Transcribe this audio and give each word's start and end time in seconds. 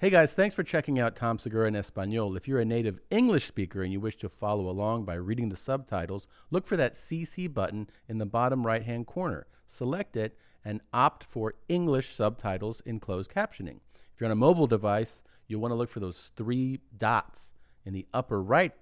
Hey 0.00 0.10
guys, 0.10 0.32
thanks 0.32 0.54
for 0.54 0.62
checking 0.62 1.00
out 1.00 1.16
Tom 1.16 1.40
Segura 1.40 1.66
in 1.66 1.74
Espanol. 1.74 2.36
If 2.36 2.46
you're 2.46 2.60
a 2.60 2.64
native 2.64 3.00
English 3.10 3.46
speaker 3.46 3.82
and 3.82 3.92
you 3.92 3.98
wish 3.98 4.14
to 4.18 4.28
follow 4.28 4.68
along 4.68 5.06
by 5.06 5.14
reading 5.14 5.48
the 5.48 5.56
subtitles, 5.56 6.28
look 6.52 6.68
for 6.68 6.76
that 6.76 6.94
CC 6.94 7.52
button 7.52 7.90
in 8.08 8.18
the 8.18 8.24
bottom 8.24 8.64
right 8.64 8.84
hand 8.84 9.08
corner. 9.08 9.48
Select 9.66 10.16
it 10.16 10.38
and 10.64 10.82
opt 10.92 11.24
for 11.24 11.54
English 11.68 12.10
subtitles 12.10 12.80
in 12.86 13.00
closed 13.00 13.32
captioning. 13.32 13.80
If 14.14 14.20
you're 14.20 14.28
on 14.28 14.30
a 14.30 14.36
mobile 14.36 14.68
device, 14.68 15.24
you'll 15.48 15.62
want 15.62 15.72
to 15.72 15.76
look 15.76 15.90
for 15.90 15.98
those 15.98 16.30
three 16.36 16.78
dots 16.96 17.54
in 17.84 17.92
the 17.92 18.06
upper 18.14 18.40
right 18.40 18.74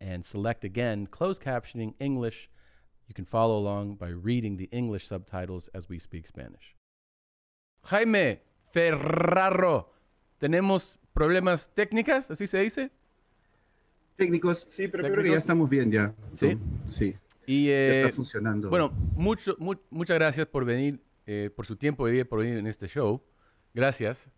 and 0.00 0.24
select 0.24 0.64
again 0.64 1.06
closed 1.08 1.42
captioning 1.42 1.92
English. 2.00 2.48
You 3.06 3.14
can 3.14 3.26
follow 3.26 3.58
along 3.58 3.96
by 3.96 4.08
reading 4.08 4.56
the 4.56 4.70
English 4.72 5.06
subtitles 5.06 5.68
as 5.74 5.90
we 5.90 5.98
speak 5.98 6.26
Spanish. 6.26 6.74
Jaime 7.82 8.38
Ferraro, 8.72 9.88
tenemos 10.44 10.98
problemas 11.14 11.70
técnicas, 11.72 12.30
así 12.30 12.46
se 12.46 12.58
dice. 12.58 12.90
Técnicos, 14.16 14.66
sí, 14.68 14.88
pero 14.88 15.04
creo 15.10 15.24
que 15.24 15.30
ya 15.30 15.36
estamos 15.38 15.70
bien 15.70 15.90
ya. 15.90 16.14
¿Sí? 16.38 16.58
Sí, 16.84 17.16
Y 17.46 17.68
ya 17.68 17.72
eh, 17.72 18.02
está 18.02 18.14
funcionando. 18.16 18.68
bueno, 18.68 18.92
mucho, 19.16 19.56
mu- 19.58 19.80
muchas 19.88 20.16
gracias 20.18 20.46
por 20.46 20.66
venir, 20.66 21.00
eh, 21.24 21.48
por 21.56 21.64
su 21.64 21.76
tiempo 21.76 22.04
de 22.06 22.12
día, 22.12 22.24
por 22.28 22.40
venir 22.40 22.58
en 22.58 22.66
este 22.66 22.86
show. 22.88 23.22
Gracias, 23.72 24.28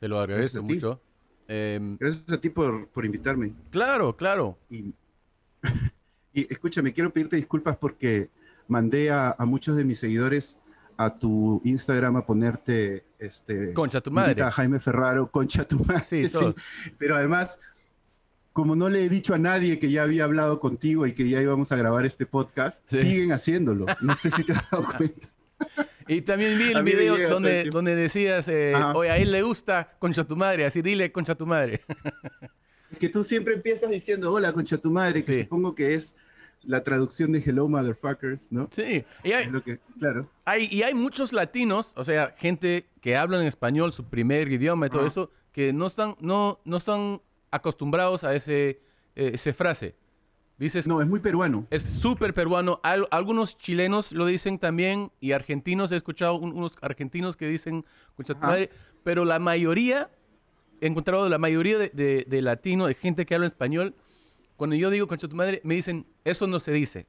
te 0.00 0.08
lo 0.08 0.18
agradezco 0.18 0.58
Gracias 0.64 0.74
mucho. 0.74 1.00
Em, 1.46 1.96
Gracias 1.96 2.24
a 2.28 2.40
ti 2.40 2.50
por, 2.50 2.88
por 2.88 3.04
invitarme. 3.04 3.52
claro, 3.70 4.16
claro. 4.16 4.58
Y, 4.68 4.92
y 6.34 6.52
escúchame, 6.52 6.92
quiero 6.92 7.12
pedirte 7.12 7.36
disculpas 7.36 7.76
porque 7.76 8.30
mandé 8.66 9.10
a, 9.12 9.36
a 9.38 9.44
muchos 9.46 9.76
de 9.76 9.84
mis 9.84 9.98
seguidores 10.00 10.56
a 11.02 11.18
tu 11.18 11.62
Instagram 11.64 12.16
a 12.16 12.26
ponerte 12.26 13.04
este 13.18 13.72
Concha 13.72 14.00
tu 14.02 14.10
madre. 14.10 14.42
a 14.42 14.50
Jaime 14.50 14.78
Ferraro, 14.78 15.30
concha 15.30 15.66
tu 15.66 15.78
madre. 15.84 16.04
Sí, 16.06 16.28
todo. 16.30 16.54
Pero 16.98 17.16
además, 17.16 17.58
como 18.52 18.76
no 18.76 18.88
le 18.90 19.04
he 19.04 19.08
dicho 19.08 19.32
a 19.32 19.38
nadie 19.38 19.78
que 19.78 19.90
ya 19.90 20.02
había 20.02 20.24
hablado 20.24 20.60
contigo 20.60 21.06
y 21.06 21.12
que 21.14 21.26
ya 21.28 21.40
íbamos 21.40 21.72
a 21.72 21.76
grabar 21.76 22.04
este 22.04 22.26
podcast, 22.26 22.84
Sí. 22.90 22.98
siguen 22.98 23.32
haciéndolo. 23.32 23.86
No 24.02 24.14
sé 24.14 24.30
si 24.30 24.44
te 24.44 24.52
has 24.52 24.70
dado 24.70 24.84
cuenta. 24.96 25.28
Y 26.06 26.20
también 26.22 26.58
vi 26.58 26.72
el 26.72 26.82
video 26.82 27.16
llega 27.16 27.30
donde, 27.30 27.64
donde 27.70 27.94
decías, 27.94 28.46
eh, 28.48 28.74
oye, 28.94 29.10
a 29.10 29.16
él 29.18 29.30
le 29.32 29.42
gusta 29.42 29.94
concha 29.98 30.24
tu 30.24 30.36
madre, 30.36 30.64
así 30.66 30.82
dile 30.82 31.12
concha 31.12 31.34
tu 31.34 31.46
madre. 31.46 31.80
Que 32.98 33.08
tú 33.08 33.22
siempre 33.24 33.54
empiezas 33.54 33.88
diciendo 33.90 34.32
hola, 34.32 34.52
concha 34.52 34.76
tu 34.76 34.90
madre, 34.90 35.22
que 35.22 35.32
Sí. 35.32 35.40
supongo 35.42 35.74
que 35.74 35.94
es 35.94 36.14
la 36.62 36.82
traducción 36.84 37.32
de 37.32 37.38
Hello 37.40 37.68
Motherfuckers, 37.68 38.46
¿no? 38.50 38.68
sí, 38.74 39.04
y 39.24 39.32
hay, 39.32 39.44
Es 39.46 39.50
lo 39.52 39.62
que, 39.62 39.78
claro. 39.98 40.28
hay- 40.44 40.68
y 40.70 40.82
hay 40.82 40.94
muchos 40.94 41.32
latinos, 41.32 41.92
o 41.96 42.04
sea, 42.04 42.34
gente 42.36 42.86
que 43.00 43.16
hablan 43.16 43.44
español, 43.46 43.92
su 43.92 44.04
primer 44.04 44.50
idioma 44.52 44.86
y 44.86 44.90
todo 44.90 45.06
eso, 45.06 45.30
que 45.52 45.72
no 45.72 45.86
están, 45.86 46.16
no, 46.20 46.60
no 46.64 46.76
están 46.76 47.20
acostumbrados 47.50 48.24
a 48.24 48.34
ese, 48.34 48.80
eh, 49.16 49.32
ese 49.34 49.52
frase. 49.52 49.94
Dices, 50.58 50.86
No, 50.86 51.00
es 51.00 51.08
muy 51.08 51.20
peruano. 51.20 51.66
Es 51.70 51.82
súper 51.84 52.34
peruano. 52.34 52.80
Al- 52.82 53.08
algunos 53.10 53.56
chilenos 53.56 54.12
lo 54.12 54.26
dicen 54.26 54.58
también 54.58 55.10
y 55.18 55.32
argentinos. 55.32 55.90
He 55.90 55.96
escuchado 55.96 56.34
un- 56.34 56.52
unos 56.52 56.76
argentinos 56.82 57.34
que 57.38 57.48
dicen 57.48 57.86
tu 58.26 58.36
madre", 58.36 58.68
pero 59.02 59.24
la 59.24 59.38
mayoría, 59.38 60.10
he 60.82 60.86
encontrado 60.86 61.26
la 61.30 61.38
mayoría 61.38 61.78
de, 61.78 61.88
de, 61.88 62.26
de 62.28 62.42
latino, 62.42 62.86
de 62.86 62.94
gente 62.94 63.24
que 63.24 63.34
habla 63.34 63.46
español, 63.46 63.94
cuando 64.60 64.76
yo 64.76 64.90
digo 64.90 65.06
concha 65.06 65.26
tu 65.26 65.34
madre, 65.34 65.62
me 65.64 65.74
dicen, 65.74 66.04
eso 66.22 66.46
no 66.46 66.60
se 66.60 66.70
dice. 66.70 67.06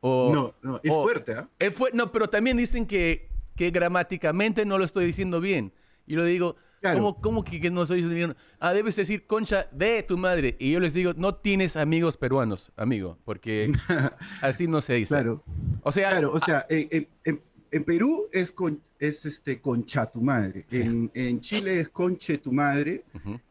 O, 0.00 0.32
no, 0.34 0.54
no, 0.60 0.80
es 0.82 0.90
o- 0.90 1.02
fuerte, 1.04 1.34
¿ah? 1.34 1.48
eh, 1.60 1.70
fue- 1.70 1.90
no, 1.94 2.10
pero 2.10 2.28
también 2.28 2.56
dicen 2.56 2.84
que, 2.84 3.28
que 3.54 3.70
gramáticamente 3.70 4.64
no 4.66 4.76
lo 4.76 4.84
estoy 4.84 5.04
diciendo 5.06 5.40
bien. 5.40 5.72
Y 6.04 6.16
lo 6.16 6.24
digo, 6.24 6.56
Claro. 6.80 6.96
¿cómo, 6.98 7.20
cómo 7.20 7.44
que, 7.44 7.60
que 7.60 7.70
no 7.70 7.82
estoy 7.82 7.98
diciendo 8.02 8.16
bien? 8.34 8.36
Ah, 8.58 8.72
debes 8.72 8.96
decir 8.96 9.24
concha 9.28 9.68
de 9.70 10.02
tu 10.02 10.18
madre. 10.18 10.56
Y 10.58 10.72
yo 10.72 10.80
les 10.80 10.94
digo, 10.94 11.12
no 11.16 11.36
tienes 11.36 11.76
amigos 11.76 12.16
peruanos, 12.16 12.72
amigo, 12.76 13.18
porque 13.24 13.70
así 14.42 14.66
no 14.66 14.80
se 14.80 14.94
dice. 14.94 15.14
Claro, 15.14 15.44
O 15.82 15.92
sea, 15.92 16.10
claro. 16.10 16.32
O 16.32 16.40
sea, 16.40 16.66
en, 16.68 17.06
en- 17.24 17.40
en- 17.70 17.84
Perú 17.84 18.26
es, 18.32 18.52
con, 18.52 18.80
es 18.98 19.24
este, 19.26 19.60
concha 19.60 20.06
tu 20.06 20.20
madre. 20.20 20.64
Sí. 20.68 20.80
En, 20.82 21.10
en 21.14 21.40
Chile 21.40 21.80
es 21.80 21.88
conche 21.88 22.38
tu 22.38 22.52
madre. 22.52 23.04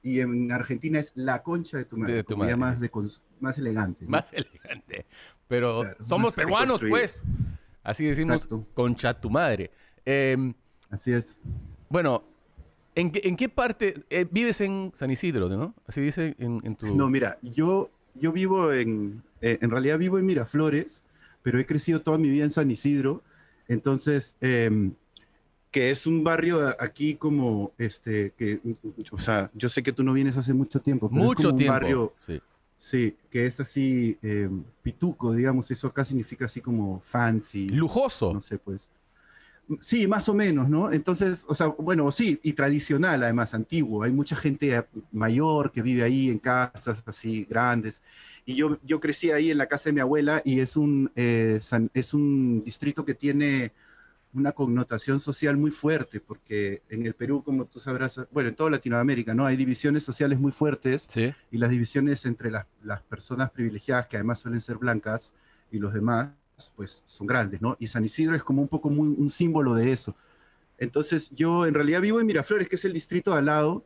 Y 0.04 0.20
en 0.20 0.52
Argentina 0.52 1.00
es 1.00 1.12
la 1.16 1.42
concha 1.44 1.78
de 1.78 1.86
tu 1.86 1.98
madre. 1.98 2.14
De 2.16 2.24
tu 2.24 2.38
madre. 2.38 2.56
más, 2.56 2.80
de 2.80 2.92
cons- 2.92 3.22
más 3.40 3.58
elegante. 3.58 4.06
¿no? 4.06 4.12
más 4.12 4.32
elegante. 4.34 5.06
Pero 5.48 5.82
Claro, 5.82 6.06
somos 6.06 6.34
peruanos, 6.36 6.82
pues. 6.88 7.20
Así 7.84 8.06
decimos, 8.06 8.36
Exacto. 8.36 8.68
concha 8.74 9.14
tu 9.20 9.30
madre. 9.30 9.72
Em, 10.06 10.54
Así 10.90 11.12
es. 11.12 11.38
bueno, 11.90 12.24
¿en 12.96 13.12
qué, 13.12 13.22
en 13.24 13.36
qué 13.36 13.48
parte 13.50 14.04
eh, 14.10 14.26
vives 14.30 14.62
en 14.62 14.92
San 14.96 15.10
Isidro, 15.12 15.50
no? 15.50 15.74
Así 15.88 16.02
dice 16.02 16.36
en, 16.40 16.62
en 16.64 16.76
tu... 16.76 16.96
No, 16.96 17.10
mira, 17.10 17.38
yo, 17.42 17.90
yo 18.16 18.32
vivo 18.32 18.72
en, 18.74 19.24
eh, 19.42 19.58
en 19.62 19.72
realidad 19.72 19.98
vivo 19.98 20.20
en 20.20 20.26
Miraflores, 20.26 21.04
pero 21.42 21.58
he 21.60 21.66
crecido 21.66 22.02
toda 22.02 22.18
mi 22.18 22.30
vida 22.30 22.44
en 22.44 22.50
San 22.52 22.70
Isidro, 22.70 23.24
entonces, 23.70 24.36
em, 24.42 24.92
que 25.72 25.92
es 25.92 26.06
un 26.08 26.24
barrio 26.24 26.76
aquí 26.80 27.16
como, 27.16 27.72
este, 27.78 28.32
que, 28.36 28.60
o 29.12 29.20
sea, 29.20 29.50
yo 29.54 29.70
sé 29.70 29.82
que 29.84 29.94
tú 29.94 30.04
no 30.04 30.12
vienes 30.14 30.36
hace 30.36 30.54
mucho 30.54 30.80
tiempo, 30.82 31.08
pero 31.10 31.22
es 31.22 31.28
Mucho 31.28 31.42
como 31.44 31.52
un 31.54 31.58
tiempo. 31.58 31.74
barrio, 31.74 32.14
sí. 32.26 32.42
sí, 32.78 33.16
que 33.30 33.46
es 33.46 33.60
así, 33.60 34.18
em, 34.22 34.64
pituco, 34.82 35.32
digamos, 35.34 35.70
eso 35.72 35.88
acá 35.88 36.04
significa 36.04 36.46
así 36.46 36.60
como 36.60 37.00
fancy, 37.02 37.70
Lujoso. 37.70 38.34
no 38.34 38.42
sé, 38.42 38.58
pues. 38.58 38.90
Sí, 39.82 40.08
más 40.08 40.28
o 40.30 40.34
menos, 40.34 40.68
¿no? 40.68 40.92
Entonces, 40.92 41.46
o 41.48 41.54
sea, 41.54 41.68
bueno, 41.68 42.12
sí, 42.12 42.40
y 42.42 42.54
tradicional, 42.54 43.22
además, 43.24 43.54
antiguo. 43.54 44.04
Hay 44.04 44.12
mucha 44.12 44.36
gente 44.36 44.84
mayor 45.12 45.72
que 45.72 45.84
vive 45.84 46.02
ahí 46.04 46.30
en 46.30 46.40
casas 46.40 47.04
así 47.06 47.46
grandes. 47.48 48.02
Y 48.46 48.56
yo, 48.56 48.80
yo 48.84 49.00
crecí 49.00 49.30
ahí 49.32 49.52
en 49.52 49.60
la 49.60 49.68
casa 49.68 49.90
de 49.90 49.94
mi 49.94 50.00
abuela 50.00 50.42
y 50.44 50.60
es 50.60 50.76
un, 50.76 51.12
eh, 51.16 51.60
san- 51.62 51.92
es 51.94 52.16
un 52.16 52.64
distrito 52.66 53.06
que 53.06 53.14
tiene 53.14 53.72
una 54.34 54.52
connotación 54.54 55.20
social 55.20 55.58
muy 55.58 55.72
fuerte, 55.72 56.20
porque 56.20 56.82
en 56.90 57.06
el 57.06 57.14
Perú, 57.14 57.44
como 57.44 57.66
tú 57.66 57.80
sabrás, 57.80 58.20
bueno, 58.32 58.50
en 58.50 58.56
toda 58.56 58.70
Latinoamérica, 58.72 59.34
¿no? 59.36 59.46
Hay 59.46 59.56
divisiones 59.56 60.04
sociales 60.04 60.40
muy 60.40 60.52
fuertes 60.52 61.08
Sí. 61.14 61.34
y 61.52 61.58
las 61.60 61.70
divisiones 61.70 62.26
entre 62.26 62.50
las, 62.52 62.66
las 62.84 63.02
personas 63.04 63.52
privilegiadas, 63.52 64.08
que 64.08 64.18
además 64.18 64.40
suelen 64.40 64.62
ser 64.62 64.78
blancas, 64.78 65.32
y 65.72 65.78
los 65.78 65.94
demás, 65.94 66.30
pues 66.76 67.04
son 67.06 67.28
grandes, 67.28 67.62
¿no? 67.62 67.76
Y 67.80 67.88
San 67.88 68.06
Isidro 68.06 68.36
es 68.36 68.44
como 68.44 68.62
un 68.62 68.68
poco 68.68 68.90
muy, 68.90 69.08
un 69.08 69.30
símbolo 69.30 69.74
de 69.74 69.92
eso. 69.92 70.16
Entonces 70.78 71.30
yo 71.32 71.66
en 71.66 71.74
realidad 71.74 72.02
vivo 72.02 72.20
en 72.20 72.26
Miraflores, 72.26 72.70
que 72.70 72.76
es 72.76 72.86
el 72.86 72.94
distrito 72.94 73.32
de 73.32 73.40
al 73.40 73.46
lado, 73.46 73.86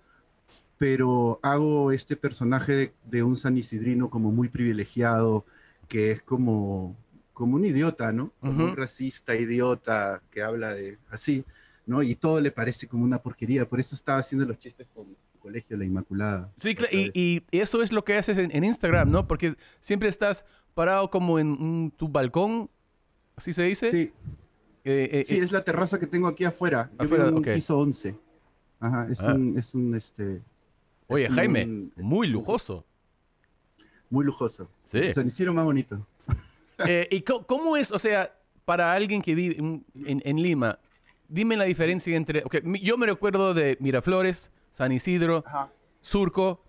pero 0.77 1.39
hago 1.41 1.91
este 1.91 2.15
personaje 2.15 2.73
de, 2.73 2.93
de 3.05 3.23
un 3.23 3.37
san 3.37 3.57
isidrino 3.57 4.09
como 4.09 4.31
muy 4.31 4.49
privilegiado, 4.49 5.45
que 5.87 6.11
es 6.11 6.21
como, 6.21 6.95
como 7.33 7.55
un 7.55 7.65
idiota, 7.65 8.11
¿no? 8.11 8.31
Como 8.39 8.65
un 8.65 8.75
racista 8.75 9.35
idiota 9.35 10.21
que 10.29 10.41
habla 10.41 10.73
de 10.73 10.97
así, 11.09 11.45
¿no? 11.85 12.03
Y 12.03 12.15
todo 12.15 12.39
le 12.41 12.51
parece 12.51 12.87
como 12.87 13.03
una 13.03 13.21
porquería. 13.21 13.67
Por 13.67 13.79
eso 13.79 13.95
estaba 13.95 14.19
haciendo 14.19 14.45
los 14.45 14.59
chistes 14.59 14.87
con 14.93 15.07
el 15.07 15.39
colegio 15.39 15.77
La 15.77 15.85
Inmaculada. 15.85 16.51
Sí, 16.59 16.75
y, 16.91 17.43
eso 17.51 17.81
es 17.81 17.91
lo 17.91 18.03
que 18.03 18.17
haces 18.17 18.37
en, 18.37 18.55
en 18.55 18.63
Instagram, 18.63 19.09
¿no? 19.09 19.27
Porque 19.27 19.55
siempre 19.81 20.09
estás 20.09 20.45
parado 20.73 21.09
como 21.09 21.39
en 21.39 21.47
un- 21.51 21.91
tu 21.95 22.07
balcón, 22.07 22.69
¿así 23.35 23.53
se 23.53 23.63
dice? 23.63 23.89
Sí, 23.91 24.11
Eh, 24.85 25.21
eh, 25.21 25.23
Sí, 25.23 25.35
eh, 25.35 25.43
es 25.43 25.53
la 25.53 25.63
terraza 25.63 25.97
que 25.97 26.07
tengo 26.07 26.27
aquí 26.27 26.43
afuera. 26.43 26.91
Yo 26.99 27.05
Afuera, 27.05 27.23
en 27.29 27.35
un 27.35 27.41
piso 27.41 27.77
11. 27.79 28.17
Ajá, 28.81 29.07
es 29.09 29.21
Ah. 29.21 29.33
un, 29.33 29.57
es 29.57 29.73
un, 29.73 29.95
este, 29.95 30.41
Oye, 31.07 31.29
Jaime, 31.29 31.89
muy 31.95 32.27
lujoso. 32.27 32.85
muy 34.09 34.25
lujoso. 34.25 34.69
Sí. 34.91 35.13
San 35.13 35.27
Isidro 35.27 35.53
más 35.53 35.63
bonito. 35.63 36.05
¿Y 37.09 37.21
cómo 37.21 37.77
es, 37.77 37.91
o 37.93 37.99
sea, 37.99 38.35
para 38.65 38.91
alguien 38.93 39.21
que 39.21 39.35
vive 39.35 39.55
en, 39.57 39.85
en- 40.05 40.21
en 40.25 40.41
Lima, 40.41 40.77
dime 41.29 41.55
la 41.55 41.63
diferencia 41.63 42.15
entre... 42.17 42.43
ok, 42.43 42.61
mi- 42.63 42.79
yo 42.81 42.97
me 42.97 43.05
recuerdo 43.05 43.53
de 43.53 43.77
Miraflores, 43.79 44.51
San 44.71 44.91
Isidro, 44.91 45.43
Ajá. 45.47 45.71
Surco, 46.01 46.61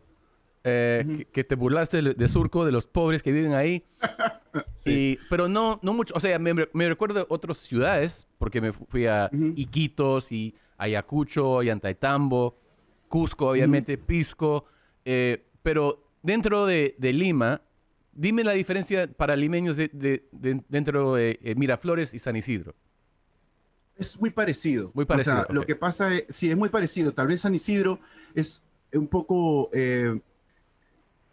eh, 0.64 1.04
que, 1.18 1.24
que 1.26 1.44
te 1.44 1.54
burlaste 1.54 2.00
de, 2.02 2.14
de 2.14 2.28
Surco, 2.28 2.64
de 2.64 2.72
los 2.72 2.86
pobres 2.86 3.22
que 3.22 3.32
viven 3.32 3.52
ahí. 3.54 3.84
Sí. 4.76 4.90
Y- 4.92 5.18
pero 5.28 5.48
no, 5.48 5.80
no 5.82 5.92
mucho, 5.94 6.14
o 6.16 6.20
sea, 6.20 6.38
me, 6.38 6.54
me 6.54 6.88
recuerdo 6.88 7.26
otras 7.28 7.58
ciudades, 7.58 8.28
porque 8.38 8.60
me 8.60 8.72
fui 8.72 9.04
a. 9.06 9.28
Iquitos 9.56 10.30
y 10.30 10.54
Ayacucho, 10.78 11.60
y 11.64 11.70
Antaitambo, 11.70 12.56
Cusco, 13.08 13.48
obviamente, 13.48 13.98
Pisco, 13.98 14.64
eh, 15.04 15.42
pero 15.64 16.06
dentro 16.22 16.66
de, 16.66 16.94
de 16.98 17.12
Lima, 17.12 17.62
dime 18.12 18.44
la 18.44 18.52
diferencia 18.52 19.08
para 19.10 19.34
limeños 19.34 19.76
de, 19.76 19.88
de- 19.92 20.24
de- 20.30 20.62
dentro 20.68 21.14
de 21.14 21.40
eh, 21.42 21.54
Miraflores 21.56 22.14
y 22.14 22.20
San 22.20 22.36
Isidro. 22.36 22.76
Es 23.96 24.20
muy 24.20 24.30
parecido. 24.30 24.92
Muy 24.94 25.04
parecido, 25.04 25.40
O 25.40 25.44
sea, 25.46 25.52
lo 25.54 25.62
que 25.66 25.74
pasa 25.74 26.14
es, 26.14 26.26
sí, 26.28 26.48
es 26.48 26.56
muy 26.56 26.68
parecido. 26.68 27.12
Tal 27.12 27.26
vez 27.26 27.40
San 27.40 27.54
Isidro 27.56 27.98
es 28.36 28.62
un 28.92 29.08
poco... 29.08 29.68
eh, 29.72 30.20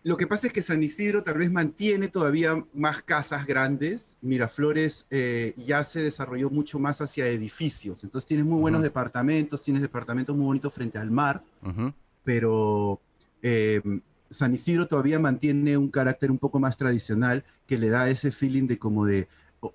lo 0.03 0.17
que 0.17 0.25
pasa 0.25 0.47
es 0.47 0.53
que 0.53 0.63
San 0.63 0.81
Isidro 0.81 1.23
tal 1.23 1.37
vez 1.37 1.51
mantiene 1.51 2.07
todavía 2.07 2.65
más 2.73 3.03
casas 3.03 3.45
grandes. 3.45 4.15
Miraflores 4.21 5.05
eh, 5.11 5.53
ya 5.57 5.83
se 5.83 6.01
desarrolló 6.01 6.49
mucho 6.49 6.79
más 6.79 7.01
hacia 7.01 7.27
edificios. 7.27 8.03
Entonces 8.03 8.27
tienes 8.27 8.45
muy 8.45 8.59
buenos 8.59 8.81
departamentos, 8.81 9.61
tienes 9.61 9.81
departamentos 9.81 10.35
muy 10.35 10.45
bonitos 10.45 10.73
frente 10.73 10.97
al 10.97 11.11
mar. 11.11 11.43
Pero 12.23 12.99
eh, 13.43 13.81
San 14.31 14.53
Isidro 14.53 14.87
todavía 14.87 15.19
mantiene 15.19 15.77
un 15.77 15.89
carácter 15.89 16.31
un 16.31 16.39
poco 16.39 16.59
más 16.59 16.77
tradicional 16.77 17.43
que 17.67 17.77
le 17.77 17.89
da 17.89 18.09
ese 18.09 18.31
feeling 18.31 18.65
de 18.65 18.79
como 18.79 19.05
de 19.05 19.27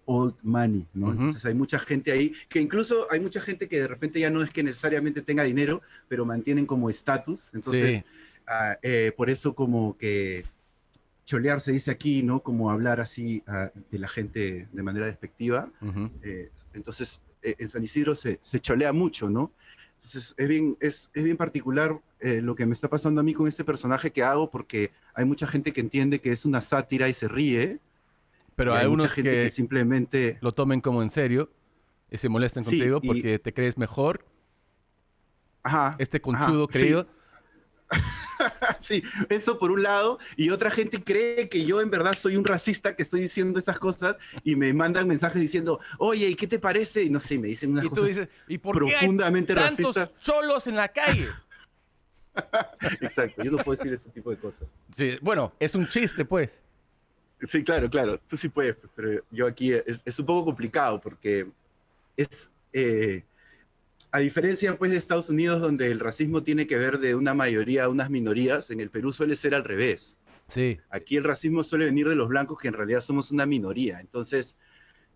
old 0.06 0.34
money, 0.42 0.86
¿no? 0.94 1.12
Entonces 1.12 1.44
hay 1.44 1.54
mucha 1.54 1.78
gente 1.78 2.10
ahí, 2.10 2.32
que 2.48 2.60
incluso 2.60 3.06
hay 3.10 3.20
mucha 3.20 3.40
gente 3.40 3.68
que 3.68 3.80
de 3.80 3.86
repente 3.86 4.18
ya 4.18 4.30
no 4.30 4.42
es 4.42 4.50
que 4.50 4.64
necesariamente 4.64 5.22
tenga 5.22 5.44
dinero, 5.44 5.80
pero 6.08 6.24
mantienen 6.24 6.66
como 6.66 6.90
estatus. 6.90 7.50
Entonces, 7.52 8.02
ah, 8.46 8.78
eh, 8.82 9.12
por 9.16 9.30
eso 9.30 9.54
como 9.54 9.96
que 9.96 10.44
cholear 11.24 11.60
se 11.60 11.72
dice 11.72 11.90
aquí, 11.90 12.22
¿no? 12.22 12.42
Como 12.42 12.70
hablar 12.70 13.00
así 13.00 13.42
ah, 13.46 13.70
de 13.90 13.98
la 13.98 14.08
gente 14.08 14.68
de 14.72 14.82
manera 14.82 15.06
despectiva. 15.06 15.70
Eh, 16.22 16.50
entonces, 16.72 17.20
eh, 17.42 17.56
en 17.58 17.68
San 17.68 17.82
Isidro 17.82 18.14
se, 18.14 18.38
se, 18.42 18.60
cholea 18.60 18.92
mucho, 18.92 19.28
¿no? 19.28 19.52
Entonces, 19.96 20.34
es 20.36 20.48
bien, 20.48 20.76
es, 20.80 21.10
es 21.14 21.24
bien 21.24 21.36
particular 21.36 22.00
lo 22.20 22.56
que 22.56 22.66
me 22.66 22.72
está 22.72 22.88
pasando 22.88 23.20
a 23.20 23.24
mí 23.24 23.34
con 23.34 23.46
este 23.46 23.62
personaje 23.62 24.10
que 24.10 24.22
hago, 24.22 24.50
porque 24.50 24.90
hay 25.14 25.24
mucha 25.24 25.46
gente 25.46 25.72
que 25.72 25.80
entiende 25.80 26.20
que 26.20 26.32
es 26.32 26.44
una 26.44 26.60
sátira 26.60 27.08
y 27.08 27.14
se 27.14 27.28
ríe, 27.28 27.78
pero 28.56 28.74
hay, 28.74 28.88
mucha 28.88 29.08
gente 29.08 29.30
que, 29.30 29.50
simplemente 29.50 30.38
lo 30.40 30.52
tomen 30.52 30.80
como 30.80 31.02
en 31.02 31.10
serio 31.10 31.50
y 32.10 32.18
se 32.18 32.28
molesten 32.28 32.64
contigo 32.64 33.00
porque 33.00 33.38
te 33.38 33.52
crees 33.52 33.76
mejor. 33.76 34.24
Ajá. 35.62 35.96
Este 35.98 36.20
conchudo 36.20 36.66
creído. 36.68 37.02
Sí. 37.02 37.08
eso 39.28 39.58
por 39.58 39.70
un 39.70 39.82
lado. 39.82 40.18
Y 40.36 40.50
otra 40.50 40.70
gente 40.70 41.02
cree 41.02 41.48
que 41.48 41.64
yo 41.64 41.80
en 41.80 41.90
verdad 41.90 42.14
soy 42.14 42.36
un 42.36 42.44
racista 42.44 42.96
que 42.96 43.02
estoy 43.02 43.20
diciendo 43.20 43.58
esas 43.58 43.78
cosas 43.78 44.16
y 44.44 44.56
me 44.56 44.72
mandan 44.74 45.08
mensajes 45.08 45.40
diciendo, 45.40 45.80
oye, 45.98 46.28
¿y 46.28 46.34
qué 46.34 46.46
te 46.46 46.58
parece? 46.58 47.02
Y 47.02 47.10
no 47.10 47.20
sé, 47.20 47.38
me 47.38 47.48
dicen 47.48 47.72
unas 47.72 47.84
y 47.84 47.88
cosas 47.88 48.08
dices, 48.08 48.28
¿y 48.48 48.58
por 48.58 48.76
profundamente 48.76 49.54
qué 49.54 49.60
hay 49.60 49.76
tantos 49.76 50.10
cholos 50.20 50.66
en 50.66 50.76
la 50.76 50.88
calle. 50.88 51.28
Exacto, 53.00 53.42
yo 53.42 53.50
no 53.50 53.58
puedo 53.58 53.76
decir 53.76 53.92
ese 53.92 54.10
tipo 54.10 54.30
de 54.30 54.36
cosas. 54.36 54.68
Sí, 54.94 55.16
bueno, 55.22 55.52
es 55.58 55.74
un 55.74 55.88
chiste, 55.88 56.24
pues. 56.24 56.62
Sí, 57.42 57.62
claro, 57.62 57.88
claro, 57.90 58.18
tú 58.26 58.36
sí 58.36 58.48
puedes, 58.48 58.76
pero 58.94 59.22
yo 59.30 59.46
aquí 59.46 59.72
es, 59.72 60.18
un 60.18 60.26
poco 60.26 60.46
complicado 60.46 61.00
porque 61.00 61.46
es, 62.16 62.50
eh, 62.72 63.24
a 64.10 64.18
diferencia 64.18 64.76
pues 64.78 64.90
de 64.90 64.96
Estados 64.96 65.30
Unidos 65.30 65.60
donde 65.60 65.90
el 65.90 66.00
racismo 66.00 66.42
tiene 66.42 66.66
que 66.66 66.76
ver 66.76 66.98
de 66.98 67.14
una 67.14 67.34
mayoría 67.34 67.84
a 67.84 67.88
unas 67.88 68.10
minorías, 68.10 68.70
en 68.70 68.80
el 68.80 68.90
Perú 68.90 69.12
suele 69.12 69.36
ser 69.36 69.54
al 69.54 69.64
revés. 69.64 70.16
Sí. 70.48 70.78
Aquí 70.90 71.16
el 71.16 71.24
racismo 71.24 71.64
suele 71.64 71.86
venir 71.86 72.08
de 72.08 72.14
los 72.14 72.28
blancos 72.28 72.58
que 72.58 72.68
en 72.68 72.74
realidad 72.74 73.00
somos 73.00 73.30
una 73.30 73.46
minoría. 73.46 74.00
Entonces, 74.00 74.54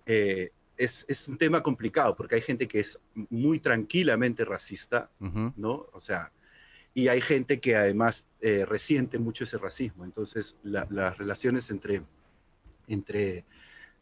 eh, 0.07 0.51
es, 0.77 1.05
es, 1.09 1.29
un 1.29 1.39
tema 1.39 1.63
complicado 1.63 2.17
porque 2.17 2.35
hay 2.37 2.41
gente 2.41 2.67
que 2.67 2.81
es 2.81 2.99
muy 3.29 3.61
tranquilamente 3.61 4.45
racista, 4.45 5.11
¿no? 5.57 5.87
O 5.93 6.01
sea, 6.01 6.33
y 6.95 7.09
hay 7.09 7.21
gente 7.21 7.61
que 7.61 7.77
además 7.77 8.27
eh, 8.41 8.65
resiente 8.65 9.19
mucho 9.19 9.45
ese 9.45 9.59
racismo. 9.59 10.05
Entonces, 10.05 10.57
las 10.63 11.17
relaciones 11.19 11.71
entre, 11.71 12.03
entre, 12.89 13.45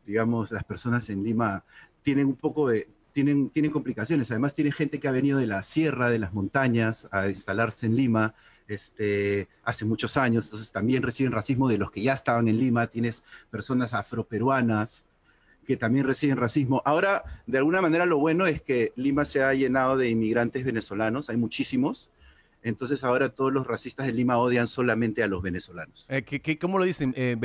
digamos, 0.07 0.51
las 0.51 0.65
personas 0.65 1.11
en 1.11 1.23
Lima 1.23 1.65
tienen 2.03 2.27
un 2.27 2.37
poco 2.37 2.69
de, 2.69 2.89
tienen, 3.13 3.51
tienen 3.51 3.71
complicaciones. 3.71 4.31
Además, 4.31 4.55
tiene 4.55 4.73
gente 4.73 5.01
que 5.01 5.09
ha 5.09 5.13
venido 5.13 5.39
de 5.39 5.47
la 5.47 5.63
sierra, 5.63 6.11
de 6.11 6.19
las 6.19 6.33
montañas, 6.33 7.09
a 7.11 7.29
instalarse 7.29 7.87
en 7.87 7.97
Lima 7.97 8.35
este, 8.69 9.49
hace 9.65 9.85
muchos 9.85 10.17
años, 10.17 10.45
entonces 10.47 10.71
también 10.71 11.03
reciben 11.03 11.33
racismo 11.33 11.69
de 11.69 11.79
los 11.79 11.91
que 11.91 12.03
ya 12.03 12.13
estaban 12.13 12.49
en 12.49 12.59
Lima. 12.59 12.87
Tienes 12.87 13.25
personas 13.51 13.95
afroperuanas 13.95 15.05
que 15.67 15.77
también 15.77 16.07
reciben 16.07 16.37
racismo. 16.37 16.83
Ahora, 16.85 17.25
de 17.47 17.59
alguna 17.59 17.81
manera, 17.81 18.07
lo 18.07 18.19
bueno 18.19 18.47
es 18.47 18.63
que 18.63 18.93
Lima 18.97 19.25
se 19.25 19.43
ha 19.43 19.53
llenado 19.55 19.97
de 19.97 20.09
inmigrantes 20.09 20.65
venezolanos, 20.65 21.29
hay 21.29 21.37
muchísimos, 21.37 22.11
entonces 22.63 23.05
ahora 23.05 23.31
todos 23.31 23.53
los 23.53 23.67
racistas 23.67 24.07
de 24.07 24.13
Lima 24.13 24.39
odian 24.39 24.67
solamente 24.67 25.23
a 25.23 25.29
los 25.29 25.43
venezolanos. 25.43 26.07
Eh, 26.09 26.23
¿qué, 26.23 26.59
cómo 26.59 26.79
lo 26.79 26.85
dicen? 26.85 27.13
Eh. 27.17 27.37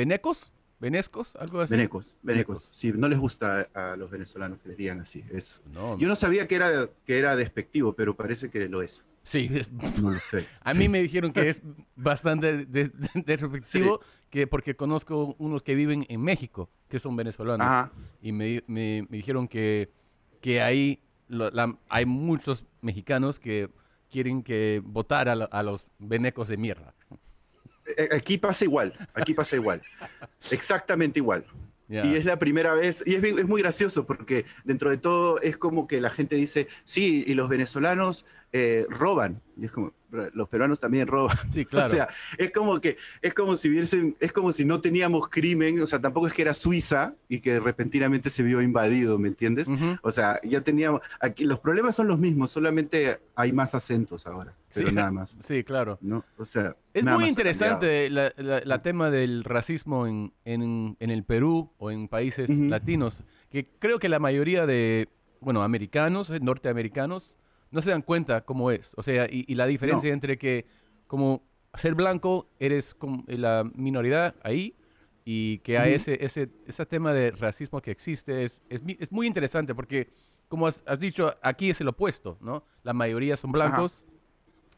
¿Venescos? 0.84 1.34
¿Algo 1.36 1.62
así? 1.62 1.70
Venecos, 1.70 2.14
venecos. 2.22 2.68
Sí, 2.70 2.92
no 2.94 3.08
les 3.08 3.18
gusta 3.18 3.70
a, 3.72 3.96
los 3.96 4.10
venezolanos 4.10 4.58
que 4.60 4.68
les 4.68 4.76
digan 4.76 5.00
así. 5.00 5.24
Es, 5.32 5.62
yo 5.72 6.06
no 6.06 6.14
sabía 6.14 6.46
que 6.46 6.56
era, 6.56 6.90
que 7.06 7.18
era 7.18 7.36
despectivo, 7.36 7.94
pero 7.94 8.14
parece 8.14 8.50
que 8.50 8.68
lo 8.68 8.82
es. 8.82 9.02
Sí, 9.22 9.48
no 10.02 10.10
lo 10.10 10.20
sé. 10.20 10.46
A 10.60 10.74
mí 10.74 10.90
me 10.90 11.00
dijeron 11.00 11.32
que 11.32 11.48
es 11.48 11.62
bastante 11.96 12.66
despectivo, 12.66 14.00
que 14.28 14.46
porque 14.46 14.76
conozco 14.76 15.34
unos 15.38 15.62
que 15.62 15.74
viven 15.74 16.04
en 16.10 16.20
México, 16.20 16.68
que 16.90 16.98
son 16.98 17.16
venezolanos. 17.16 17.90
Y 18.20 18.32
me, 18.32 18.62
me, 18.66 19.06
dijeron 19.08 19.48
que, 19.48 19.90
que 20.42 20.60
ahí 20.60 21.00
hay 21.88 22.04
muchos 22.04 22.62
mexicanos 22.82 23.40
que 23.40 23.70
quieren 24.10 24.42
que 24.42 24.82
votar 24.84 25.30
a, 25.30 25.62
los 25.62 25.88
venecos 25.98 26.48
de 26.48 26.58
mierda. 26.58 26.94
Eh, 27.96 28.08
aquí 28.12 28.38
pasa 28.38 28.64
igual, 28.64 28.92
aquí 29.14 29.34
pasa 29.34 29.56
igual. 29.56 29.82
Exactamente 30.50 31.18
igual. 31.18 31.44
Y 31.88 32.16
es 32.16 32.24
la 32.24 32.38
primera 32.38 32.74
vez, 32.74 33.04
y 33.06 33.14
es, 33.14 33.22
es, 33.22 33.46
muy 33.46 33.60
gracioso 33.60 34.06
porque 34.06 34.46
dentro 34.64 34.88
de 34.90 34.96
todo 34.96 35.40
es 35.42 35.58
como 35.58 35.86
que 35.86 36.00
la 36.00 36.08
gente 36.08 36.34
dice, 36.34 36.66
sí, 36.84 37.22
y 37.26 37.34
los 37.34 37.48
venezolanos 37.48 38.24
eh, 38.56 38.86
roban. 38.88 39.42
Y 39.56 39.64
es 39.64 39.72
como, 39.72 39.92
los 40.32 40.48
peruanos 40.48 40.78
también 40.78 41.08
roban. 41.08 41.36
Sí, 41.50 41.64
claro. 41.66 41.88
O 41.88 41.90
sea, 41.90 42.08
es 42.38 42.52
como 42.52 42.80
que, 42.80 42.96
es 43.20 43.34
como 43.34 43.56
si 43.56 43.68
viesen, 43.68 44.16
es 44.20 44.32
como 44.32 44.52
si 44.52 44.64
no 44.64 44.80
teníamos 44.80 45.28
crimen, 45.28 45.80
o 45.80 45.88
sea, 45.88 46.00
tampoco 46.00 46.28
es 46.28 46.32
que 46.32 46.42
era 46.42 46.54
Suiza 46.54 47.14
y 47.28 47.40
que 47.40 47.58
repentinamente 47.58 48.30
se 48.30 48.44
vio 48.44 48.62
invadido, 48.62 49.18
¿me 49.18 49.26
entiendes? 49.26 49.66
O 50.02 50.12
sea, 50.12 50.40
ya 50.44 50.60
teníamos, 50.60 51.00
aquí 51.18 51.44
los 51.44 51.58
problemas 51.58 51.96
son 51.96 52.06
los 52.06 52.20
mismos, 52.20 52.52
solamente 52.52 53.18
hay 53.34 53.50
más 53.50 53.74
acentos 53.74 54.24
ahora, 54.28 54.54
pero 54.72 54.92
nada 54.92 55.10
más. 55.10 55.36
Sí, 55.40 55.64
claro. 55.64 55.98
¿No? 56.00 56.24
O 56.36 56.44
sea, 56.44 56.76
es 56.92 57.04
muy 57.04 57.26
interesante 57.26 58.08
la, 58.08 58.82
tema 58.82 59.10
del 59.10 59.42
racismo 59.42 60.06
en, 60.06 60.32
en, 60.44 60.96
en, 61.00 61.10
el 61.10 61.24
Perú 61.24 61.72
o 61.78 61.90
en 61.90 62.06
países 62.06 62.48
latinos, 62.50 63.24
que 63.50 63.66
creo 63.80 63.98
que 63.98 64.08
la 64.08 64.20
mayoría 64.20 64.64
de, 64.64 65.08
bueno, 65.40 65.64
americanos, 65.64 66.30
norteamericanos, 66.40 67.36
no 67.74 67.82
se 67.82 67.90
dan 67.90 68.02
cuenta 68.02 68.42
cómo 68.42 68.70
es. 68.70 68.92
O 68.96 69.02
sea, 69.02 69.26
y, 69.28 69.52
la 69.54 69.66
diferencia 69.66 70.12
entre 70.12 70.38
que 70.38 70.64
como 71.08 71.42
ser 71.74 71.94
blanco 71.94 72.48
eres 72.60 72.94
como 72.94 73.24
la 73.26 73.68
minoridad 73.74 74.36
ahí 74.44 74.76
y 75.24 75.58
que 75.58 75.76
hay 75.76 75.94
ese, 75.94 76.24
ese, 76.24 76.50
ese 76.66 76.86
tema 76.86 77.12
de 77.12 77.32
racismo 77.32 77.82
que 77.82 77.90
existe 77.90 78.44
es, 78.44 78.62
es, 78.68 79.10
muy 79.10 79.26
interesante 79.26 79.74
porque, 79.74 80.08
como 80.48 80.68
has, 80.68 80.84
dicho, 81.00 81.34
aquí 81.42 81.70
es 81.70 81.80
el 81.80 81.88
opuesto, 81.88 82.38
¿no? 82.40 82.64
La 82.84 82.92
mayoría 82.92 83.36
son 83.36 83.50
blancos, 83.50 84.06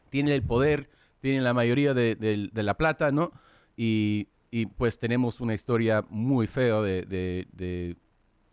tienen 0.09 0.33
el 0.33 0.41
poder, 0.41 0.89
tienen 1.19 1.43
la 1.43 1.53
mayoría 1.53 1.93
de, 1.93 2.15
de, 2.15 2.63
la 2.63 2.73
plata, 2.77 3.11
¿no? 3.11 3.31
Y, 3.75 4.29
y, 4.49 4.65
pues 4.65 4.97
tenemos 4.97 5.39
una 5.39 5.53
historia 5.53 6.03
muy 6.09 6.47
fea 6.47 6.81
de, 6.81 7.05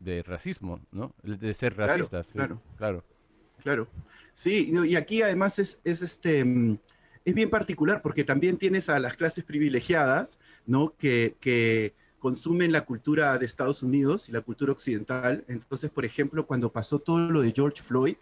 de, 0.00 0.22
racismo, 0.24 0.80
¿no? 0.92 1.14
De 1.22 1.54
ser 1.54 1.78
racistas. 1.78 2.28
Claro, 2.28 2.60
claro. 2.76 3.02
Claro. 3.02 3.13
Sí, 4.32 4.72
y 4.86 4.96
aquí 4.96 5.22
además 5.22 5.58
es, 5.58 5.78
este, 5.84 6.44
mm, 6.44 6.78
es 7.24 7.34
bien 7.34 7.50
particular 7.50 8.02
porque 8.02 8.24
también 8.24 8.58
tienes 8.58 8.88
a 8.88 8.98
las 8.98 9.16
clases 9.16 9.44
privilegiadas, 9.44 10.38
¿no? 10.66 10.94
Que, 10.96 11.36
que 11.40 11.94
consumen 12.18 12.72
la 12.72 12.84
cultura 12.84 13.36
de 13.38 13.46
Estados 13.46 13.82
Unidos 13.82 14.28
y 14.28 14.32
la 14.32 14.40
cultura 14.40 14.72
occidental. 14.72 15.44
Entonces, 15.46 15.90
por 15.90 16.04
ejemplo, 16.04 16.46
cuando 16.46 16.72
pasó 16.72 16.98
todo 16.98 17.30
lo 17.30 17.42
de 17.42 17.52
George 17.54 17.82
Floyd, 17.82 18.16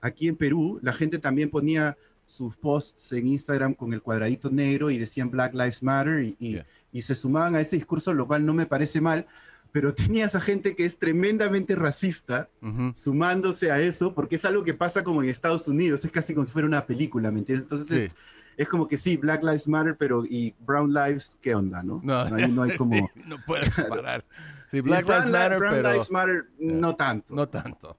aquí 0.00 0.28
en 0.28 0.36
Perú, 0.36 0.78
la 0.82 0.92
gente 0.92 1.18
también 1.18 1.50
ponía 1.50 1.96
sus 2.26 2.58
posts 2.58 3.10
en 3.12 3.26
Instagram 3.26 3.72
con 3.72 3.94
el 3.94 4.02
cuadradito 4.02 4.50
negro 4.50 4.90
y 4.90 4.98
decían 4.98 5.30
Black 5.30 5.54
Lives 5.54 5.82
Matter 5.82 6.22
y, 6.38 6.62
y 6.92 7.02
se 7.02 7.14
sumaban 7.14 7.54
a 7.54 7.60
ese 7.60 7.76
discurso, 7.76 8.12
lo 8.12 8.26
cual 8.26 8.44
no 8.44 8.52
me 8.52 8.66
parece 8.66 9.00
mal, 9.00 9.26
pero 9.72 9.94
tenías 9.94 10.34
a 10.34 10.40
gente 10.40 10.74
que 10.74 10.84
es 10.84 10.98
tremendamente 10.98 11.76
racista 11.76 12.48
sumándose 12.94 13.70
a 13.70 13.80
eso, 13.80 14.14
porque 14.14 14.36
es 14.36 14.44
algo 14.44 14.64
que 14.64 14.74
pasa 14.74 15.04
como 15.04 15.22
en 15.22 15.28
Estados 15.28 15.68
Unidos, 15.68 16.04
es 16.04 16.10
casi 16.10 16.34
como 16.34 16.46
si 16.46 16.52
fuera 16.52 16.66
una 16.66 16.86
película, 16.86 17.30
¿me 17.30 17.40
entiendes? 17.40 17.64
Entonces 17.64 18.10
es, 18.56 18.68
como 18.68 18.88
que 18.88 18.96
sí, 18.96 19.16
Black 19.16 19.42
Lives 19.42 19.68
Matter, 19.68 19.96
pero 19.96 20.24
y 20.24 20.54
Brown 20.60 20.92
Lives, 20.92 21.38
¿qué 21.40 21.54
onda, 21.54 21.82
no? 21.82 22.00
No, 22.02 22.28
no, 22.28 22.62
hay, 22.62 22.76
como... 22.76 23.10
no 23.26 23.36
puedes 23.46 23.70
parar. 23.88 24.24
Sí, 24.70 24.80
Black 24.80 25.06
Lives 25.06 25.30
Matter, 25.30 25.58
Brown 25.58 25.82
Lives 25.82 26.10
Matter, 26.10 26.48
no 26.58 26.96
tanto. 26.96 27.34
No 27.34 27.48
tanto. 27.48 27.96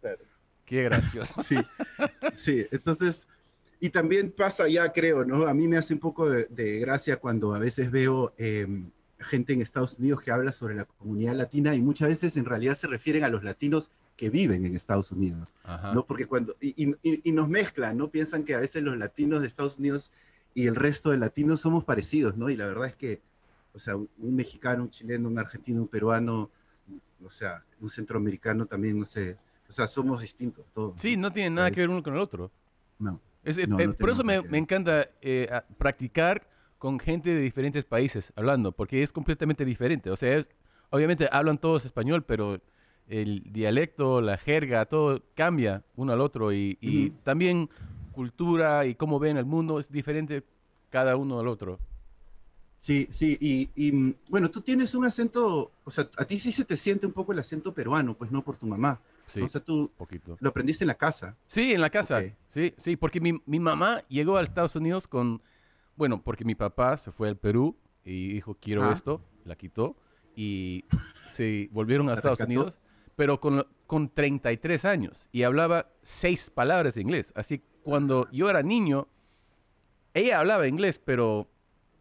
Qué 0.66 0.84
gracioso. 0.84 1.34
sí, 1.44 1.58
sí, 2.34 2.66
entonces... 2.72 3.28
Y 3.82 3.92
también 3.92 4.30
pasa 4.30 4.68
ya, 4.68 4.92
creo, 4.92 5.24
¿no? 5.24 5.48
A 5.48 5.54
mí 5.54 5.66
me 5.66 5.78
hace 5.78 5.94
un 5.94 6.02
poco 6.02 6.30
de, 6.30 6.80
gracia 6.80 7.18
cuando 7.18 7.54
a 7.54 7.60
veces 7.60 7.90
veo... 7.90 8.34
Em, 8.38 8.92
gente 9.20 9.54
en 9.54 9.62
Estados 9.62 10.00
Unidos 10.00 10.22
que 10.22 10.32
habla 10.32 10.52
sobre 10.52 10.76
la 10.76 10.86
comunidad 10.86 11.36
latina 11.36 11.76
y 11.76 11.82
muchas 11.82 12.08
veces 12.08 12.38
en 12.38 12.46
realidad 12.46 12.76
se 12.76 12.88
refieren 12.88 13.24
a 13.24 13.30
los 13.30 13.44
latinos 13.44 13.92
que 14.16 14.30
viven 14.30 14.66
en 14.66 14.76
Estados 14.76 15.12
Unidos, 15.12 15.54
¿no? 15.94 16.06
Porque 16.06 16.26
cuando, 16.26 16.56
y, 16.60 17.32
nos 17.32 17.48
mezclan, 17.50 17.98
¿no? 17.98 18.10
Piensan 18.10 18.44
que 18.44 18.56
a 18.56 18.60
veces 18.60 18.84
los 18.84 18.98
latinos 18.98 19.42
de 19.42 19.48
Estados 19.48 19.78
Unidos 19.78 20.12
y 20.54 20.68
el 20.68 20.76
resto 20.76 21.12
de 21.12 21.18
latinos 21.18 21.62
somos 21.62 21.86
parecidos, 21.86 22.36
¿no? 22.36 22.50
Y 22.50 22.58
la 22.58 22.66
verdad 22.66 22.88
es 22.88 22.96
que, 22.96 23.22
o 23.74 23.80
sea, 23.80 23.96
un, 23.96 24.10
mexicano, 24.18 24.84
un 24.84 24.90
chileno, 24.90 25.30
un 25.30 25.38
argentino, 25.38 25.82
un 25.82 25.88
peruano, 25.88 26.50
o 27.24 27.30
sea, 27.30 27.64
un 27.80 27.90
centroamericano 27.90 28.66
también, 28.66 29.00
no 29.00 29.06
sé, 29.06 29.38
o 29.70 29.72
sea, 29.72 29.88
somos 29.88 30.22
distintos 30.22 30.66
todos. 30.74 31.00
Sí, 31.00 31.16
no, 31.16 31.32
tienen 31.32 31.56
nada 31.56 31.72
que 31.72 31.82
ver 31.82 31.90
uno 31.90 32.04
con 32.04 32.14
el 32.14 32.20
otro. 32.20 32.52
No, 32.98 33.22
Es- 33.44 33.58
eh, 33.58 33.68
No, 33.68 33.80
eh, 33.80 33.88
no 33.88 33.94
por 33.94 34.10
eso 34.10 34.24
me, 34.24 34.42
me 34.42 34.58
encanta 34.58 35.10
eh, 35.22 35.48
practicar 35.78 36.46
con 36.80 37.00
gente 37.00 37.30
de 37.36 37.42
diferentes 37.42 37.86
países 37.86 38.34
hablando, 38.36 38.72
porque 38.72 39.04
es 39.04 39.12
completamente 39.14 39.66
diferente. 39.66 40.10
O 40.10 40.16
sea, 40.16 40.36
es- 40.38 40.50
obviamente 40.90 41.28
hablan 41.32 41.58
todos 41.60 41.86
español, 41.86 42.24
pero 42.24 42.60
el 43.08 43.44
dialecto, 43.52 44.22
la 44.22 44.38
jerga, 44.38 44.86
todo 44.86 45.22
cambia 45.36 45.84
uno 45.96 46.14
al 46.14 46.22
otro 46.22 46.52
y, 46.54 47.14
también 47.24 47.70
cultura 48.14 48.86
y 48.86 48.96
cómo 48.96 49.20
ven 49.20 49.38
el 49.38 49.46
mundo 49.46 49.80
es 49.80 49.92
diferente 49.92 50.44
cada 50.90 51.16
uno 51.16 51.40
al 51.40 51.48
otro. 51.48 51.80
Sí, 52.80 53.08
sí, 53.12 53.38
y, 53.42 53.70
y, 53.76 53.92
mm, 53.92 54.14
bueno, 54.30 54.50
tú 54.50 54.62
tienes 54.62 54.96
un 54.96 55.06
acento, 55.06 55.72
o 55.84 55.92
sea, 55.92 56.10
a 56.18 56.24
ti 56.26 56.40
sí 56.40 56.52
se 56.52 56.64
te 56.64 56.78
siente 56.78 57.06
un 57.06 57.12
poco 57.12 57.34
el 57.34 57.40
acento 57.40 57.74
peruano, 57.74 58.14
pues 58.14 58.32
no 58.32 58.42
por 58.42 58.56
tu 58.56 58.66
mamá. 58.68 59.00
Sí, 59.28 59.42
O 59.42 59.48
sea, 59.48 59.62
tú 59.62 59.92
poquito. 59.98 60.38
lo 60.40 60.50
aprendiste 60.50 60.86
en 60.86 60.88
la 60.88 60.96
casa. 60.96 61.36
Sí, 61.46 61.74
en 61.74 61.82
la 61.82 61.90
casa. 61.90 62.22
Sí, 62.48 62.74
sí, 62.78 62.96
porque 62.96 63.20
mi, 63.20 63.34
mi 63.46 63.60
mamá 63.60 64.02
llegó 64.08 64.38
a 64.38 64.44
Estados 64.44 64.76
Unidos 64.76 65.08
con, 65.08 65.42
bueno, 66.00 66.22
porque 66.24 66.46
mi 66.46 66.56
papá 66.56 66.96
se 66.98 67.12
fue 67.12 67.28
al 67.28 67.36
Perú 67.38 67.76
y 68.06 68.30
dijo, 68.34 68.56
quiero 68.60 68.84
Ah. 68.86 68.94
esto, 68.94 69.22
la 69.44 69.58
quitó 69.58 69.98
y 70.34 70.86
se 71.28 71.68
volvieron 71.74 72.08
a 72.08 72.12
¿La 72.12 72.16
Estados 72.16 72.40
rescató? 72.40 72.60
Unidos, 72.62 72.80
pero 73.18 73.42
con, 73.42 73.68
con 73.86 74.08
33 74.08 74.86
años 74.86 75.28
y 75.34 75.44
hablaba 75.44 75.90
seis 76.02 76.50
palabras 76.50 76.96
de 76.96 77.02
inglés. 77.02 77.34
Así 77.36 77.62
cuando 77.84 78.30
yo 78.32 78.50
era 78.50 78.64
niño, 78.64 79.10
ella 80.14 80.40
hablaba 80.40 80.68
inglés, 80.70 81.02
pero 81.04 81.50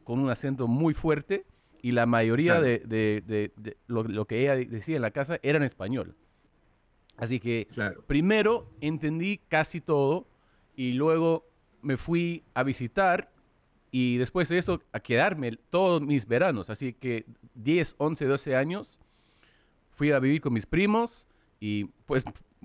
con 0.04 0.20
un 0.20 0.30
acento 0.30 0.68
muy 0.68 0.94
fuerte 0.94 1.44
y 1.82 1.90
la 1.90 2.06
mayoría 2.06 2.52
Claro. 2.60 2.66
de, 2.66 2.78
de- 2.86 3.22
de- 3.26 3.52
de 3.56 3.76
lo, 3.88 4.04
lo 4.04 4.26
que 4.26 4.40
ella 4.42 4.54
decía 4.56 4.94
en 4.96 5.02
la 5.02 5.10
casa 5.10 5.40
era 5.42 5.58
en 5.58 5.64
español. 5.64 6.14
Así 7.16 7.40
que 7.40 7.66
Claro. 7.72 8.04
primero 8.06 8.70
entendí 8.80 9.38
casi 9.48 9.80
todo 9.80 10.28
y 10.76 10.92
luego 10.92 11.48
me 11.82 11.96
fui 11.96 12.44
a 12.54 12.62
visitar 12.62 13.32
y 13.90 14.16
después 14.18 14.48
de 14.48 14.58
eso 14.58 14.80
a 14.92 15.00
quedarme 15.00 15.52
todos 15.70 16.00
mis 16.02 16.26
veranos. 16.26 16.70
Así 16.70 16.92
que 16.92 17.24
10, 17.54 17.94
11, 17.98 18.24
12 18.26 18.56
años 18.56 19.00
fui 19.90 20.12
a 20.12 20.18
vivir 20.20 20.40
con 20.40 20.52
mis 20.52 20.66
primos 20.66 21.26
y 21.60 21.84
pues 22.06 22.24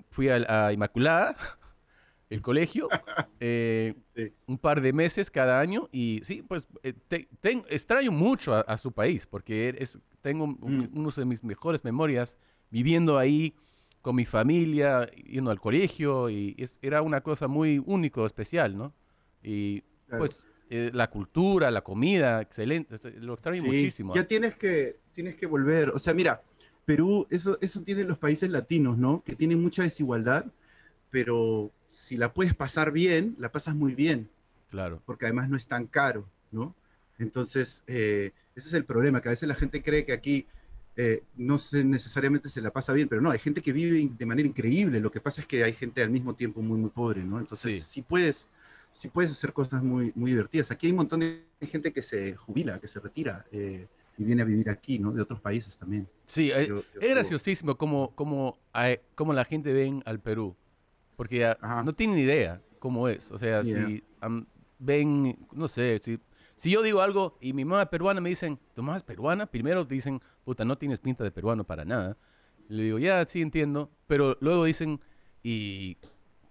fui 0.10 0.30
a, 0.30 0.68
a 0.68 0.74
Inmaculada, 0.74 1.36
el 2.30 2.42
colegio, 2.42 2.90
eh, 3.40 3.94
Sí. 4.16 4.32
un 4.46 4.58
par 4.60 4.80
de 4.82 4.94
meses 4.94 5.32
cada 5.32 5.60
año 5.60 5.90
y 5.92 6.22
sí, 6.24 6.44
pues 6.48 6.68
eh, 6.84 6.94
te- 7.08 7.28
ten- 7.42 7.66
extraño 7.70 8.12
mucho 8.12 8.54
a, 8.54 8.62
a 8.62 8.78
su 8.78 8.92
país 8.92 9.26
porque 9.26 9.76
es, 9.80 9.98
tengo 10.22 10.44
un- 10.46 10.58
Mm. 10.62 10.90
uno 10.98 11.10
de 11.10 11.26
mis 11.26 11.44
mejores 11.44 11.84
memorias 11.84 12.38
viviendo 12.70 13.18
ahí 13.18 13.56
con 14.02 14.16
mi 14.16 14.26
familia, 14.26 15.10
yendo 15.12 15.50
al 15.50 15.60
colegio 15.62 16.30
y 16.30 16.56
es- 16.58 16.78
era 16.82 17.02
una 17.02 17.22
cosa 17.22 17.48
muy 17.48 17.82
único, 17.86 18.26
especial, 18.26 18.78
¿no? 18.78 18.94
Y 19.42 19.82
Claro. 20.08 20.20
pues 20.26 20.46
eh, 20.70 20.92
la 20.94 21.10
cultura, 21.10 21.70
la 21.72 21.82
comida, 21.82 22.42
excelente, 22.42 22.98
lo 23.20 23.34
extraño 23.34 23.62
Sí, 23.62 23.68
muchísimo. 23.68 24.16
Ya 24.16 24.26
tienes 24.26 24.56
que, 24.56 25.00
tienes 25.14 25.36
que 25.36 25.46
volver. 25.46 25.90
O 25.90 26.00
sea, 26.00 26.14
mira, 26.14 26.42
Perú, 26.86 27.28
eso, 27.30 27.58
eso 27.62 27.82
tienen 27.82 28.08
los 28.08 28.18
países 28.18 28.50
latinos, 28.50 28.98
¿no? 28.98 29.24
Que 29.24 29.36
tienen 29.36 29.62
mucha 29.62 29.84
desigualdad, 29.84 30.46
pero 31.10 31.72
si 31.90 32.18
la 32.18 32.34
puedes 32.34 32.56
pasar 32.56 32.92
bien, 32.92 33.36
la 33.40 33.52
pasas 33.52 33.76
muy 33.76 33.94
bien, 33.96 34.30
Claro, 34.70 35.02
porque 35.06 35.26
además 35.26 35.50
no 35.50 35.56
es 35.56 35.68
tan 35.68 35.86
caro, 35.86 36.28
¿no? 36.52 36.76
Entonces, 37.20 37.84
eh, 37.86 38.32
ese 38.56 38.70
es 38.70 38.74
el 38.74 38.86
problema, 38.86 39.22
que 39.22 39.30
a 39.30 39.32
veces 39.32 39.48
la 39.48 39.54
gente 39.56 39.84
cree 39.84 40.04
que 40.06 40.14
aquí 40.14 40.48
eh, 40.96 41.24
no 41.36 41.58
se, 41.60 41.84
necesariamente 41.84 42.50
se 42.50 42.62
la 42.62 42.72
pasa 42.72 42.94
bien, 42.94 43.08
pero 43.08 43.22
no, 43.22 43.32
hay 43.32 43.40
gente 43.40 43.62
que 43.62 43.72
vive 43.72 44.10
de 44.18 44.26
manera 44.26 44.48
increíble. 44.48 45.00
Lo 45.00 45.12
que 45.12 45.22
pasa 45.22 45.42
es 45.42 45.48
que 45.48 45.64
hay 45.64 45.74
gente 45.74 46.04
al 46.04 46.10
mismo 46.10 46.36
tiempo 46.36 46.62
muy, 46.62 46.78
muy 46.78 46.90
pobre, 46.90 47.24
¿no? 47.24 47.40
Entonces, 47.40 47.84
Sí. 47.84 47.86
sí 47.88 48.02
puedes, 48.02 48.48
sí 48.94 49.10
puedes 49.10 49.32
hacer 49.32 49.52
cosas 49.54 49.84
muy, 49.84 50.12
muy 50.16 50.32
divertidas. 50.32 50.72
Aquí 50.72 50.86
hay 50.88 50.92
un 50.92 50.98
montón 50.98 51.20
de 51.22 51.44
gente 51.62 51.92
que 51.92 52.02
se 52.02 52.36
jubila, 52.36 52.80
que 52.80 52.88
se 52.88 53.00
retira 53.00 53.46
eh, 53.52 53.88
y 54.18 54.24
viene 54.24 54.44
a 54.44 54.46
vivir 54.46 54.70
aquí, 54.70 55.00
¿no? 55.00 55.12
De 55.12 55.22
otros 55.22 55.42
países 55.42 55.76
también. 55.78 56.08
sí, 56.28 56.52
eh, 56.52 56.68
Yo- 56.68 56.84
yo 56.94 57.02
es 57.02 57.10
graciosísimo 57.12 57.76
cómo, 57.78 58.14
cómo, 58.16 58.58
hay- 58.72 59.00
cómo 59.16 59.34
la 59.34 59.44
gente 59.46 59.74
ven 59.74 60.02
al 60.06 60.20
Perú, 60.20 60.56
porque 61.16 61.44
Ajá. 61.46 61.84
no 61.84 61.94
tienen 61.94 62.18
idea 62.18 62.62
cómo 62.80 63.08
es. 63.08 63.32
O 63.32 63.38
sea, 63.38 63.64
Yeah. 63.64 63.88
si 63.88 64.04
am, 64.22 64.46
ven, 64.80 65.38
no 65.52 65.68
sé, 65.68 66.00
si, 66.04 66.20
si 66.58 66.70
yo 66.72 66.82
digo 66.82 67.02
algo 67.02 67.38
y 67.42 67.54
mi 67.54 67.66
mamá 67.66 67.84
es 67.84 67.90
peruana 67.90 68.22
me 68.22 68.30
dicen, 68.30 68.60
¿tu 68.76 68.84
mamá 68.84 68.98
es 68.98 69.04
peruana? 69.04 69.46
Primero 69.48 69.86
te 69.88 69.96
dicen, 69.96 70.22
puta, 70.46 70.64
no 70.66 70.78
tienes 70.78 71.00
pinta 71.00 71.24
de 71.24 71.32
peruano 71.32 71.64
para 71.64 71.84
nada. 71.86 72.18
Le 72.70 72.84
digo, 72.84 73.00
ya, 73.00 73.26
sí 73.26 73.42
entiendo, 73.42 73.90
pero 74.08 74.38
luego 74.42 74.66
dicen, 74.66 75.00
¿y 75.42 75.98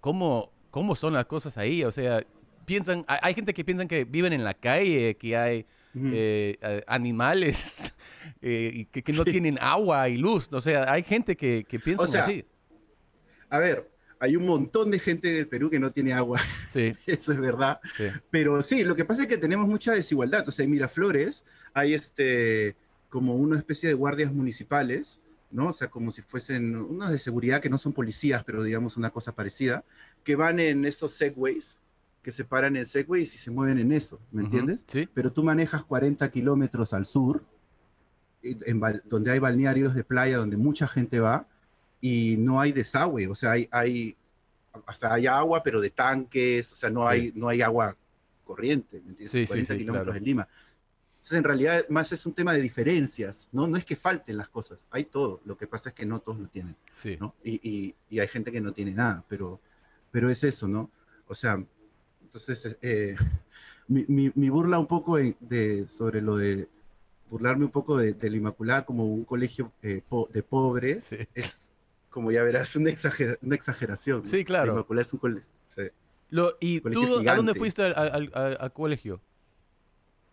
cómo, 0.01 0.51
cómo 0.73 0.95
son 0.95 1.13
las 1.13 1.25
cosas 1.27 1.55
ahí? 1.59 1.83
O 1.83 1.91
sea, 1.91 2.25
piensan, 2.65 3.05
hay, 3.07 3.19
hay 3.21 3.33
gente 3.35 3.53
que 3.53 3.63
piensan 3.63 3.87
que 3.87 4.05
viven 4.05 4.33
en 4.33 4.43
la 4.43 4.55
calle, 4.55 5.15
que 5.17 5.37
hay 5.37 5.67
Ujú. 5.93 6.07
eh, 6.11 6.83
animales 6.87 7.93
eh, 8.41 8.87
que, 8.91 9.03
que 9.03 9.13
no 9.13 9.23
Sí. 9.23 9.29
tienen 9.31 9.59
agua 9.61 10.09
y 10.09 10.17
luz. 10.17 10.49
O 10.51 10.59
sea, 10.61 10.91
hay 10.91 11.03
gente 11.03 11.37
que, 11.37 11.63
que 11.69 11.79
piensa 11.79 12.07
sea, 12.07 12.23
así. 12.25 12.43
A 13.51 13.59
ver, 13.59 13.87
hay 14.19 14.35
un 14.35 14.47
montón 14.47 14.89
de 14.89 14.97
gente 14.97 15.27
del 15.27 15.47
Perú 15.47 15.69
que 15.69 15.79
no 15.79 15.91
tiene 15.91 16.11
agua, 16.13 16.39
Sí, 16.67 16.91
eso 17.05 17.33
es 17.33 17.39
verdad. 17.39 17.79
sí. 17.95 18.05
Pero 18.31 18.63
sí, 18.63 18.83
lo 18.83 18.95
que 18.95 19.05
pasa 19.05 19.21
es 19.21 19.27
que 19.27 19.37
tenemos 19.37 19.67
mucha 19.67 19.93
desigualdad. 19.93 20.43
O 20.47 20.51
sea, 20.51 20.65
en 20.65 20.71
Miraflores 20.71 21.43
hay 21.71 21.93
este, 21.93 22.75
como 23.09 23.35
una 23.35 23.57
especie 23.59 23.89
de 23.89 23.93
guardias 23.93 24.33
municipales, 24.33 25.19
¿no? 25.51 25.67
O 25.67 25.73
sea, 25.73 25.87
como 25.89 26.11
si 26.11 26.23
fuesen 26.23 26.75
unos 26.75 27.11
de 27.11 27.19
seguridad 27.19 27.61
que 27.61 27.69
no 27.69 27.77
son 27.77 27.93
policías, 27.93 28.43
pero 28.43 28.63
digamos 28.63 28.97
una 28.97 29.11
cosa 29.11 29.35
parecida, 29.35 29.83
que 30.23 30.35
van 30.35 30.59
en 30.59 30.85
esos 30.85 31.13
segways, 31.13 31.75
que 32.21 32.31
se 32.31 32.45
paran 32.45 32.75
en 32.77 32.85
segways 32.85 33.35
y 33.35 33.37
se 33.37 33.51
mueven 33.51 33.77
en 33.79 33.91
eso, 33.91 34.19
¿me 34.31 34.41
Ujú, 34.43 34.45
entiendes? 34.57 34.85
Sí, 34.87 35.07
Pero 35.13 35.31
tú 35.33 35.43
manejas 35.43 35.83
40 35.83 36.29
kilómetros 36.31 36.93
al 36.93 37.05
sur, 37.05 37.43
en 38.41 38.79
bal- 38.79 39.01
donde 39.05 39.31
hay 39.31 39.39
balnearios 39.39 39.95
de 39.95 40.03
playa 40.03 40.37
donde 40.37 40.57
mucha 40.57 40.87
gente 40.87 41.19
va 41.19 41.47
y 42.01 42.35
no 42.37 42.59
hay 42.59 42.71
desagüe, 42.73 43.27
o 43.27 43.35
sea, 43.35 43.51
hay, 43.51 43.67
hay, 43.71 44.17
sea, 44.97 45.13
hay 45.13 45.27
agua, 45.27 45.63
pero 45.63 45.79
de 45.79 45.89
tanques, 45.89 46.71
o 46.71 46.75
sea, 46.75 46.89
no, 46.89 47.01
Sí. 47.01 47.07
hay, 47.09 47.31
no 47.35 47.47
hay 47.47 47.61
agua 47.61 47.95
corriente, 48.43 48.97
¿me 49.01 49.09
entiendes? 49.11 49.31
Sí, 49.31 49.41
sí, 49.43 49.47
40 49.47 49.73
sí, 49.73 49.79
kilómetros 49.79 50.05
claro. 50.07 50.19
de 50.19 50.25
Lima. 50.25 50.47
Entonces, 51.15 51.37
en 51.37 51.43
realidad, 51.45 51.85
más 51.87 52.11
es 52.11 52.25
un 52.25 52.33
tema 52.33 52.51
de 52.51 52.59
diferencias, 52.59 53.47
¿no? 53.53 53.65
No 53.65 53.77
es 53.77 53.85
que 53.85 53.95
falten 53.95 54.35
las 54.35 54.49
cosas, 54.49 54.79
hay 54.91 55.05
todo, 55.05 55.39
lo 55.45 55.55
que 55.57 55.67
pasa 55.67 55.89
es 55.89 55.95
que 55.95 56.05
no 56.05 56.19
todos 56.19 56.39
lo 56.39 56.47
tienen. 56.49 56.75
sí. 56.97 57.17
¿no? 57.19 57.33
Y, 57.43 57.61
y- 57.69 57.95
y 58.09 58.19
hay 58.19 58.27
gente 58.27 58.51
que 58.51 58.59
no 58.59 58.73
tiene 58.73 58.91
nada, 58.91 59.23
pero, 59.29 59.61
pero 60.13 60.29
es 60.29 60.41
eso, 60.45 60.69
¿no? 60.69 60.89
O 61.27 61.35
sea, 61.35 61.61
entonces, 62.21 62.77
eh, 62.81 63.17
mi, 63.89 64.05
mi- 64.07 64.31
mi 64.35 64.49
burla 64.49 64.79
un 64.79 64.87
poco 64.87 65.17
de, 65.17 65.35
de- 65.41 65.89
sobre 65.89 66.21
lo 66.21 66.37
de 66.37 66.69
burlarme 67.29 67.65
un 67.65 67.71
poco 67.71 67.97
de, 67.97 68.13
de 68.13 68.29
la 68.29 68.37
Inmaculada 68.37 68.85
como 68.85 69.05
un 69.07 69.25
colegio 69.25 69.73
eh, 69.81 70.01
po- 70.07 70.29
de 70.31 70.41
pobres, 70.43 71.03
Sí. 71.05 71.17
es, 71.33 71.69
como 72.09 72.31
ya 72.31 72.43
verás, 72.43 72.75
una, 72.77 72.91
una 73.41 73.55
exageración. 73.55 74.27
Sí, 74.27 74.45
claro. 74.45 74.67
La 74.67 74.71
Inmaculada 74.73 75.01
es 75.01 75.11
un 75.13 75.19
colegio. 75.19 75.49
Lo, 76.29 76.57
¿Y 76.59 76.79
Colegio 76.79 77.01
tú 77.01 77.13
a 77.13 77.35
dónde 77.35 77.53
gigante. 77.53 77.59
fuiste 77.59 77.83
al, 77.83 77.93
al- 77.95 78.31
al- 78.33 78.57
al 78.59 78.73
colegio? 78.73 79.19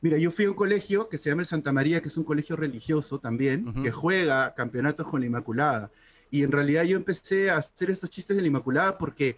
Mira, 0.03 0.17
yo 0.17 0.31
fui 0.31 0.47
a 0.47 0.51
un 0.51 0.57
colegio 0.57 1.09
que 1.11 1.19
se 1.19 1.29
llama 1.29 1.43
el 1.43 1.47
Santa 1.47 1.73
María, 1.73 2.01
que 2.01 2.09
es 2.09 2.17
un 2.17 2.25
colegio 2.25 2.57
religioso 2.57 3.19
también, 3.19 3.69
Ujú. 3.69 3.83
que 3.83 3.91
juega 3.91 4.55
campeonatos 4.55 5.07
con 5.07 5.21
la 5.21 5.27
Inmaculada. 5.27 5.91
Y 6.31 6.43
en 6.43 6.53
realidad 6.53 6.85
yo 6.85 6.97
empecé 6.97 7.51
a 7.51 7.59
hacer 7.59 7.91
estos 7.91 8.09
chistes 8.09 8.35
de 8.35 8.41
la 8.41 8.49
Inmaculada 8.49 8.97
porque 8.97 9.37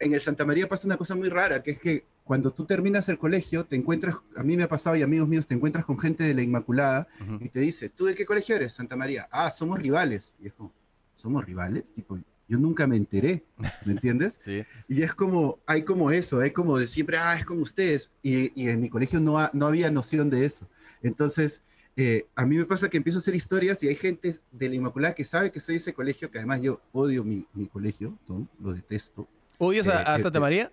en 0.00 0.14
el 0.14 0.20
Santa 0.20 0.44
María 0.44 0.68
pasa 0.68 0.86
una 0.88 0.96
cosa 0.96 1.14
muy 1.14 1.28
rara, 1.28 1.62
que 1.62 1.72
es 1.72 1.80
que 1.80 2.04
cuando 2.24 2.52
tú 2.52 2.64
terminas 2.64 3.08
el 3.08 3.18
colegio, 3.18 3.64
te 3.64 3.76
encuentras, 3.76 4.16
a 4.36 4.42
mí 4.42 4.56
me 4.56 4.62
ha 4.64 4.68
pasado 4.68 4.96
y 4.96 5.02
amigos 5.02 5.28
míos, 5.28 5.46
te 5.46 5.54
encuentras 5.54 5.84
con 5.84 5.98
gente 5.98 6.24
de 6.24 6.34
la 6.34 6.42
Inmaculada 6.42 7.06
y 7.40 7.48
te 7.48 7.60
dice, 7.60 7.88
¿tú 7.88 8.06
de 8.06 8.14
qué 8.14 8.24
colegio 8.24 8.56
eres? 8.56 8.72
Santa 8.72 8.96
María. 8.96 9.28
Ah, 9.30 9.50
somos 9.50 9.78
rivales. 9.80 10.32
Y 10.40 10.46
es 10.48 10.52
como, 10.54 10.72
¿somos 11.16 11.44
rivales? 11.44 11.84
Tipo, 11.94 12.18
yo 12.48 12.58
nunca 12.58 12.86
me 12.86 12.96
enteré, 12.96 13.44
¿me 13.84 13.92
entiendes? 13.92 14.38
Sí, 14.44 14.62
Y 14.88 15.02
es 15.02 15.14
como, 15.14 15.58
hay 15.66 15.82
como 15.82 16.10
eso, 16.10 16.40
hay 16.40 16.50
como 16.52 16.78
de 16.78 16.86
siempre, 16.86 17.16
ah, 17.18 17.36
es 17.36 17.44
como 17.44 17.62
ustedes. 17.62 18.10
Y, 18.22 18.52
y 18.60 18.68
en 18.68 18.80
mi 18.80 18.88
colegio 18.88 19.20
no, 19.20 19.38
ha- 19.38 19.50
no 19.52 19.66
había 19.66 19.90
noción 19.90 20.30
de 20.30 20.46
eso. 20.46 20.68
Entonces, 21.02 21.62
eh, 21.96 22.26
a 22.36 22.46
mí 22.46 22.56
me 22.56 22.64
pasa 22.64 22.88
que 22.88 22.96
empiezo 22.96 23.18
a 23.18 23.22
hacer 23.22 23.34
historias 23.34 23.82
y 23.82 23.88
hay 23.88 23.96
gente 23.96 24.36
de 24.52 24.68
la 24.68 24.74
Inmaculada 24.76 25.14
que 25.14 25.24
sabe 25.24 25.50
que 25.50 25.60
soy 25.60 25.76
ese 25.76 25.92
colegio, 25.92 26.30
que 26.30 26.38
además 26.38 26.62
yo 26.62 26.80
odio 26.92 27.24
mi, 27.24 27.44
mi 27.54 27.66
colegio, 27.66 28.16
¿no? 28.28 28.46
lo 28.60 28.72
detesto. 28.72 29.28
¿Odias 29.60 29.86
a, 29.88 30.00
Eh, 30.00 30.04
a 30.06 30.16
eh, 30.16 30.22
Santa 30.22 30.38
eh, 30.38 30.40
María? 30.40 30.72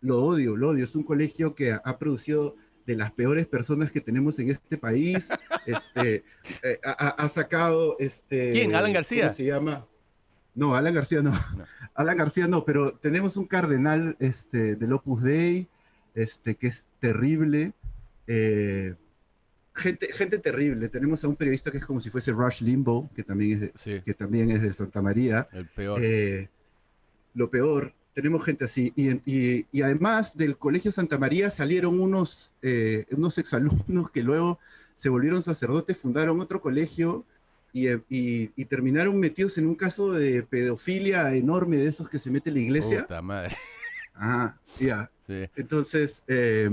Lo 0.00 0.22
odio, 0.22 0.56
lo 0.56 0.68
odio. 0.70 0.84
Es 0.84 0.94
un 0.94 1.02
colegio 1.02 1.54
que 1.54 1.72
ha, 1.72 1.82
ha 1.84 1.98
producido 1.98 2.56
de 2.86 2.96
las 2.96 3.10
peores 3.12 3.46
personas 3.46 3.90
que 3.90 4.00
tenemos 4.00 4.38
en 4.38 4.50
este 4.50 4.76
país. 4.76 5.30
este, 5.66 6.24
eh, 6.62 6.80
ha, 6.84 7.28
sacado... 7.28 7.96
Este, 7.98 8.52
¿Quién? 8.52 8.74
¿Alan 8.74 8.92
García? 8.92 9.24
¿Cómo 9.24 9.34
se 9.34 9.44
llama? 9.44 9.86
No, 10.54 10.74
Alan 10.74 10.94
García 10.94 11.22
no. 11.22 11.30
No. 11.30 11.64
Alan 11.94 12.16
García 12.16 12.46
no, 12.46 12.64
pero 12.64 12.92
tenemos 12.94 13.36
un 13.36 13.46
cardenal 13.46 14.16
este, 14.20 14.76
del 14.76 14.92
Opus 14.92 15.22
Dei 15.22 15.68
este, 16.14 16.56
que 16.56 16.66
es 16.66 16.86
terrible. 16.98 17.72
eh, 18.26 18.94
gente, 19.74 20.12
gente 20.12 20.38
terrible. 20.38 20.88
Tenemos 20.90 21.24
a 21.24 21.28
un 21.28 21.36
periodista 21.36 21.70
que 21.70 21.78
es 21.78 21.86
como 21.86 22.00
si 22.00 22.10
fuese 22.10 22.32
Rush 22.32 22.62
Limbaugh, 22.62 23.10
que 23.14 23.22
también 23.22 23.52
es 23.52 23.60
de, 23.60 23.72
Sí, 23.76 24.00
que 24.02 24.12
también 24.14 24.50
es 24.50 24.60
de 24.60 24.72
Santa 24.72 25.00
María. 25.00 25.48
el 25.52 25.66
peor. 25.68 26.00
Eh, 26.02 26.50
lo 27.34 27.48
peor. 27.48 27.94
Tenemos 28.14 28.44
gente 28.44 28.64
así. 28.64 28.92
Y, 28.96 29.10
y, 29.24 29.66
y, 29.72 29.82
además 29.82 30.36
del 30.36 30.56
Colegio 30.56 30.92
Santa 30.92 31.18
María 31.18 31.50
salieron 31.50 32.00
unos, 32.00 32.52
eh, 32.62 33.06
unos 33.10 33.38
exalumnos 33.38 34.10
que 34.10 34.22
luego 34.22 34.58
se 34.94 35.08
volvieron 35.08 35.42
sacerdotes, 35.42 35.98
fundaron 35.98 36.40
otro 36.40 36.60
colegio 36.60 37.24
y, 37.72 37.88
y, 38.08 38.64
terminaron 38.66 39.18
metidos 39.18 39.56
en 39.56 39.66
un 39.66 39.74
caso 39.74 40.12
de 40.12 40.42
pedofilia 40.42 41.34
enorme 41.34 41.78
de 41.78 41.88
esos 41.88 42.08
que 42.08 42.18
se 42.18 42.30
mete 42.30 42.50
la 42.50 42.60
iglesia. 42.60 43.02
Puta 43.02 43.22
madre. 43.22 43.56
Ajá, 44.14 44.58
ya. 44.78 45.10
Entonces, 45.56 46.22
eh, 46.28 46.70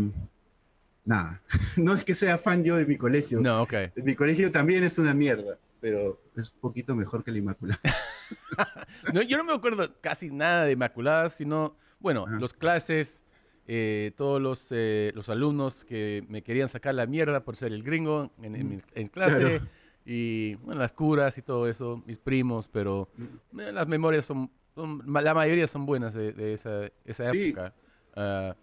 nada, 1.05 1.41
no 1.77 1.93
es 1.93 2.03
que 2.03 2.13
sea 2.13 2.37
fan 2.37 2.63
yo 2.63 2.75
de 2.75 2.85
mi 2.85 2.97
colegio. 2.97 3.39
No, 3.39 3.61
ok. 3.61 3.73
Mi 3.95 4.15
colegio 4.15 4.51
también 4.51 4.83
es 4.83 4.97
una 4.97 5.13
mierda, 5.13 5.57
pero 5.79 6.21
es 6.35 6.51
un 6.51 6.59
poquito 6.59 6.95
mejor 6.95 7.23
que 7.23 7.31
la 7.31 7.37
Inmaculada. 7.37 7.79
no, 9.13 9.21
yo 9.21 9.37
no 9.37 9.43
me 9.43 9.53
acuerdo 9.53 9.99
casi 10.01 10.29
nada 10.29 10.65
de 10.65 10.73
Inmaculada, 10.73 11.29
sino, 11.29 11.75
bueno, 11.99 12.25
los 12.27 12.53
clases, 12.53 13.23
eh, 13.67 14.11
todos 14.17 14.41
los, 14.41 14.67
eh, 14.71 15.11
los 15.15 15.29
alumnos 15.29 15.85
que 15.85 16.25
me 16.27 16.41
querían 16.41 16.69
sacar 16.69 16.95
la 16.95 17.05
mierda 17.05 17.43
por 17.43 17.55
ser 17.55 17.71
el 17.71 17.83
gringo 17.83 18.31
en, 18.41 18.83
en, 18.93 19.07
clase. 19.07 19.61
Y 20.05 20.55
bueno, 20.55 20.81
las 20.81 20.93
curas 20.93 21.37
y 21.37 21.41
todo 21.41 21.67
eso, 21.67 22.01
mis 22.07 22.17
primos, 22.17 22.67
pero 22.67 23.09
eh, 23.57 23.71
las 23.71 23.87
memorias 23.87 24.25
son, 24.25 24.49
la 24.75 25.33
mayoría 25.33 25.67
son 25.67 25.85
buenas 25.85 26.13
de, 26.13 26.53
esa, 26.53 26.89
esa 27.05 27.31
época. 27.31 27.73
Uh, 28.15 28.53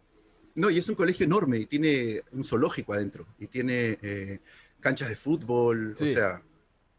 no, 0.56 0.70
y 0.70 0.78
es 0.78 0.88
un 0.88 0.94
colegio 0.94 1.24
enorme 1.24 1.58
y 1.58 1.66
tiene 1.66 2.22
un 2.32 2.42
zoológico 2.42 2.94
adentro 2.94 3.26
y 3.38 3.46
tiene 3.46 3.98
eh, 4.00 4.40
canchas 4.80 5.10
de 5.10 5.16
fútbol, 5.16 5.94
o 5.94 6.04
sea, 6.04 6.42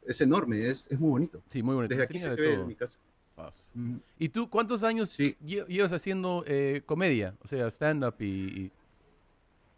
es 0.07 0.21
enorme, 0.21 0.69
es, 0.69 0.87
es, 0.89 0.99
muy 0.99 1.09
bonito. 1.09 1.41
Sí, 1.49 1.61
muy 1.61 1.75
bonito. 1.75 1.93
Desde 1.93 2.03
aquí 2.03 2.19
se 2.19 2.29
ve 2.29 2.53
en 2.53 2.67
mi 2.67 2.75
casa. 2.75 2.97
Mm. 3.73 3.97
¿Y 4.17 4.29
tú 4.29 4.49
cuántos 4.49 4.83
años 4.83 5.15
llevas 5.17 5.91
haciendo 5.91 6.43
eh, 6.47 6.81
comedia? 6.85 7.35
O 7.43 7.47
sea, 7.47 7.67
stand-up 7.67 8.15
y, 8.19 8.71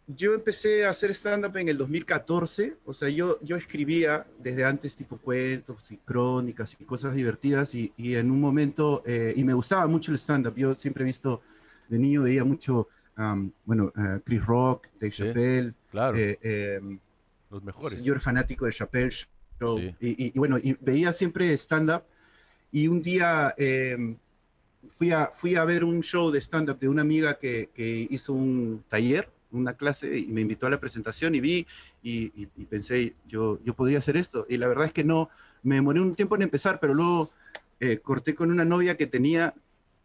Yo 0.06 0.34
empecé 0.34 0.86
a 0.86 0.90
hacer 0.90 1.10
stand-up 1.10 1.56
en 1.56 1.68
el 1.68 1.76
2014, 1.76 2.76
o 2.84 2.94
sea, 2.94 3.08
yo, 3.10 3.38
yo 3.42 3.56
escribía 3.56 4.26
desde 4.38 4.64
antes 4.64 4.96
tipo 4.96 5.18
cuentos 5.18 5.92
y 5.92 5.98
crónicas 5.98 6.74
y 6.78 6.84
cosas 6.84 7.14
divertidas 7.14 7.74
y, 7.74 7.92
y 7.96 8.14
en 8.14 8.30
un 8.30 8.40
momento, 8.40 9.02
eh, 9.06 9.34
y 9.36 9.44
me 9.44 9.52
gustaba 9.52 9.86
mucho 9.86 10.10
el 10.10 10.18
stand-up, 10.18 10.54
yo 10.56 10.74
siempre 10.74 11.04
he 11.04 11.06
visto, 11.06 11.42
de 11.88 11.98
niño 11.98 12.22
veía 12.22 12.44
mucho 12.44 12.88
bueno, 13.64 13.92
uh, 13.96 14.20
Chris 14.24 14.44
Rock, 14.44 14.88
Dave 14.98 15.10
Chappelle. 15.10 15.74
Claro. 15.90 16.16
Eh, 16.16 16.38
em, 16.42 16.98
Los 17.50 17.62
mejores. 17.62 18.02
Yo 18.02 18.12
era 18.12 18.20
fanático 18.20 18.64
de 18.64 18.72
Chappelle 18.72 19.26
Show. 19.60 19.78
Y, 20.00 20.38
bueno, 20.38 20.58
y 20.58 20.76
veía 20.80 21.12
siempre 21.12 21.52
stand-up. 21.54 22.02
Y 22.72 22.88
un 22.88 23.02
día 23.02 23.54
em, 23.58 24.16
fui, 24.88 25.12
a, 25.12 25.26
fui 25.26 25.56
a 25.56 25.64
ver 25.64 25.84
un 25.84 26.00
show 26.02 26.30
de 26.30 26.40
stand-up 26.40 26.78
de 26.78 26.88
una 26.88 27.02
amiga 27.02 27.38
que, 27.38 27.70
que, 27.74 28.08
hizo 28.10 28.32
un 28.32 28.84
taller, 28.88 29.28
una 29.50 29.74
clase, 29.74 30.18
y 30.18 30.28
me 30.28 30.40
invitó 30.40 30.66
a 30.66 30.70
la 30.70 30.80
presentación 30.80 31.34
y 31.34 31.40
vi 31.40 31.66
y, 32.02 32.46
pensé, 32.66 33.14
yo, 33.26 33.60
yo 33.64 33.74
podría 33.74 33.98
hacer 33.98 34.16
esto. 34.16 34.46
Y 34.48 34.56
la 34.56 34.68
verdad 34.68 34.86
es 34.86 34.92
que 34.92 35.04
no, 35.04 35.28
me 35.62 35.74
demoré 35.76 36.00
un 36.00 36.14
tiempo 36.14 36.36
en 36.36 36.42
empezar, 36.42 36.80
pero 36.80 36.94
luego 36.94 37.30
eh, 37.80 37.98
corté 37.98 38.34
con 38.34 38.50
una 38.50 38.64
novia 38.64 38.96
que 38.96 39.06
tenía 39.06 39.54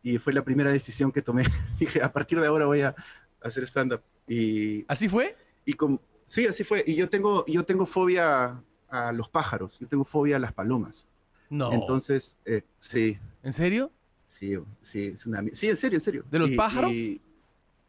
y 0.03 0.17
fue 0.17 0.33
la 0.33 0.43
primera 0.43 0.71
decisión 0.71 1.11
que 1.11 1.21
tomé. 1.21 1.45
Dije, 1.79 2.01
a 2.01 2.11
partir 2.11 2.39
de 2.39 2.47
ahora 2.47 2.65
voy 2.65 2.81
a 2.81 2.95
hacer 3.41 3.63
stand-up. 3.63 4.01
Y, 4.27 4.85
¿Así 4.87 5.07
fue? 5.07 5.35
Y 5.65 5.73
con, 5.73 6.01
sí, 6.25 6.45
así 6.45 6.63
fue. 6.63 6.83
Y 6.85 6.95
yo 6.95 7.09
tengo, 7.09 7.45
yo 7.47 7.63
tengo 7.63 7.85
fobia 7.85 8.61
a 8.95 9.11
los 9.11 9.29
pájaros, 9.29 9.79
yo 9.79 9.87
tengo 9.87 10.03
fobia 10.03 10.37
a 10.37 10.39
las 10.39 10.53
palomas. 10.53 11.07
No. 11.49 11.71
Entonces, 11.71 12.37
eh, 12.45 12.63
sí. 12.79 13.19
¿En 13.43 13.53
serio? 13.53 13.91
Sí, 14.27 14.57
sí, 14.81 15.07
es 15.13 15.25
una, 15.25 15.43
sí, 15.53 15.69
en 15.69 15.77
serio, 15.77 15.97
en 15.97 16.01
serio. 16.01 16.25
¿De 16.29 16.39
los 16.39 16.51
pájaros? 16.51 16.91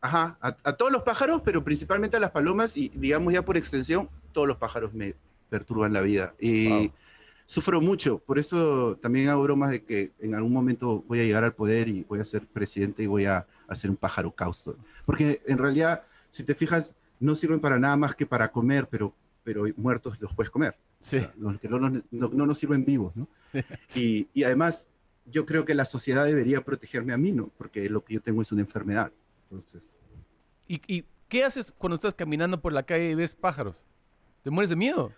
ajá, 0.01 0.37
a, 0.41 0.57
a, 0.63 0.73
todos 0.75 0.93
los 0.93 1.03
pájaros, 1.03 1.43
pero 1.45 1.65
principalmente 1.65 2.17
a 2.17 2.21
las 2.21 2.31
palomas 2.31 2.77
y 2.77 2.91
digamos 2.91 3.33
ya 3.33 3.45
por 3.45 3.57
extensión, 3.57 4.09
todos 4.33 4.47
los 4.47 4.57
pájaros 4.57 4.93
me 4.93 5.15
perturban 5.49 5.93
la 5.93 6.03
vida. 6.03 6.35
Y 6.39 6.93
sufro 7.47 7.81
mucho, 7.81 8.19
por 8.19 8.39
eso 8.39 8.99
también 9.01 9.29
hago 9.29 9.43
bromas 9.43 9.71
de 9.71 9.85
que 9.85 10.13
en 10.19 10.35
algún 10.35 10.53
momento 10.53 11.05
voy 11.09 11.21
a 11.21 11.25
llegar 11.25 11.45
al 11.45 11.55
poder 11.55 11.89
y 11.89 12.05
voy 12.05 12.21
a 12.21 12.25
ser 12.25 12.47
presidente 12.47 13.05
y 13.05 13.07
voy 13.07 13.25
a 13.25 13.47
hacer 13.69 13.91
un 13.91 13.97
pájaro 13.97 14.33
causto. 14.33 14.77
Porque 15.05 15.41
en 15.47 15.59
realidad, 15.59 16.03
si 16.31 16.43
te 16.43 16.55
fijas, 16.55 16.95
no 17.21 17.35
sirven 17.35 17.61
para 17.61 17.79
nada 17.79 17.97
más 17.97 18.15
que 18.15 18.27
para 18.27 18.51
comer, 18.51 18.89
pero, 18.91 19.15
pero 19.45 19.65
muertos 19.77 20.21
los 20.21 20.35
puedes 20.35 20.51
comer. 20.51 20.77
Sí. 21.01 21.21
los 21.39 21.61
que 21.61 21.69
no, 21.69 21.79
no, 21.79 22.03
no, 22.11 22.47
nos 22.47 22.59
sirven 22.59 22.85
vivos, 22.85 23.15
¿no? 23.15 23.29
Y, 23.95 24.29
y, 24.35 24.45
además, 24.45 24.89
yo 25.25 25.47
creo 25.47 25.65
que 25.65 25.75
la 25.75 25.85
sociedad 25.85 26.25
debería 26.25 26.63
protegerme 26.63 27.13
a 27.13 27.17
mí, 27.17 27.33
¿no? 27.33 27.51
Porque 27.57 27.89
lo 27.89 28.05
que 28.05 28.15
yo 28.15 28.21
tengo 28.21 28.43
es 28.43 28.53
una 28.53 28.63
enfermedad. 28.63 29.13
Entonces... 29.45 29.97
¿Y, 30.69 30.81
y 30.87 31.05
qué 31.29 31.45
haces 31.45 31.73
cuando 31.79 31.95
estás 31.95 32.15
caminando 32.15 32.61
por 32.61 32.73
la 32.73 32.83
calle 32.83 33.11
y 33.11 33.15
ves 33.15 33.35
pájaros? 33.35 33.87
¿Te 34.43 34.51
mueres 34.51 34.71
de 34.71 34.77
miedo? 34.77 35.13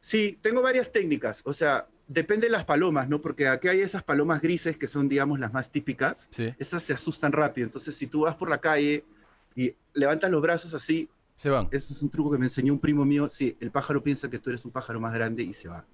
Sí, 0.00 0.38
tengo 0.40 0.62
varias 0.62 0.92
técnicas. 0.92 1.42
O 1.44 1.52
sea, 1.52 1.88
depende 2.06 2.46
de 2.46 2.52
las 2.52 2.64
palomas, 2.64 3.08
¿no? 3.08 3.20
Porque 3.20 3.48
aquí 3.48 3.68
hay 3.68 3.80
esas 3.80 4.02
palomas 4.02 4.40
grises 4.40 4.78
que 4.78 4.88
son, 4.88 5.08
digamos, 5.08 5.40
las 5.40 5.52
más 5.52 5.70
típicas. 5.70 6.28
Sí. 6.30 6.54
Esas 6.58 6.82
se 6.82 6.92
asustan 6.92 7.32
rápido. 7.32 7.66
Entonces, 7.66 7.96
si 7.96 8.06
tú 8.06 8.22
vas 8.22 8.36
por 8.36 8.48
la 8.48 8.60
calle 8.60 9.04
y 9.54 9.74
levantas 9.94 10.30
los 10.30 10.42
brazos 10.42 10.74
así, 10.74 11.08
se 11.36 11.50
van. 11.50 11.68
Eso 11.70 11.92
es 11.92 12.02
un 12.02 12.10
truco 12.10 12.32
que 12.32 12.38
me 12.38 12.46
enseñó 12.46 12.72
un 12.72 12.80
primo 12.80 13.04
mío. 13.04 13.28
Sí, 13.28 13.56
el 13.60 13.70
pájaro 13.70 14.02
piensa 14.02 14.28
que 14.28 14.38
tú 14.38 14.50
eres 14.50 14.64
un 14.64 14.70
pájaro 14.72 15.00
más 15.00 15.14
grande 15.14 15.42
y 15.42 15.52
se 15.52 15.68
va. 15.68 15.84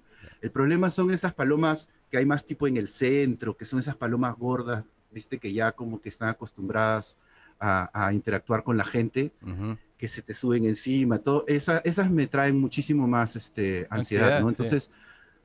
El 0.41 0.51
problema 0.51 0.89
son 0.89 1.11
esas 1.11 1.33
palomas 1.33 1.87
que 2.09 2.17
hay 2.17 2.25
más 2.25 2.45
tipo 2.45 2.67
en 2.67 2.77
el 2.77 2.87
centro, 2.87 3.55
que 3.55 3.65
son 3.65 3.79
esas 3.79 3.95
palomas 3.95 4.35
gordas, 4.37 4.83
viste, 5.11 5.37
que 5.37 5.53
ya 5.53 5.71
como 5.73 6.01
que 6.01 6.09
están 6.09 6.29
acostumbradas 6.29 7.17
a, 7.59 7.89
a 7.93 8.13
interactuar 8.13 8.63
con 8.63 8.77
la 8.77 8.83
gente. 8.83 9.31
Uh 9.41 9.49
-huh 9.49 9.77
que 10.03 10.09
se 10.09 10.21
te 10.21 10.33
suben 10.33 10.65
encima, 10.65 11.17
todo, 11.19 11.45
esa, 11.47 11.77
esas 11.77 12.11
me 12.11 12.27
traen 12.27 12.59
muchísimo 12.59 13.07
más 13.07 13.37
este, 13.37 13.87
ansiedad, 13.89 14.25
ansiedad 14.25 14.41
¿no? 14.41 14.49
Entonces, 14.49 14.89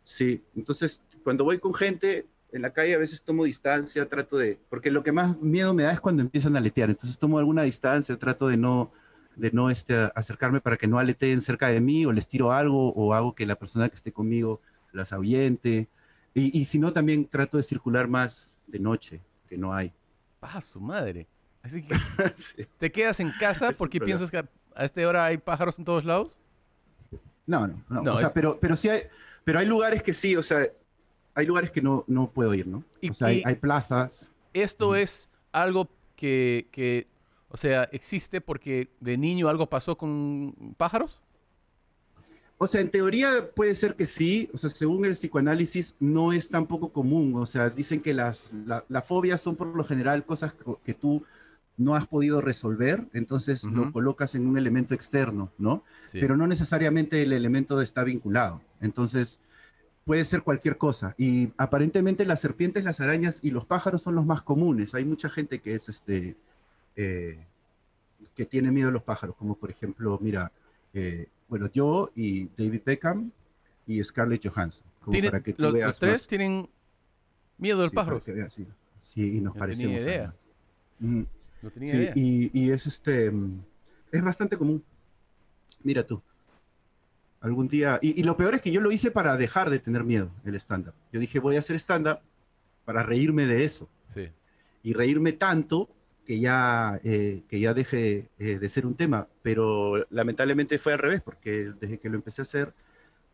sí. 0.03 0.33
sí. 0.33 0.45
entonces 0.57 1.01
cuando 1.23 1.45
voy 1.45 1.61
con 1.61 1.73
gente 1.73 2.27
en 2.51 2.63
la 2.63 2.73
calle 2.73 2.97
a 2.97 2.99
veces 2.99 3.23
tomo 3.23 3.45
distancia, 3.45 4.09
trato 4.09 4.37
de, 4.37 4.59
porque 4.69 4.91
lo 4.91 5.05
que 5.05 5.13
más 5.13 5.41
miedo 5.41 5.73
me 5.75 5.85
da 5.85 5.93
es 5.93 6.01
cuando 6.01 6.23
empiezan 6.23 6.57
a 6.57 6.59
aletear, 6.59 6.91
entonces 6.91 7.17
tomo 7.17 7.39
alguna 7.39 7.63
distancia, 7.63 8.17
trato 8.17 8.49
de 8.49 8.57
no, 8.57 8.91
de 9.39 9.51
no 9.53 9.71
este, 9.71 10.11
acercarme 10.15 10.61
para 10.61 10.77
que 10.77 10.87
no 10.87 10.99
aleteen 10.99 11.41
cerca 11.41 11.69
de 11.69 11.81
mí 11.81 12.05
o 12.05 12.13
les 12.13 12.27
tiro 12.29 12.53
algo 12.53 12.93
o 12.93 13.15
hago 13.15 13.35
que 13.35 13.47
la 13.47 13.57
persona 13.57 13.89
que 13.89 13.95
esté 13.95 14.13
conmigo 14.13 14.61
las 14.93 15.13
ahuyente. 15.13 15.89
Y, 16.35 16.59
y 16.59 16.65
si 16.65 16.79
no, 16.79 16.93
también 16.93 17.27
trato 17.27 17.57
de 17.57 17.63
circular 17.63 18.09
más 18.09 18.57
de 18.67 18.79
noche, 18.79 19.21
que 19.49 19.57
no 19.57 19.73
hay. 19.73 19.93
¡Ah, 20.43 20.61
su 20.61 20.81
madre! 20.81 21.27
Así 21.63 21.83
que 21.83 21.95
sí. 22.37 22.67
te 22.79 22.93
quedas 22.93 23.21
en 23.21 23.31
casa 23.39 23.71
porque 23.79 24.01
piensas 24.01 24.31
que 24.31 24.39
a 24.39 24.85
esta 24.85 25.09
hora 25.09 25.25
hay 25.25 25.39
pájaros 25.39 25.79
en 25.79 25.85
todos 25.85 26.05
lados. 26.05 26.37
No, 27.47 27.67
no, 27.67 27.83
no. 27.89 28.03
no 28.03 28.15
o 28.15 28.17
sea, 28.19 28.33
pero, 28.33 28.59
pero 28.61 28.77
sí 28.77 28.89
hay, 28.89 29.03
pero 29.45 29.59
hay 29.59 29.67
lugares 29.67 30.03
que 30.03 30.13
sí, 30.13 30.37
o 30.37 30.43
sea, 30.43 30.67
hay 31.35 31.47
lugares 31.47 31.71
que 31.71 31.81
no, 31.81 32.05
no 32.07 32.31
puedo 32.31 32.53
ir, 32.55 32.67
¿no? 32.67 32.85
Y, 33.01 33.11
o 33.11 33.15
sea, 33.15 33.29
hay, 33.29 33.43
hay, 33.45 33.55
plazas. 33.55 34.31
Esto 34.53 34.95
es 34.95 35.29
algo 35.53 35.89
que, 36.17 36.69
que, 36.71 37.07
o 37.49 37.57
sea, 37.57 37.85
existe 37.93 38.41
porque 38.41 38.89
de 39.01 39.17
niño 39.17 39.49
algo 39.49 39.69
pasó 39.69 39.97
con 39.97 40.75
pájaros. 40.77 41.23
O 42.59 42.67
sea, 42.67 42.81
en 42.81 42.91
teoría 42.91 43.51
puede 43.55 43.75
ser 43.75 43.95
que 43.95 44.05
sí, 44.05 44.51
o 44.53 44.59
sea, 44.59 44.69
según 44.69 45.05
el 45.05 45.13
psicoanálisis 45.13 45.95
no 46.01 46.33
es 46.33 46.49
tan 46.49 46.67
poco 46.67 46.93
común, 46.93 47.35
o 47.37 47.47
sea, 47.47 47.71
dicen 47.71 48.01
que 48.01 48.13
las 48.13 48.53
la, 48.67 48.85
la 48.89 49.01
fobias 49.01 49.41
son 49.41 49.55
por 49.55 49.69
lo 49.69 49.85
general 49.85 50.25
cosas 50.25 50.55
que 50.85 50.93
tú 50.93 51.25
no 51.77 51.95
has 51.95 52.07
podido 52.09 52.41
resolver, 52.41 53.07
entonces 53.15 53.63
uh 53.63 53.69
-huh. 53.69 53.75
lo 53.75 53.93
colocas 53.93 54.35
en 54.35 54.49
un 54.49 54.59
elemento 54.59 54.95
externo, 54.95 55.53
¿no? 55.57 55.85
Sí. 56.11 56.19
Pero 56.21 56.37
no 56.37 56.49
necesariamente 56.49 57.23
el 57.23 57.33
elemento 57.33 57.81
está 57.81 58.03
vinculado. 58.03 58.61
Entonces, 58.81 59.39
puede 60.05 60.25
ser 60.25 60.43
cualquier 60.43 60.77
cosa. 60.77 61.15
Y 61.17 61.53
aparentemente 61.57 62.25
las 62.25 62.41
serpientes, 62.41 62.83
las 62.83 62.99
arañas 62.99 63.39
y 63.43 63.53
los 63.53 63.65
pájaros 63.65 64.03
son 64.03 64.17
los 64.17 64.27
más 64.27 64.43
comunes. 64.43 64.95
Hay 64.95 65.05
mucha 65.05 65.29
gente 65.29 65.61
que 65.61 65.75
es 65.75 65.89
este, 65.89 66.37
eh, 67.01 67.39
que 68.35 68.45
tiene 68.45 68.73
miedo 68.73 68.89
a 68.89 68.91
los 68.91 69.05
pájaros, 69.05 69.37
como 69.37 69.57
por 69.57 69.71
ejemplo, 69.71 70.19
mira, 70.21 70.51
eh, 70.93 71.29
bueno, 71.49 71.71
yo 71.73 72.11
y 72.17 72.49
David 72.57 72.83
Beckham 72.85 73.31
y 73.87 74.03
Scarlett 74.03 74.45
Johansson. 74.45 74.85
Como 75.01 75.21
para 75.23 75.41
que 75.41 75.53
tú 75.53 75.63
los, 75.63 75.73
veas 75.73 75.87
los 75.87 76.01
tres 76.01 76.13
más. 76.15 76.27
tienen 76.27 76.69
miedo 77.57 77.85
al 77.85 77.91
sí, 77.91 77.95
pájaro. 77.95 78.21
Veas, 78.27 78.53
sí. 78.53 78.67
sí, 79.01 79.37
y 79.37 79.41
nos 79.41 79.55
no 79.55 79.61
parecemos. 79.61 79.99
Tenía 79.99 80.13
idea. 80.13 80.35
Mm. 80.99 81.23
No 81.63 81.71
tenía 81.71 81.91
sí, 81.93 81.97
idea. 81.99 82.13
Y, 82.17 82.51
y, 82.53 82.71
es 82.73 82.87
este, 82.89 83.33
es 84.11 84.23
bastante 84.23 84.57
común. 84.57 84.83
Mira 85.85 86.05
tú. 86.05 86.21
Algún 87.41 87.69
día, 87.69 88.01
y, 88.03 88.21
y, 88.21 88.25
lo 88.25 88.37
peor 88.37 88.57
es 88.57 88.63
que 88.63 88.73
yo 88.73 88.81
lo 88.81 88.91
hice 88.91 89.13
para 89.13 89.37
dejar 89.37 89.71
de 89.71 89.79
tener 89.79 90.03
miedo, 90.03 90.33
el 90.45 90.57
stand-up. 90.57 90.95
Yo 91.13 91.21
dije, 91.21 91.39
voy 91.39 91.55
a 91.55 91.61
hacer 91.61 91.77
stand-up 91.77 92.19
para 92.85 93.05
reírme 93.05 93.47
de 93.47 93.65
eso. 93.65 93.89
Sí. 94.13 94.31
Y 94.83 94.95
reírme 94.95 95.33
tanto 95.33 95.89
que 96.29 96.39
ya, 96.39 97.01
eh, 97.05 97.43
que 97.49 97.59
ya 97.59 97.73
deje 97.73 98.29
eh, 98.39 98.59
de 98.59 98.69
ser 98.69 98.85
un 98.85 98.95
tema. 98.95 99.27
Pero 99.41 100.07
lamentablemente 100.11 100.79
fue 100.79 100.93
al 100.93 100.99
revés, 100.99 101.23
porque 101.23 101.73
desde 101.81 101.99
que 101.99 102.11
lo 102.11 102.17
empecé 102.17 102.43
a 102.43 102.45
hacer, 102.45 102.75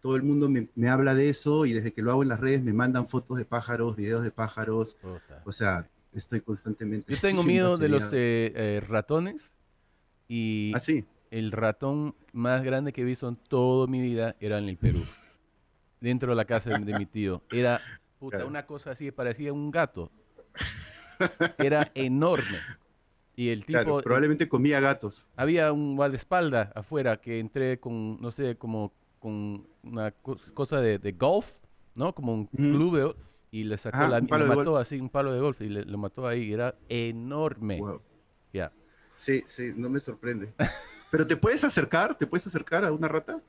todo 0.01 0.15
el 0.15 0.23
mundo 0.23 0.49
me, 0.49 0.69
me, 0.77 0.89
habla 0.89 1.13
de 1.17 1.29
eso 1.29 1.67
y 1.67 1.73
desde 1.73 1.93
que 1.93 2.03
lo 2.03 2.13
hago 2.13 2.23
en 2.23 2.29
las 2.29 2.39
redes 2.39 2.63
me 2.63 2.73
mandan 2.73 3.05
fotos 3.05 3.37
de 3.37 3.45
pájaros, 3.45 3.97
videos 3.97 4.23
de 4.23 4.31
pájaros. 4.31 4.95
Puta. 5.03 5.43
O 5.45 5.51
sea, 5.51 5.91
estoy 6.13 6.41
constantemente. 6.41 7.13
Yo 7.13 7.21
tengo 7.21 7.43
miedo 7.45 7.79
de 7.79 7.89
los 7.89 8.13
eh, 8.13 8.53
eh, 8.55 8.81
ratones 8.87 9.53
y 10.29 10.71
Ah, 10.77 10.79
sí. 10.79 11.05
el 11.33 11.51
ratón 11.51 12.15
más 12.33 12.63
grande 12.63 12.93
que 12.93 13.01
he 13.03 13.05
visto 13.05 13.27
en 13.29 13.35
toda 13.35 13.89
mi 13.89 14.01
vida 14.01 14.37
era 14.39 14.59
en 14.59 14.69
el 14.69 14.77
Perú, 14.77 15.03
dentro 16.01 16.31
de 16.31 16.37
la 16.37 16.45
casa 16.45 16.71
de, 16.71 16.79
de 16.85 16.97
mi 16.97 17.07
tío. 17.07 17.43
Era 17.51 17.81
puta, 18.21 18.37
Claro. 18.37 18.49
una 18.49 18.67
cosa 18.67 18.93
así, 18.93 19.11
parecía 19.11 19.53
un 19.53 19.73
gato. 19.73 20.13
Era 21.59 21.91
enorme. 21.95 22.59
Y 23.37 23.49
el 23.49 23.65
tipo, 23.65 23.73
Claro, 23.73 24.03
probablemente 24.03 24.49
comía 24.49 24.81
gatos. 24.81 25.27
había 25.37 25.73
un 25.73 25.97
guardaespaldas 25.97 26.71
afuera 26.75 27.17
que 27.21 27.41
entré 27.41 27.79
con, 27.81 28.21
no 28.21 28.31
sé, 28.31 28.57
como 28.57 28.93
con 29.19 29.67
una 29.83 30.15
cos- 30.23 30.53
cosa 30.53 30.81
de, 30.81 30.99
de 30.99 31.13
golf, 31.13 31.53
¿no? 31.95 32.15
Como 32.15 32.33
un 32.35 32.45
Ujú. 32.47 32.63
club 32.63 32.97
de, 32.97 33.15
y 33.51 33.65
le 33.65 33.77
sacó 33.77 33.97
Ajá, 33.97 34.09
la, 34.09 34.19
un 34.21 34.27
lo 34.29 34.47
mató 34.47 34.71
golf. 34.71 34.81
así, 34.83 35.01
un 35.01 35.09
palo 35.09 35.33
de 35.33 35.41
golf, 35.41 35.61
y 35.63 35.69
le, 35.69 35.85
lo 35.85 35.99
mató 35.99 36.27
ahí, 36.29 36.43
y 36.45 36.53
era 36.53 36.75
enorme. 36.89 37.79
Wow. 37.81 38.01
Ya. 38.53 38.73
Sí, 39.17 39.43
sí, 39.47 39.73
no 39.75 39.89
me 39.89 39.99
sorprende. 40.01 40.53
Pero 41.11 41.27
te 41.27 41.37
puedes 41.37 41.63
acercar, 41.65 42.17
te 42.19 42.27
puedes 42.27 42.47
acercar 42.47 42.85
a 42.85 42.93
una 42.93 43.09
rata. 43.09 43.41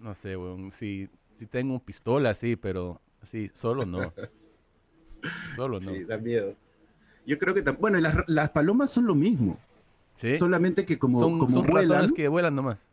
No 0.00 0.14
sé, 0.14 0.36
weón. 0.36 0.70
Si, 0.72 1.08
si 1.36 1.46
tengo 1.46 1.78
pistola, 1.80 2.34
sí, 2.34 2.56
pero 2.56 3.00
sí, 3.22 3.50
solo 3.54 3.84
no. 3.86 4.12
Solo 5.56 5.80
no. 5.80 5.92
Sí, 5.92 6.04
da 6.04 6.18
miedo. 6.18 6.54
Yo 7.26 7.38
creo 7.38 7.54
que 7.54 7.62
bueno, 7.62 7.98
las, 8.00 8.16
las 8.28 8.50
palomas 8.50 8.90
son 8.90 9.06
lo 9.06 9.14
mismo, 9.14 9.58
¿Sí? 10.14 10.36
solamente 10.36 10.84
que 10.84 10.98
como, 10.98 11.20
son 11.20 11.38
como 11.38 11.50
son 11.50 11.66
vuelan, 11.66 12.10
que 12.10 12.28
vuelan 12.28 12.54
nomás. 12.54 12.86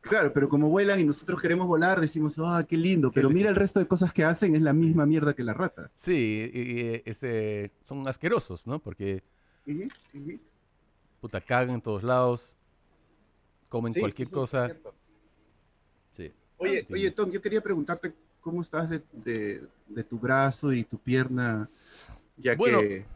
claro, 0.00 0.32
pero 0.32 0.48
como 0.48 0.68
vuelan 0.68 1.00
y 1.00 1.04
nosotros 1.04 1.40
queremos 1.40 1.66
volar, 1.66 2.00
decimos, 2.00 2.38
ah, 2.38 2.64
qué 2.68 2.76
lindo, 2.76 3.10
pero 3.10 3.30
mira 3.30 3.48
el 3.48 3.56
resto 3.56 3.80
de 3.80 3.86
cosas 3.86 4.12
que 4.12 4.24
hacen, 4.24 4.54
es 4.54 4.62
la 4.62 4.72
misma 4.72 5.06
mierda 5.06 5.34
que 5.34 5.42
la 5.42 5.54
rata. 5.54 5.90
Sí, 5.94 6.50
y, 6.52 6.60
y, 6.60 7.02
ese, 7.04 7.70
son 7.84 8.06
asquerosos, 8.06 8.66
¿no? 8.66 8.78
Porque, 8.78 9.22
puta, 11.20 11.40
cagan 11.40 11.76
en 11.76 11.80
todos 11.80 12.02
lados, 12.02 12.56
comen 13.68 13.92
Sí, 13.92 14.00
cualquier 14.00 14.28
cosa. 14.28 14.70
Sí. 16.16 16.30
Oye, 16.58 16.86
oye, 16.90 17.10
Tom, 17.10 17.30
yo 17.30 17.40
quería 17.40 17.60
preguntarte 17.62 18.12
cómo 18.40 18.60
estás 18.60 18.90
de, 18.90 19.02
de- 19.12 19.66
de 19.88 20.04
tu 20.04 20.18
brazo 20.18 20.72
y 20.72 20.84
tu 20.84 20.98
pierna, 20.98 21.68
ya 22.36 22.56
Bueno, 22.56 22.80
que... 22.80 23.06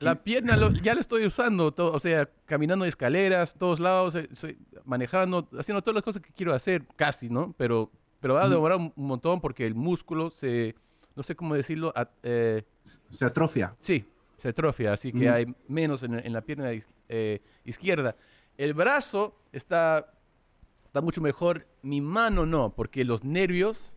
La 0.00 0.14
pierna 0.22 0.56
lo- 0.56 0.70
ya 0.72 0.94
la 0.94 1.00
estoy 1.00 1.24
usando, 1.26 1.72
to- 1.72 1.92
o 1.92 1.98
sea, 2.00 2.28
caminando 2.44 2.84
escaleras, 2.84 3.54
todos 3.54 3.80
lados, 3.80 4.14
eh, 4.14 4.28
soy- 4.34 4.58
manejando, 4.84 5.48
haciendo 5.58 5.80
todas 5.82 5.94
las 5.94 6.02
cosas 6.04 6.22
que 6.22 6.32
quiero 6.32 6.52
hacer, 6.52 6.84
casi, 6.96 7.28
¿no? 7.30 7.54
Pero, 7.56 7.90
pero 8.20 8.34
va 8.34 8.44
a 8.44 8.48
demorar 8.48 8.78
un, 8.78 8.92
un 8.94 9.06
montón 9.06 9.40
porque 9.40 9.66
el 9.66 9.74
músculo 9.74 10.30
se, 10.30 10.74
no 11.14 11.22
sé 11.22 11.34
cómo 11.34 11.54
decirlo, 11.54 11.92
at- 11.96 12.10
eh, 12.22 12.62
se 12.82 13.24
atrofia. 13.24 13.74
Sí, 13.80 14.04
se 14.36 14.48
atrofia, 14.50 14.92
así 14.92 15.12
que 15.12 15.28
hay 15.30 15.46
menos 15.68 16.02
en, 16.02 16.14
en 16.18 16.32
la 16.32 16.42
pierna 16.42 16.70
eh, 17.08 17.40
izquierda. 17.64 18.16
El 18.58 18.74
brazo 18.74 19.34
está, 19.52 20.12
está 20.84 21.00
mucho 21.00 21.20
mejor, 21.22 21.66
mi 21.82 22.00
mano 22.00 22.44
no, 22.44 22.74
porque 22.74 23.04
los 23.04 23.24
nervios 23.24 23.96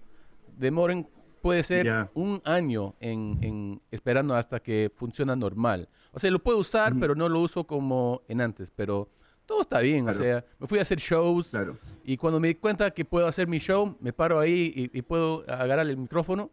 demoran, 0.57 1.07
puede 1.39 1.63
ser 1.63 1.85
Ya. 1.85 2.11
un 2.13 2.41
año 2.45 2.95
en, 2.99 3.37
en 3.41 3.81
esperando 3.91 4.35
hasta 4.35 4.59
que 4.59 4.91
funciona 4.95 5.35
normal. 5.35 5.87
O 6.11 6.19
sea, 6.19 6.29
lo 6.31 6.39
puedo 6.39 6.57
usar, 6.59 6.91
Ujú. 6.93 6.99
pero 7.01 7.15
no 7.15 7.29
lo 7.29 7.39
uso 7.39 7.65
como 7.65 8.21
en 8.27 8.41
antes, 8.41 8.71
pero 8.75 9.09
todo 9.45 9.61
está 9.61 9.79
bien, 9.79 10.05
Claro. 10.05 10.19
o 10.19 10.21
sea, 10.23 10.45
me 10.59 10.67
fui 10.67 10.79
a 10.79 10.81
hacer 10.83 10.99
shows 10.99 11.49
Claro. 11.49 11.77
y 12.03 12.17
cuando 12.17 12.39
me 12.39 12.49
di 12.49 12.55
cuenta 12.55 12.91
que 12.91 13.05
puedo 13.05 13.25
hacer 13.27 13.47
mi 13.47 13.59
show, 13.59 13.95
me 13.99 14.13
paro 14.13 14.39
ahí 14.39 14.71
y, 14.93 14.97
y 14.97 15.01
puedo 15.01 15.43
agarrar 15.47 15.87
el 15.87 15.97
micrófono, 15.97 16.51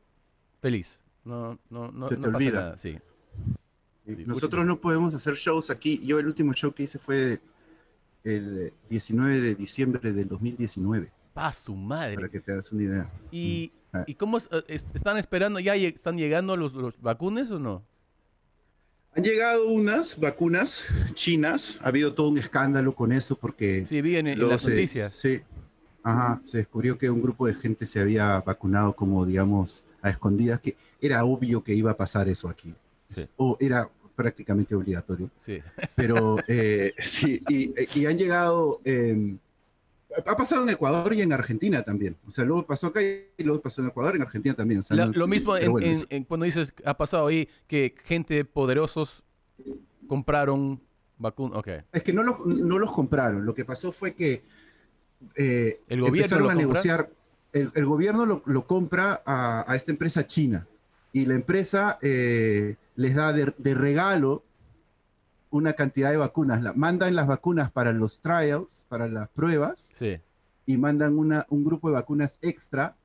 feliz. 0.61 0.99
No, 1.25 1.59
no, 1.71 1.91
no, 1.91 2.07
Se 2.09 2.15
te 2.17 2.21
no 2.23 2.27
pasa 2.33 2.37
olvida. 2.37 2.61
nada, 2.61 2.79
sí. 2.79 2.97
Sí, 4.07 4.25
Nosotros 4.25 4.65
no 4.65 4.81
podemos 4.81 5.13
hacer 5.15 5.35
shows 5.35 5.69
aquí. 5.71 6.01
Yo 6.05 6.21
el 6.21 6.27
último 6.27 6.53
show 6.55 6.73
que 6.73 6.85
hice 6.85 6.99
fue 6.99 7.41
el 8.23 8.73
19 8.89 9.41
de 9.41 9.55
diciembre 9.57 10.13
del 10.13 10.29
2019, 10.29 11.11
Pa' 11.35 11.53
su 11.53 11.75
madre. 11.75 12.15
para 12.15 12.29
que 12.29 12.41
te 12.41 12.53
hagas 12.53 12.71
una 12.73 12.83
idea. 12.85 13.11
¿Y, 13.33 13.73
Ah. 13.75 13.76
¿Y 14.07 14.15
cómo 14.15 14.37
es- 14.39 14.49
eh, 14.53 14.63
es- 14.69 14.87
están 14.95 15.17
esperando? 15.17 15.59
¿Ya 15.61 15.77
lle- 15.77 15.95
están 15.95 16.17
llegando 16.19 16.57
los, 16.57 16.75
los 16.75 17.01
vacunas 17.01 17.51
o 17.51 17.59
no? 17.59 17.83
Han 19.15 19.25
llegado 19.25 19.67
unas 19.69 20.19
vacunas 20.21 20.87
chinas. 21.15 21.79
Ha 21.83 21.89
habido 21.89 22.13
todo 22.15 22.29
un 22.29 22.39
escándalo 22.39 22.95
con 22.95 23.13
eso 23.13 23.35
porque 23.37 23.87
Sí, 23.87 24.03
vi 24.03 24.17
en, 24.17 24.27
en 24.27 24.47
las 24.49 24.63
se- 24.63 24.71
noticias. 24.71 25.15
Sí. 25.15 25.41
Ajá, 26.03 26.39
se 26.43 26.59
descubrió 26.59 26.97
que 26.99 27.11
un 27.11 27.21
grupo 27.23 27.47
de 27.47 27.55
gente 27.55 27.87
se 27.87 27.99
había 28.01 28.41
vacunado 28.41 28.95
como, 28.95 29.25
digamos, 29.27 29.83
a 30.03 30.11
escondidas, 30.11 30.61
que 30.61 30.77
era 31.01 31.25
obvio 31.25 31.65
que 31.65 31.75
iba 31.75 31.91
a 31.91 31.97
pasar 31.97 32.29
eso 32.29 32.49
aquí. 32.49 32.73
Sí. 33.11 33.25
O 33.37 33.57
era 33.59 33.89
prácticamente 34.15 34.75
obligatorio. 34.75 35.31
Sí. 35.39 35.61
Pero 35.97 36.37
eh, 36.49 36.93
sí, 37.03 37.41
y, 37.49 37.73
y 37.99 38.07
han 38.07 38.19
llegado, 38.19 38.81
eh, 38.85 39.37
ha 40.25 40.37
pasado 40.37 40.63
en 40.63 40.71
Ecuador 40.71 41.13
y 41.15 41.23
en 41.23 41.33
Argentina 41.33 41.83
también. 41.83 42.17
O 42.27 42.31
sea, 42.31 42.45
luego 42.45 42.67
pasó 42.67 42.87
acá 42.89 43.01
y 43.03 43.43
luego 43.43 43.61
pasó 43.61 43.83
en 43.83 43.89
Ecuador 43.89 44.15
y 44.15 44.17
en 44.17 44.23
Argentina 44.23 44.55
también. 44.55 44.81
O 44.81 44.83
sea, 44.83 44.97
La- 44.97 45.07
no- 45.07 45.13
lo 45.13 45.27
mismo 45.27 45.57
en, 45.57 45.71
bueno, 45.73 45.87
en- 45.87 45.93
eso- 45.95 46.07
en 46.11 46.25
cuando 46.25 46.47
dices, 46.47 46.73
ha 46.85 46.97
pasado 46.97 47.27
ahí 47.27 47.49
que 47.67 47.95
gente 48.05 48.45
poderosos 48.45 49.25
compraron 50.07 50.81
vacunas. 51.19 51.59
Ok. 51.59 51.69
Es 51.93 52.03
que 52.03 52.13
no 52.13 52.23
los, 52.23 52.45
no 52.47 52.79
los 52.79 52.93
compraron. 52.93 53.45
Lo 53.45 53.55
que 53.55 53.65
pasó 53.65 53.93
fue 53.93 54.15
que 54.15 54.43
eh, 55.35 55.81
¿El 55.89 56.01
gobierno 56.01 56.17
empezaron 56.37 56.45
a 56.45 56.55
compra? 56.55 56.61
negociar. 56.69 57.11
El, 57.53 57.71
el 57.75 57.87
gobierno 57.87 58.27
lo, 58.27 58.43
lo 58.45 58.67
compra 58.67 59.23
a, 59.25 59.65
a 59.71 59.77
esta 59.77 59.91
empresa 59.91 60.27
china 60.27 60.67
y 61.13 61.25
la 61.25 61.35
empresa 61.35 61.99
eh, 62.03 62.77
les 62.97 63.15
da 63.15 63.33
de, 63.33 63.55
de 63.57 63.75
regalo 63.75 64.43
una 65.57 65.73
cantidad 65.75 66.11
de 66.11 66.17
vacunas. 66.19 66.63
La, 66.63 66.73
mandan 66.75 67.15
las 67.17 67.27
vacunas 67.27 67.71
para 67.71 67.93
los 67.93 68.21
trials, 68.21 68.85
para 68.89 69.09
las 69.09 69.29
pruebas, 69.31 69.89
Sí, 69.99 70.19
y 70.67 70.77
mandan 70.79 71.19
una, 71.19 71.47
un 71.49 71.65
grupo 71.65 71.89
de 71.89 71.95
vacunas 71.95 72.39
extra 72.43 72.97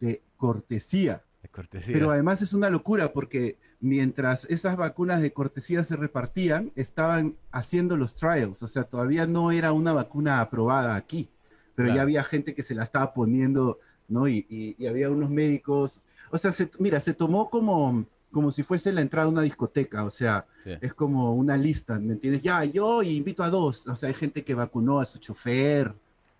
de 0.00 0.22
cortesía. 0.36 1.22
de 1.42 1.48
cortesía. 1.48 1.92
Pero 1.92 2.10
además 2.10 2.42
es 2.42 2.52
una 2.52 2.70
locura 2.70 3.12
porque 3.12 3.56
mientras 3.80 4.44
esas 4.46 4.76
vacunas 4.76 5.20
de 5.20 5.32
cortesía 5.32 5.82
se 5.82 5.96
repartían, 5.96 6.70
estaban 6.76 7.34
haciendo 7.50 7.96
los 7.96 8.14
trials. 8.14 8.62
O 8.62 8.68
sea, 8.68 8.84
todavía 8.84 9.26
no 9.26 9.50
era 9.50 9.72
una 9.72 9.92
vacuna 9.92 10.40
aprobada 10.40 10.94
aquí, 10.96 11.28
pero 11.74 11.86
Claro. 11.86 11.96
ya 11.96 12.02
había 12.02 12.24
gente 12.24 12.54
que 12.54 12.62
se 12.62 12.74
la 12.74 12.82
estaba 12.82 13.12
poniendo, 13.14 13.78
¿no? 14.08 14.28
Y, 14.28 14.46
y- 14.48 14.76
y 14.78 14.86
había 14.86 15.10
unos 15.10 15.30
médicos. 15.30 16.02
O 16.30 16.38
sea, 16.38 16.52
se- 16.52 16.70
mira, 16.78 17.00
se 17.00 17.14
tomó 17.14 17.48
como, 17.50 18.04
como 18.32 18.50
si 18.50 18.62
fuese 18.64 18.92
la 18.92 19.00
entrada 19.02 19.26
a 19.26 19.30
una 19.30 19.42
discoteca. 19.42 20.04
O 20.04 20.10
sea, 20.10 20.46
Sí. 20.64 20.72
es 20.80 20.94
como 20.94 21.34
una 21.34 21.56
lista, 21.56 21.98
¿me 22.00 22.14
entiendes? 22.14 22.42
Ya, 22.42 22.64
yo 22.64 23.02
invito 23.02 23.44
a 23.44 23.50
dos. 23.50 23.86
O 23.86 23.94
sea, 23.94 24.08
hay 24.08 24.14
gente 24.14 24.42
que 24.44 24.54
vacunó 24.54 24.98
a 25.00 25.04
su 25.04 25.18
chofer. 25.18 25.94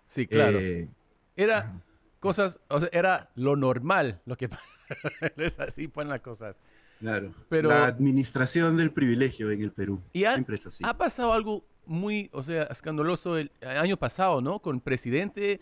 Sí, 0.07 0.27
claro. 0.27 0.59
eh, 0.59 0.89
Era 1.35 1.81
cosas, 2.19 2.59
o 2.67 2.79
sea, 2.79 2.89
era 2.91 3.29
lo 3.35 3.55
normal 3.55 4.19
lo 4.25 4.35
que 4.37 4.49
es 5.37 5.59
así 5.59 5.87
fueron 5.87 6.09
las 6.11 6.21
cosas. 6.21 6.55
claro. 6.99 7.33
Pero- 7.49 7.69
La 7.69 7.85
administración 7.85 8.77
del 8.77 8.91
privilegio 8.91 9.49
en 9.51 9.61
el 9.61 9.71
Perú. 9.71 10.01
Y 10.13 10.25
ha- 10.25 10.33
Siempre 10.33 10.55
es 10.55 10.65
así. 10.65 10.83
Ha 10.85 10.97
pasado 10.97 11.33
algo 11.33 11.63
muy, 11.85 12.29
o 12.33 12.43
sea, 12.43 12.63
escandaloso 12.63 13.37
el 13.37 13.51
año 13.61 13.97
pasado, 13.97 14.41
¿no? 14.41 14.59
Con 14.59 14.75
el 14.75 14.81
presidente, 14.81 15.59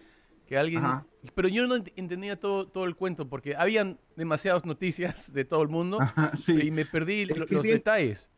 que 0.51 0.57
alguien... 0.57 0.83
Ajá. 0.83 1.05
Pero 1.33 1.47
yo 1.47 1.65
no 1.65 1.77
ent- 1.77 1.93
entendía 1.95 2.37
todo, 2.37 2.67
todo 2.67 2.83
el 2.83 2.97
cuento, 2.97 3.29
porque 3.29 3.55
habían 3.55 3.97
demasiadas 4.17 4.65
noticias 4.65 5.31
de 5.31 5.45
todo 5.45 5.61
el 5.61 5.69
mundo 5.69 6.01
Ajá, 6.01 6.35
sí. 6.35 6.59
y 6.67 6.71
me 6.71 6.83
perdí 6.83 7.25
lo- 7.25 7.37
los 7.37 7.49
bien- 7.49 7.77
detalles. 7.77 8.29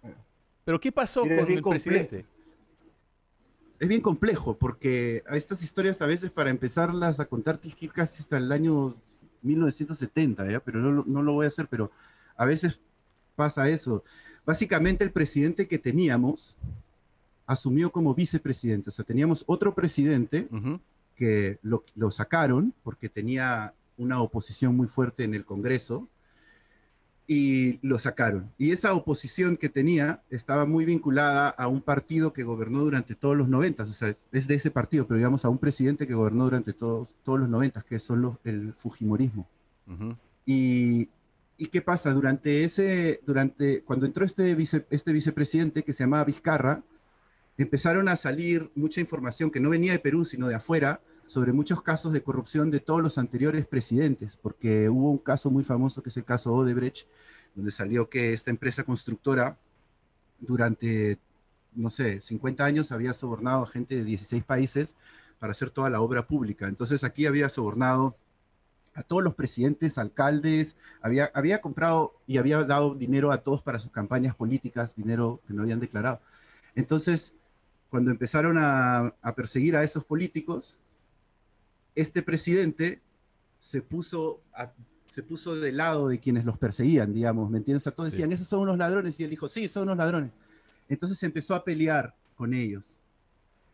Pero 0.63 0.79
¿qué 0.79 0.91
pasó 0.91 1.21
con 1.21 1.31
el 1.31 1.63
presidente? 1.63 2.25
Es 3.79 3.87
bien 3.89 4.01
complejo 4.01 4.55
porque 4.55 5.23
a 5.27 5.37
estas 5.37 5.63
historias 5.63 5.99
a 6.03 6.05
veces 6.05 6.29
para 6.29 6.51
empezarlas 6.51 7.19
a 7.19 7.25
contar 7.25 7.57
tienes 7.57 7.75
que 7.79 7.85
ir 7.85 7.91
casi 7.91 8.21
hasta 8.21 8.37
el 8.37 8.51
año 8.51 8.95
1970, 9.41 10.51
¿ya? 10.51 10.59
Pero 10.59 10.79
no, 10.79 11.03
no 11.07 11.23
lo 11.23 11.33
voy 11.33 11.45
a 11.45 11.47
hacer, 11.47 11.67
pero 11.67 11.89
a 12.37 12.45
veces 12.45 12.79
pasa 13.35 13.67
eso. 13.69 14.03
Básicamente 14.45 15.03
el 15.03 15.11
presidente 15.11 15.67
que 15.67 15.79
teníamos 15.79 16.55
asumió 17.47 17.91
como 17.91 18.13
vicepresidente, 18.13 18.89
o 18.89 18.93
sea, 18.93 19.03
teníamos 19.03 19.43
otro 19.47 19.73
presidente 19.73 20.47
Ujú. 20.51 20.79
Que 21.15 21.59
lo, 21.61 21.83
lo 21.95 22.11
sacaron 22.11 22.73
porque 22.83 23.09
tenía 23.09 23.73
una 23.97 24.21
oposición 24.21 24.75
muy 24.75 24.87
fuerte 24.87 25.23
en 25.23 25.33
el 25.33 25.45
Congreso 25.45 26.09
y 27.25 27.79
lo 27.87 27.97
sacaron. 27.99 28.51
Y 28.57 28.71
esa 28.71 28.93
oposición 28.93 29.55
que 29.55 29.69
tenía 29.69 30.21
estaba 30.29 30.65
muy 30.65 30.83
vinculada 30.83 31.49
a 31.49 31.67
un 31.67 31.81
partido 31.81 32.33
que 32.33 32.43
gobernó 32.43 32.79
durante 32.83 33.15
todos 33.15 33.37
los 33.37 33.47
noventas, 33.47 33.89
o 33.89 33.93
sea, 33.93 34.13
es- 34.31 34.47
de 34.47 34.55
ese 34.55 34.71
partido, 34.71 35.07
pero 35.07 35.17
digamos 35.17 35.45
a 35.45 35.49
un 35.49 35.57
presidente 35.57 36.05
que 36.05 36.15
gobernó 36.15 36.43
durante 36.43 36.73
todos, 36.73 37.09
todos 37.23 37.39
los 37.39 37.47
noventas, 37.47 37.85
que 37.85 37.97
son 37.99 38.21
los, 38.21 38.35
el 38.43 38.73
Fujimorismo. 38.73 39.47
Ujú. 39.87 40.17
Y, 40.45 41.09
¿y 41.57 41.67
qué 41.67 41.81
pasa? 41.81 42.11
Durante 42.11 42.65
ese, 42.65 43.21
durante, 43.25 43.83
cuando 43.83 44.05
entró 44.05 44.25
este, 44.25 44.53
vice, 44.55 44.85
este 44.89 45.13
vicepresidente 45.13 45.83
que 45.83 45.93
se 45.93 46.03
llamaba 46.03 46.25
Vizcarra, 46.25 46.83
empezaron 47.57 48.07
a 48.07 48.15
salir 48.15 48.71
mucha 48.75 49.01
información 49.01 49.51
que 49.51 49.59
no 49.59 49.69
venía 49.69 49.91
de 49.91 49.99
Perú, 49.99 50.25
sino 50.25 50.47
de 50.47 50.55
afuera, 50.55 51.01
sobre 51.27 51.53
muchos 51.53 51.81
casos 51.81 52.13
de 52.13 52.21
corrupción 52.21 52.69
de 52.69 52.79
todos 52.79 53.01
los 53.01 53.17
anteriores 53.17 53.65
presidentes, 53.65 54.37
porque 54.37 54.89
hubo 54.89 55.09
un 55.09 55.17
caso 55.17 55.49
muy 55.49 55.63
famoso 55.63 56.03
que 56.03 56.09
es 56.09 56.17
el 56.17 56.25
caso 56.25 56.53
Odebrecht, 56.53 57.07
donde 57.55 57.71
salió 57.71 58.09
que 58.09 58.33
esta 58.33 58.51
empresa 58.51 58.83
constructora 58.83 59.57
durante, 60.39 61.17
no 61.73 61.89
sé, 61.89 62.19
50 62.21 62.65
años 62.65 62.91
había 62.91 63.13
sobornado 63.13 63.63
a 63.63 63.67
gente 63.67 63.95
de 63.95 64.03
16 64.03 64.43
países 64.43 64.95
para 65.39 65.51
hacer 65.51 65.69
toda 65.69 65.89
la 65.89 66.01
obra 66.01 66.27
pública. 66.27 66.67
Entonces 66.67 67.03
aquí 67.03 67.25
había 67.25 67.49
sobornado 67.49 68.17
a 68.95 69.03
todos 69.03 69.23
los 69.23 69.33
presidentes, 69.35 69.97
alcaldes, 69.97 70.75
había, 71.01 71.31
había 71.33 71.61
comprado 71.61 72.13
y 72.27 72.37
había 72.37 72.63
dado 72.63 72.93
dinero 72.93 73.31
a 73.31 73.39
todos 73.39 73.61
para 73.61 73.79
sus 73.79 73.91
campañas 73.91 74.35
políticas, 74.35 74.95
dinero 74.95 75.41
que 75.47 75.53
no 75.53 75.63
habían 75.63 75.79
declarado. 75.79 76.21
Entonces, 76.75 77.33
cuando 77.93 78.09
empezaron 78.09 78.57
a, 78.57 79.13
perseguir 79.35 79.75
a 79.75 79.83
esos 79.83 80.03
políticos, 80.03 80.75
este 81.93 82.23
presidente 82.23 83.03
se 83.59 83.83
puso, 83.83 84.41
se 85.07 85.21
puso 85.21 85.55
del 85.55 85.77
lado 85.77 86.07
de 86.07 86.19
quienes 86.19 86.43
los 86.43 86.57
perseguían, 86.57 87.13
digamos, 87.13 87.51
¿me 87.51 87.59
entiendes? 87.59 87.85
A 87.85 87.91
todos 87.91 88.09
decían, 88.09 88.31
esos 88.31 88.47
son 88.47 88.61
unos 88.61 88.79
ladrones, 88.79 89.19
y 89.19 89.25
él 89.25 89.29
dijo, 89.29 89.47
sí, 89.47 89.67
son 89.67 89.83
unos 89.83 89.97
ladrones. 89.97 90.31
Entonces 90.89 91.21
empezó 91.21 91.53
a 91.53 91.63
pelear 91.63 92.15
con 92.35 92.55
ellos. 92.55 92.97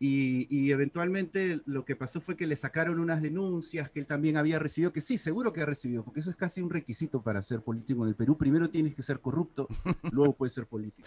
Y, 0.02 0.70
eventualmente 0.72 1.60
lo 1.66 1.84
que 1.84 1.94
pasó 1.94 2.22
fue 2.22 2.34
que 2.34 2.46
le 2.46 2.56
sacaron 2.56 3.00
unas 3.00 3.20
denuncias 3.20 3.90
que 3.90 4.00
él 4.00 4.06
también 4.06 4.38
había 4.38 4.58
recibido, 4.58 4.94
que 4.94 5.02
sí, 5.02 5.18
seguro 5.18 5.52
que 5.52 5.60
ha 5.60 5.66
recibido, 5.66 6.02
porque 6.02 6.20
eso 6.20 6.30
es 6.30 6.36
casi 6.36 6.62
un 6.62 6.70
requisito 6.70 7.22
para 7.22 7.42
ser 7.42 7.60
político 7.60 8.04
en 8.04 8.08
el 8.08 8.14
Perú. 8.14 8.38
Primero 8.38 8.70
tienes 8.70 8.94
que 8.94 9.02
ser 9.02 9.20
corrupto, 9.20 9.68
luego 10.10 10.34
puedes 10.34 10.54
ser 10.54 10.66
político. 10.66 11.06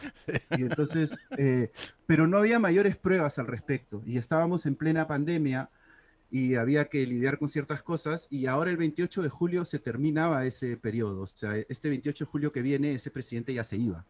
Y 0.52 0.62
entonces, 0.62 1.16
eh, 1.40 1.72
pero 2.06 2.28
no 2.28 2.38
había 2.38 2.60
mayores 2.60 2.96
pruebas 2.96 3.40
al 3.40 3.48
respecto. 3.48 4.04
Y 4.06 4.20
estábamos 4.20 4.68
en 4.68 4.76
plena 4.76 5.08
pandemia 5.08 5.72
y 6.30 6.54
había 6.54 6.86
que 6.86 7.08
lidiar 7.08 7.40
con 7.40 7.50
ciertas 7.50 7.82
cosas. 7.82 8.28
Y 8.30 8.46
ahora 8.46 8.70
el 8.70 8.78
28 8.78 9.24
de 9.24 9.30
julio 9.30 9.66
se 9.66 9.80
terminaba 9.80 10.46
ese 10.46 10.78
periodo. 10.78 11.22
O 11.22 11.28
sea, 11.28 11.58
este 11.68 11.90
28 11.90 12.26
de 12.26 12.30
julio 12.30 12.52
que 12.52 12.62
viene, 12.62 12.94
ese 12.94 13.10
presidente 13.10 13.56
ya 13.56 13.64
se 13.64 13.78
iba. 13.78 14.06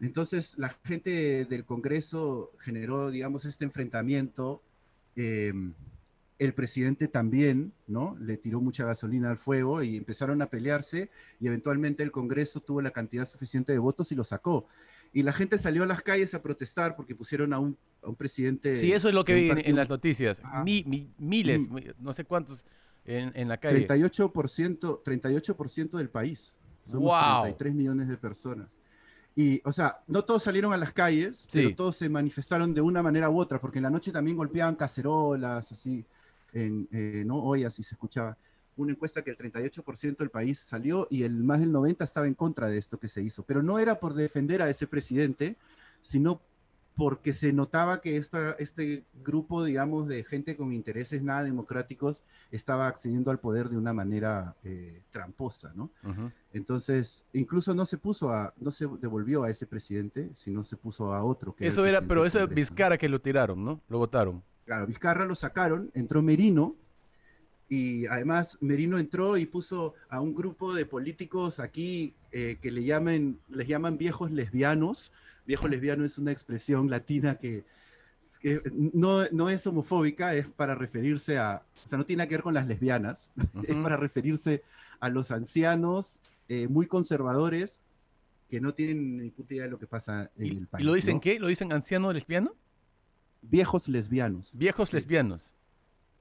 Entonces, 0.00 0.56
la 0.58 0.70
gente 0.84 1.44
del 1.44 1.64
Congreso 1.64 2.52
generó, 2.58 3.10
digamos, 3.10 3.44
este 3.44 3.64
enfrentamiento. 3.64 4.62
Em, 5.16 5.74
el 6.38 6.54
presidente 6.54 7.06
también, 7.06 7.74
¿no? 7.86 8.16
Le 8.18 8.38
tiró 8.38 8.62
mucha 8.62 8.86
gasolina 8.86 9.28
al 9.28 9.36
fuego 9.36 9.82
y 9.82 9.98
empezaron 9.98 10.40
a 10.40 10.46
pelearse 10.46 11.10
y 11.38 11.46
eventualmente 11.46 12.02
el 12.02 12.10
Congreso 12.10 12.60
tuvo 12.60 12.80
la 12.80 12.92
cantidad 12.92 13.28
suficiente 13.28 13.72
de 13.72 13.78
votos 13.78 14.10
y 14.10 14.14
lo 14.14 14.24
sacó. 14.24 14.66
Y 15.12 15.22
la 15.22 15.34
gente 15.34 15.58
salió 15.58 15.82
a 15.82 15.86
las 15.86 16.00
calles 16.00 16.32
a 16.32 16.40
protestar 16.40 16.96
porque 16.96 17.14
pusieron 17.14 17.52
a 17.52 17.58
un, 17.58 17.76
presidente... 18.16 18.78
Sí, 18.78 18.90
eso 18.90 19.08
es 19.08 19.14
lo 19.14 19.26
que 19.26 19.34
vi 19.34 19.50
en, 19.50 19.76
las 19.76 19.90
noticias. 19.90 20.40
miles, 20.64 21.68
mm. 21.68 21.78
no 21.98 22.14
sé 22.14 22.24
cuántos 22.24 22.64
en, 23.04 23.48
la 23.48 23.58
calle. 23.58 23.86
38%, 23.86 25.02
38 25.04 25.98
del 25.98 26.08
país. 26.08 26.54
Somos 26.86 27.12
33 27.42 27.74
millones 27.74 28.08
de 28.08 28.16
personas. 28.16 28.68
Y, 29.36 29.62
o 29.64 29.72
sea, 29.72 30.00
no 30.06 30.24
todos 30.24 30.42
salieron 30.42 30.72
a 30.72 30.76
las 30.76 30.92
calles, 30.92 31.48
pero 31.52 31.74
todos 31.74 31.96
se 31.96 32.08
manifestaron 32.08 32.74
de 32.74 32.80
una 32.80 33.02
manera 33.02 33.30
u 33.30 33.38
otra, 33.38 33.60
porque 33.60 33.78
en 33.78 33.84
la 33.84 33.90
noche 33.90 34.12
también 34.12 34.36
golpeaban 34.36 34.74
cacerolas, 34.74 35.70
así, 35.72 36.04
en, 36.52 36.88
eh, 36.92 37.22
¿no? 37.24 37.42
Hoy 37.42 37.64
así 37.64 37.82
se 37.82 37.94
escuchaba. 37.94 38.36
Una 38.76 38.92
encuesta 38.92 39.22
que 39.22 39.30
el 39.30 39.36
38% 39.36 40.16
del 40.16 40.30
país 40.30 40.58
salió 40.58 41.06
y 41.10 41.22
el 41.22 41.44
más 41.44 41.60
del 41.60 41.72
90% 41.72 42.04
estaba 42.04 42.26
en 42.26 42.34
contra 42.34 42.68
de 42.68 42.78
esto 42.78 42.98
que 42.98 43.08
se 43.08 43.22
hizo. 43.22 43.42
Pero 43.44 43.62
no 43.62 43.78
era 43.78 44.00
por 44.00 44.14
defender 44.14 44.62
a 44.62 44.70
ese 44.70 44.86
presidente, 44.86 45.56
sino 46.02 46.40
porque 46.94 47.32
se 47.32 47.52
notaba 47.52 48.00
que 48.00 48.16
esta, 48.16 48.52
este 48.52 49.04
grupo, 49.24 49.64
digamos, 49.64 50.06
de 50.08 50.24
gente 50.24 50.56
con 50.56 50.72
intereses 50.72 51.22
nada 51.22 51.44
democráticos 51.44 52.24
estaba 52.50 52.88
accediendo 52.88 53.30
al 53.30 53.38
poder 53.38 53.68
de 53.68 53.76
una 53.76 53.92
manera 53.92 54.56
eh, 54.64 55.00
tramposa, 55.10 55.72
¿no? 55.74 55.90
Entonces, 56.52 57.24
incluso 57.32 57.74
no 57.74 57.86
se 57.86 57.96
puso 57.96 58.32
a, 58.32 58.52
no 58.58 58.70
se 58.70 58.86
devolvió 59.00 59.44
a 59.44 59.50
ese 59.50 59.66
presidente, 59.66 60.30
sino 60.34 60.62
se 60.64 60.76
puso 60.76 61.14
a 61.14 61.24
otro. 61.24 61.54
Que 61.54 61.68
eso 61.68 61.86
era, 61.86 62.02
pero 62.02 62.26
eso 62.26 62.42
es 62.42 62.48
Vizcarra 62.48 62.98
que 62.98 63.08
lo 63.08 63.20
tiraron, 63.20 63.64
¿no? 63.64 63.80
Lo 63.88 63.98
votaron. 63.98 64.42
Claro, 64.66 64.86
Vizcarra 64.86 65.24
lo 65.24 65.34
sacaron, 65.34 65.90
entró 65.94 66.22
Merino, 66.22 66.76
y 67.70 68.04
además 68.06 68.58
Merino 68.60 68.98
entró 68.98 69.38
y 69.38 69.46
puso 69.46 69.94
a 70.08 70.20
un 70.20 70.34
grupo 70.34 70.74
de 70.74 70.84
políticos 70.86 71.60
aquí 71.60 72.14
eh, 72.32 72.58
que 72.60 72.72
le 72.72 72.82
llaman, 72.82 73.38
les 73.48 73.68
llaman 73.68 73.96
viejos 73.96 74.32
lesbianos, 74.32 75.12
viejo 75.46 75.68
lesbiano 75.68 76.04
es 76.04 76.18
una 76.18 76.32
expresión 76.32 76.90
latina 76.90 77.36
que, 77.36 77.64
no, 78.72 79.24
no, 79.32 79.48
es 79.48 79.66
homofóbica, 79.66 80.34
es 80.34 80.48
para 80.48 80.74
referirse 80.74 81.38
a, 81.38 81.62
o 81.84 81.88
sea, 81.88 81.98
no 81.98 82.06
tiene 82.06 82.26
que 82.26 82.36
ver 82.36 82.42
con 82.42 82.54
las 82.54 82.66
lesbianas, 82.66 83.30
es 83.64 83.76
para 83.76 83.96
referirse 83.96 84.62
a 84.98 85.08
los 85.08 85.30
ancianos 85.30 86.20
eh, 86.48 86.68
muy 86.68 86.86
conservadores 86.86 87.78
que 88.48 88.60
no 88.60 88.74
tienen 88.74 89.18
ni 89.18 89.30
puta 89.30 89.54
idea 89.54 89.64
de 89.64 89.70
lo 89.70 89.78
que 89.78 89.86
pasa 89.86 90.30
en 90.36 90.58
el 90.58 90.66
país. 90.66 90.82
¿Y 90.82 90.86
lo 90.86 90.94
dicen 90.94 91.20
qué? 91.20 91.38
¿Lo 91.38 91.46
dicen 91.46 91.72
anciano 91.72 92.12
lesbiano? 92.12 92.54
Viejos 93.42 93.88
lesbianos. 93.88 94.50
Viejos 94.52 94.92
lesbianos. 94.92 95.52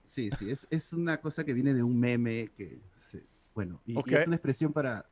Sí, 0.04 0.30
sí, 0.38 0.50
es, 0.50 0.68
es, 0.70 0.94
una 0.94 1.20
cosa 1.22 1.44
que 1.44 1.54
viene 1.54 1.74
de 1.74 1.84
un 1.84 2.00
meme 2.00 2.50
que, 2.56 2.80
bueno, 3.54 3.80
y 3.86 3.98
es 3.98 4.28
una 4.28 4.36
expresión 4.36 4.74
para, 4.74 5.06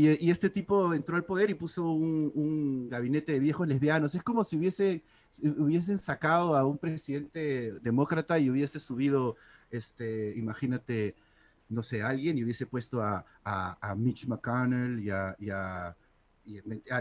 y, 0.00 0.30
este 0.30 0.48
tipo 0.48 0.94
entró 0.94 1.16
al 1.16 1.24
poder 1.24 1.50
y 1.50 1.54
puso 1.54 1.90
un, 1.90 2.88
gabinete 2.88 3.32
de 3.32 3.40
viejos 3.40 3.66
lesbianos. 3.66 4.14
Es 4.14 4.22
como 4.22 4.44
si 4.44 4.56
hubiese, 4.56 5.02
hubiesen 5.42 5.98
sacado 5.98 6.54
a 6.54 6.64
un 6.64 6.78
presidente 6.78 7.72
demócrata 7.80 8.38
y 8.38 8.48
hubiese 8.48 8.78
subido, 8.78 9.34
este, 9.72 10.34
imagínate, 10.36 11.16
no 11.68 11.82
sé, 11.82 12.00
alguien 12.00 12.38
y 12.38 12.44
hubiese 12.44 12.64
puesto 12.64 13.02
a, 13.02 13.24
Mitch 13.96 14.28
McConnell 14.28 15.00
y 15.00 15.10
a, 15.10 15.34
y 15.40 15.50
a, 15.50 15.96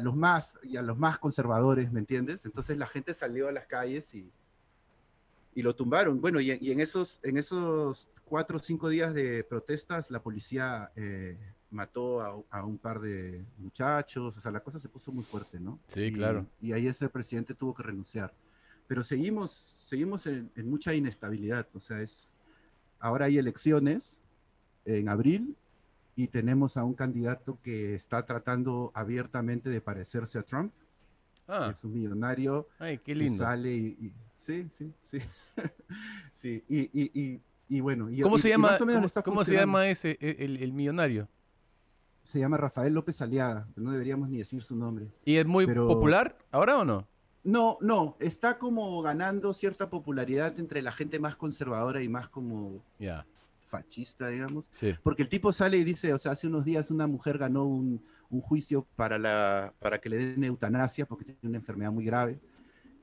los 0.02 0.16
más, 0.16 0.58
y 0.64 0.78
a 0.78 0.82
los 0.82 0.98
más 0.98 1.20
conservadores, 1.20 1.92
¿me 1.92 2.00
entiendes? 2.00 2.46
Entonces 2.46 2.80
la 2.80 2.88
gente 2.88 3.14
salió 3.14 3.48
a 3.48 3.52
las 3.52 3.68
calles 3.68 4.16
y, 4.16 4.32
y 5.54 5.62
lo 5.62 5.76
tumbaron. 5.76 6.20
Bueno, 6.20 6.40
y, 6.40 6.50
en, 6.50 6.80
esos, 6.80 7.20
en 7.22 7.38
esos 7.38 8.08
cuatro 8.26 8.58
o 8.58 8.60
cinco 8.60 8.90
días 8.90 9.14
de 9.14 9.44
protestas, 9.44 10.10
la 10.10 10.24
policía 10.24 10.92
eh, 10.96 11.38
mató 11.70 12.46
a, 12.50 12.64
un 12.64 12.78
par 12.78 13.00
de 13.00 13.46
muchachos, 13.58 14.38
o 14.38 14.40
sea, 14.40 14.52
la 14.52 14.62
cosa 14.62 14.80
se 14.80 14.88
puso 14.88 15.12
muy 15.12 15.24
fuerte, 15.24 15.60
¿no? 15.60 15.80
Sí, 15.88 16.12
claro. 16.12 16.46
Y 16.62 16.72
ahí 16.72 16.88
ese 16.88 17.10
presidente 17.10 17.54
tuvo 17.54 17.74
que 17.74 17.84
renunciar. 17.84 18.34
Pero 18.88 19.04
seguimos, 19.04 19.52
seguimos 19.52 20.26
en, 20.28 20.50
mucha 20.64 20.94
inestabilidad, 20.94 21.68
o 21.74 21.80
sea, 21.80 22.02
es, 22.02 22.30
ahora 23.00 23.26
hay 23.26 23.38
elecciones 23.38 24.20
en 24.86 25.10
abril 25.10 25.56
y 26.16 26.28
tenemos 26.28 26.78
a 26.78 26.84
un 26.84 26.94
candidato 26.94 27.60
que 27.62 27.94
está 27.94 28.26
tratando 28.26 28.92
abiertamente 28.96 29.70
de 29.70 29.82
parecerse 29.82 30.40
a 30.40 30.44
Trump. 30.44 30.74
Ah. 31.48 31.70
Es 31.72 31.84
un 31.84 31.94
millonario. 31.94 32.68
Ay, 32.80 32.98
qué 32.98 33.14
lindo. 33.14 33.34
Que 33.34 33.38
sale 33.38 33.74
y, 33.74 34.14
sí, 34.36 34.68
sí, 34.70 34.94
sí. 35.02 35.20
sí, 36.34 36.64
y, 36.68 37.42
y, 37.70 37.82
bueno. 37.82 38.10
¿Cómo 38.24 38.38
se 38.40 38.50
llama, 38.50 38.78
¿cómo, 39.24 39.44
se 39.44 39.54
llama 39.54 39.88
ese, 39.88 40.18
e, 40.22 40.38
el, 40.40 40.58
el 40.58 40.74
millonario? 40.74 41.28
Se 42.28 42.40
llama 42.40 42.58
Rafael 42.58 42.94
López 42.94 43.22
Aliaga, 43.22 43.70
no 43.78 43.92
deberíamos 43.92 44.28
ni 44.28 44.40
decir 44.40 44.62
su 44.62 44.76
nombre. 44.76 45.08
¿Y 45.24 45.38
es 45.38 45.46
muy 45.46 45.66
popular 45.66 46.38
ahora 46.52 46.78
o 46.78 46.84
no? 46.84 47.08
No, 47.46 47.78
no, 47.80 48.18
está 48.20 48.58
como 48.58 49.02
ganando 49.02 49.54
cierta 49.54 49.90
popularidad 49.90 50.60
entre 50.60 50.82
la 50.82 50.92
gente 50.92 51.22
más 51.22 51.38
conservadora 51.38 52.04
y 52.04 52.10
más 52.10 52.28
como 52.28 52.84
fascista, 53.60 54.28
digamos. 54.28 54.70
Porque 55.04 55.24
el 55.24 55.30
tipo 55.30 55.54
sale 55.54 55.78
y 55.78 55.86
dice, 55.86 56.14
o 56.14 56.18
sea, 56.18 56.34
hace 56.34 56.48
unos 56.48 56.66
días 56.66 56.92
una 56.92 57.08
mujer 57.08 57.38
ganó 57.38 57.64
un, 57.64 58.02
juicio 58.42 58.86
para, 58.98 59.18
la, 59.18 59.74
para 59.80 60.02
que 60.02 60.10
le 60.10 60.18
den 60.18 60.44
eutanasia 60.44 61.06
porque 61.06 61.24
tiene 61.24 61.40
una 61.44 61.60
enfermedad 61.60 61.94
muy 61.94 62.04
grave 62.04 62.42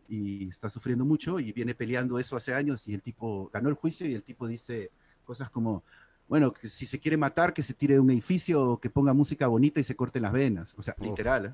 y 0.06 0.50
está 0.50 0.68
sufriendo 0.68 1.06
mucho 1.06 1.40
y 1.40 1.50
viene 1.50 1.74
peleando 1.74 2.18
eso 2.18 2.36
hace 2.36 2.52
años 2.52 2.86
y 2.88 2.92
el 2.92 3.00
tipo 3.00 3.48
ganó 3.50 3.70
el 3.70 3.74
juicio 3.74 4.06
y 4.06 4.14
el 4.14 4.22
tipo 4.22 4.46
dice 4.46 4.90
cosas 5.24 5.48
como, 5.48 5.82
bueno, 6.28 6.52
que 6.52 6.68
si 6.68 6.86
se 6.86 6.98
quiere 6.98 7.16
matar, 7.16 7.52
que 7.52 7.62
se 7.62 7.74
tire 7.74 7.94
de 7.94 8.00
un 8.00 8.10
edificio, 8.10 8.62
o 8.62 8.80
que 8.80 8.90
ponga 8.90 9.12
música 9.12 9.46
bonita 9.46 9.80
y 9.80 9.84
se 9.84 9.94
corte 9.94 10.20
las 10.20 10.32
venas. 10.32 10.74
O 10.76 10.82
sea, 10.82 10.96
literal. 10.98 11.46
¿eh? 11.46 11.52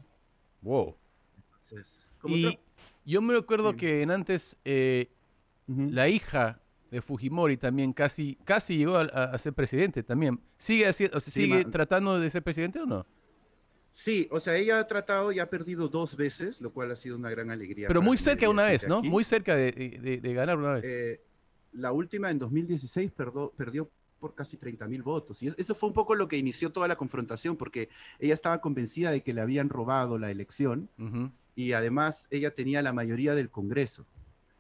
Wow. 0.63 0.97
y 2.27 2.59
yo 3.05 3.23
me 3.23 3.37
acuerdo 3.37 3.77
que 3.77 4.03
en 4.03 4.11
antes 4.11 4.57
eh, 4.65 5.11
la 5.67 6.09
hija 6.09 6.61
de 6.91 7.01
Fujimori 7.01 7.57
también 7.57 7.93
casi, 7.93 8.37
casi 8.45 8.77
llegó 8.77 8.97
a, 8.97 9.39
ser 9.39 9.53
presidente 9.53 10.03
también. 10.03 10.41
¿Sigue, 10.59 10.87
haciendo, 10.87 11.17
o 11.17 11.21
sigue 11.21 11.65
tratando 11.65 12.19
de 12.19 12.31
ser 12.31 12.43
presidente 12.43 12.81
o 12.81 12.87
no? 12.87 13.07
Sí, 13.91 14.29
o 14.31 14.39
sea, 14.39 14.57
ella 14.57 14.79
ha 14.79 14.87
tratado 14.87 15.33
y 15.33 15.41
ha 15.41 15.51
perdido 15.51 15.89
dos 15.89 16.17
veces, 16.17 16.61
lo 16.61 16.73
cual 16.73 16.93
ha 16.93 16.97
sido 16.97 17.17
una 17.17 17.31
gran 17.31 17.51
alegría. 17.51 17.89
Pero 17.89 18.03
muy 18.03 18.17
cerca 18.17 18.49
una 18.49 18.65
vez, 18.65 18.87
¿no? 18.87 19.03
Muy 19.03 19.25
cerca 19.25 19.57
de, 19.57 20.21
ganar 20.23 20.59
una 20.59 20.75
vez. 20.75 20.85
Eh, 20.85 21.21
la 21.73 21.93
última 21.93 22.31
en 22.31 22.39
2016 22.39 23.13
perdió 23.57 23.91
por 24.21 24.35
casi 24.35 24.57
30 24.57 24.87
mil 24.87 25.03
votos. 25.03 25.43
Y 25.43 25.53
eso 25.57 25.75
fue 25.75 25.89
un 25.89 25.95
poco 25.95 26.15
lo 26.15 26.29
que 26.29 26.37
inició 26.37 26.71
toda 26.71 26.87
la 26.87 26.97
confrontación, 26.97 27.57
porque 27.57 27.89
ella 28.21 28.35
estaba 28.35 28.61
convencida 28.61 29.11
de 29.11 29.23
que 29.23 29.35
le 29.35 29.41
habían 29.41 29.69
robado 29.71 30.19
la 30.19 30.31
elección 30.31 30.89
y 31.57 31.73
además 31.73 32.29
ella 32.31 32.55
tenía 32.55 32.83
la 32.83 32.93
mayoría 32.93 33.35
del 33.35 33.51
Congreso. 33.51 34.07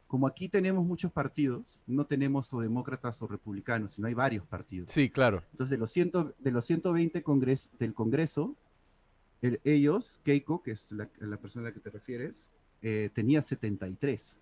Como 0.09 0.27
aquí 0.27 0.49
tenemos 0.49 0.85
muchos 0.85 1.12
partidos, 1.12 1.81
no 1.87 2.05
tenemos 2.05 2.53
o 2.53 2.61
demócratas 2.61 3.23
o 3.23 3.29
republicanos, 3.29 3.92
sino 3.92 4.09
hay 4.09 4.14
varios 4.14 4.44
partidos. 4.44 4.90
Sí, 4.90 5.09
claro. 5.09 5.44
Entonces, 5.53 5.70
de 5.70 5.79
los, 5.79 5.90
ciento, 5.92 6.35
de 6.38 6.51
los 6.51 6.64
120 6.64 7.23
congres, 7.23 7.70
del 7.79 7.94
Congreso, 7.94 8.57
el- 9.40 9.61
ellos, 9.62 10.18
Keiko, 10.25 10.62
que 10.64 10.73
es 10.73 10.90
la, 10.90 11.09
la 11.20 11.37
persona 11.37 11.66
a 11.66 11.68
la 11.68 11.75
que 11.75 11.79
te 11.81 11.90
refieres, 11.90 12.49
eh, 12.83 13.11
tenía 13.14 13.40
73, 13.40 14.37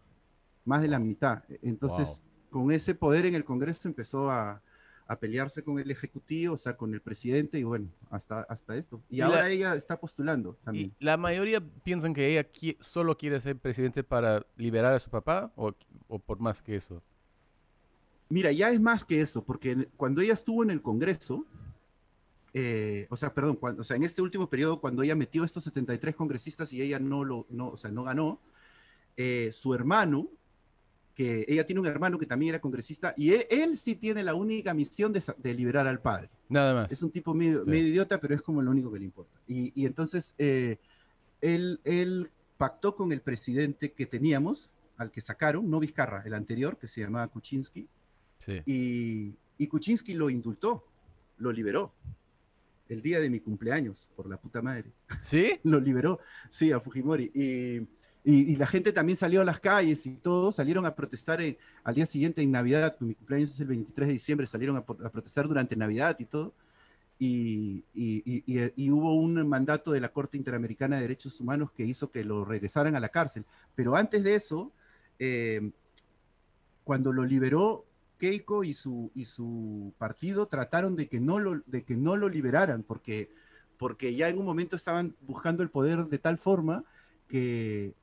más 0.65 0.81
de 0.81 0.89
la 0.89 0.99
mitad. 0.99 1.45
Entonces, 1.63 2.23
con 2.51 2.73
ese 2.73 2.95
poder 2.95 3.27
en 3.27 3.35
el 3.35 3.45
Congreso 3.45 3.89
empezó 3.89 4.31
a, 4.31 4.63
a 5.09 5.19
pelearse 5.19 5.65
con 5.65 5.79
el 5.79 5.91
Ejecutivo, 5.91 6.55
o 6.55 6.59
sea, 6.59 6.77
con 6.77 6.93
el 6.93 7.01
presidente, 7.01 7.59
y 7.59 7.63
bueno, 7.65 7.89
hasta, 8.11 8.43
hasta 8.43 8.77
esto. 8.77 9.01
Y, 9.09 9.17
Y 9.17 9.21
ahora 9.23 9.41
la- 9.41 9.51
ella 9.51 9.75
está 9.75 9.99
postulando 9.99 10.57
también. 10.63 10.93
Y 11.01 11.05
la 11.05 11.17
mayoría 11.17 11.61
piensan 11.83 12.13
que 12.15 12.29
ella 12.31 12.47
qui- 12.53 12.77
solo 12.81 13.17
quiere 13.17 13.41
ser 13.41 13.57
presidente 13.57 14.05
para 14.05 14.45
liberar 14.57 14.93
a 14.95 15.01
su 15.01 15.09
papá 15.11 15.51
o, 15.57 15.73
o 16.09 16.19
por 16.19 16.39
más 16.41 16.61
que 16.63 16.77
eso. 16.77 17.03
Mira, 18.29 18.53
ya 18.53 18.71
es 18.71 18.79
más 18.81 19.05
que 19.07 19.23
eso, 19.23 19.43
porque 19.43 19.89
cuando 19.97 20.21
ella 20.21 20.35
estuvo 20.35 20.63
en 20.63 20.69
el 20.71 20.83
Congreso, 20.83 21.47
eh, 22.53 23.07
o 23.11 23.17
sea, 23.17 23.33
perdón, 23.33 23.57
cuando, 23.57 23.81
o 23.81 23.85
sea, 23.85 23.97
en 23.97 24.03
este 24.05 24.21
último 24.21 24.49
periodo, 24.51 24.81
cuando 24.81 25.03
ella 25.03 25.15
metió 25.15 25.45
estos 25.45 25.65
73 25.65 26.15
congresistas 26.15 26.73
y 26.75 26.83
ella 26.83 26.99
no 26.99 27.25
lo, 27.25 27.47
no, 27.49 27.69
o 27.71 27.77
sea, 27.79 27.91
no 27.91 28.05
ganó, 28.05 28.41
eh, 29.17 29.51
su 29.53 29.75
hermano, 29.75 30.29
que 31.19 31.45
ella 31.49 31.67
tiene 31.67 31.81
un 31.81 31.87
hermano 31.89 32.17
que 32.17 32.27
también 32.27 32.51
era 32.51 32.61
congresista, 32.61 33.13
y 33.17 33.33
él, 33.33 33.45
él 33.51 33.77
sí 33.77 33.97
tiene 33.97 34.23
la 34.23 34.35
única 34.35 34.73
misión 34.73 35.13
de, 35.13 35.21
de 35.37 35.53
liberar 35.53 35.89
al 35.89 36.01
padre. 36.01 36.31
Nada 36.49 36.75
más. 36.75 36.93
Es 36.93 37.03
un 37.03 37.11
tipo 37.11 37.35
medio, 37.35 37.65
Sí. 37.65 37.71
medio 37.71 37.89
idiota, 37.89 38.21
pero 38.21 38.37
es 38.37 38.41
como 38.43 38.63
lo 38.63 38.71
único 38.71 38.93
que 38.93 39.01
le 39.01 39.05
importa. 39.07 39.41
Y, 39.49 39.73
y 39.75 39.85
entonces 39.85 40.37
eh, 40.39 40.79
él, 41.41 41.81
él 41.83 42.31
pactó 42.57 42.95
con 42.95 43.11
el 43.11 43.21
presidente 43.21 43.91
que 43.93 44.07
teníamos, 44.07 44.71
al 44.97 45.11
que 45.11 45.21
sacaron, 45.21 45.69
no 45.69 45.81
Vizcarra, 45.81 46.23
el 46.25 46.35
anterior, 46.35 46.79
que 46.79 46.87
se 46.87 47.01
llamaba 47.01 47.27
Kuczynski, 47.27 47.89
Sí. 48.47 48.63
y, 48.67 49.35
y 49.59 49.67
Kuczynski 49.67 50.15
lo 50.15 50.31
indultó, 50.31 50.85
lo 51.39 51.51
liberó. 51.51 51.93
El 52.89 53.03
día 53.03 53.19
de 53.21 53.29
mi 53.29 53.41
cumpleaños, 53.41 54.07
por 54.15 54.29
la 54.31 54.37
puta 54.41 54.63
madre. 54.63 54.93
¿Sí? 55.23 55.59
Lo 55.65 55.79
liberó, 55.81 56.21
sí, 56.49 56.73
a 56.73 56.81
Fujimori. 56.81 57.31
Y, 57.35 57.87
y- 58.31 58.53
y 58.53 58.57
la 58.57 58.67
gente 58.67 58.93
también 58.93 59.17
salió 59.17 59.41
a 59.41 59.45
las 59.45 59.59
calles 59.61 60.05
y 60.07 60.17
todos 60.17 60.57
salieron 60.57 60.85
a 60.87 60.95
protestar 60.95 61.41
en- 61.41 61.57
al 61.83 61.95
día 61.95 62.05
siguiente 62.07 62.43
en 62.43 62.51
Navidad. 62.51 62.97
Mi 63.01 63.15
cumpleaños 63.15 63.51
es 63.55 63.61
el 63.61 63.69
23 63.69 64.07
de 64.09 64.13
diciembre, 64.13 64.47
salieron 64.47 64.77
a, 64.77 64.81
a 64.81 64.85
protestar 65.11 65.49
durante 65.49 65.75
Navidad 65.77 66.17
y 66.19 66.27
todo. 66.27 66.53
Y- 67.19 67.85
y- 67.95 68.43
y 68.77 68.91
hubo 68.91 69.15
un 69.17 69.49
mandato 69.49 69.93
de 69.93 70.01
la 70.01 70.11
Corte 70.13 70.37
Interamericana 70.37 70.97
de 70.97 71.03
Derechos 71.03 71.41
Humanos 71.41 71.71
que 71.73 71.85
hizo 71.85 72.11
que 72.11 72.23
lo 72.23 72.45
regresaran 72.45 72.95
a 72.95 73.01
la 73.01 73.09
cárcel. 73.09 73.45
Pero 73.75 73.97
antes 73.97 74.23
de 74.23 74.35
eso, 74.35 74.73
eh, 75.19 75.71
cuando 76.85 77.13
lo 77.13 77.25
liberó, 77.25 77.87
Keiko 78.19 78.63
y 78.65 78.75
su, 78.75 79.11
y 79.15 79.25
su 79.25 79.93
partido 79.99 80.47
trataron 80.49 80.97
de 80.97 81.09
que 81.09 81.19
no 81.21 81.39
lo, 81.39 81.63
de 81.67 81.83
que 81.85 81.97
no 81.97 82.17
lo 82.17 82.29
liberaran, 82.29 82.83
porque, 82.83 83.31
porque 83.79 84.15
ya 84.15 84.29
en 84.29 84.39
un 84.39 84.45
momento 84.45 84.77
estaban 84.77 85.15
buscando 85.21 85.63
el 85.63 85.71
poder 85.71 86.07
de 86.07 86.19
tal 86.19 86.37
forma 86.39 86.85
que, 87.29 87.95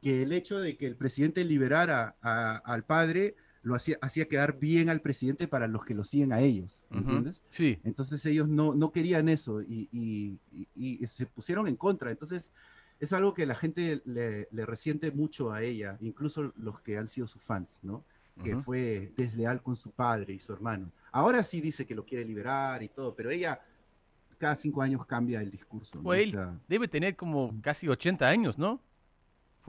que 0.00 0.22
el 0.22 0.32
hecho 0.32 0.58
de 0.58 0.76
que 0.76 0.86
el 0.86 0.96
presidente 0.96 1.44
liberara 1.44 2.16
a- 2.22 2.56
al 2.64 2.84
padre 2.84 3.34
lo 3.62 3.74
hacía, 3.74 3.98
hacía 4.00 4.26
quedar 4.26 4.58
bien 4.58 4.88
al 4.88 5.02
presidente 5.02 5.46
para 5.46 5.68
los 5.68 5.84
que 5.84 5.94
lo 5.94 6.02
siguen 6.04 6.32
a 6.32 6.40
ellos, 6.40 6.82
¿me 6.88 6.98
Ujú. 7.00 7.06
¿entiendes? 7.08 7.42
Sí. 7.50 7.78
Entonces 7.84 8.24
ellos 8.24 8.48
no, 8.48 8.74
no 8.74 8.90
querían 8.90 9.28
eso 9.28 9.60
y, 9.60 9.88
y- 9.92 10.38
y- 10.74 11.04
y 11.04 11.06
se 11.06 11.26
pusieron 11.26 11.68
en 11.68 11.76
contra. 11.76 12.10
Entonces 12.10 12.52
es 12.98 13.12
algo 13.12 13.34
que 13.34 13.44
la 13.44 13.54
gente 13.54 14.00
le, 14.06 14.48
le 14.50 14.64
resiente 14.66 15.10
mucho 15.10 15.52
a 15.52 15.62
ella, 15.62 15.98
incluso 16.00 16.52
los 16.56 16.80
que 16.80 16.96
han 16.96 17.08
sido 17.08 17.26
sus 17.26 17.42
fans, 17.42 17.78
¿no? 17.82 18.02
Que 18.42 18.54
Ujú. 18.54 18.62
fue 18.62 19.12
desleal 19.18 19.62
con 19.62 19.76
su 19.76 19.90
padre 19.90 20.32
y 20.32 20.38
su 20.38 20.54
hermano. 20.54 20.90
Ahora 21.12 21.44
sí 21.44 21.60
dice 21.60 21.84
que 21.86 21.94
lo 21.94 22.06
quiere 22.06 22.24
liberar 22.24 22.82
y 22.82 22.88
todo, 22.88 23.14
pero 23.14 23.28
ella 23.30 23.60
cada 24.38 24.56
cinco 24.56 24.80
años 24.80 25.04
cambia 25.04 25.42
el 25.42 25.50
discurso. 25.50 25.98
¿no? 25.98 26.04
Pues 26.04 26.20
O 26.20 26.22
él 26.22 26.30
sea, 26.30 26.58
debe 26.66 26.88
tener 26.88 27.14
como 27.14 27.54
casi 27.60 27.88
80 27.88 28.26
años, 28.26 28.56
¿no? 28.56 28.80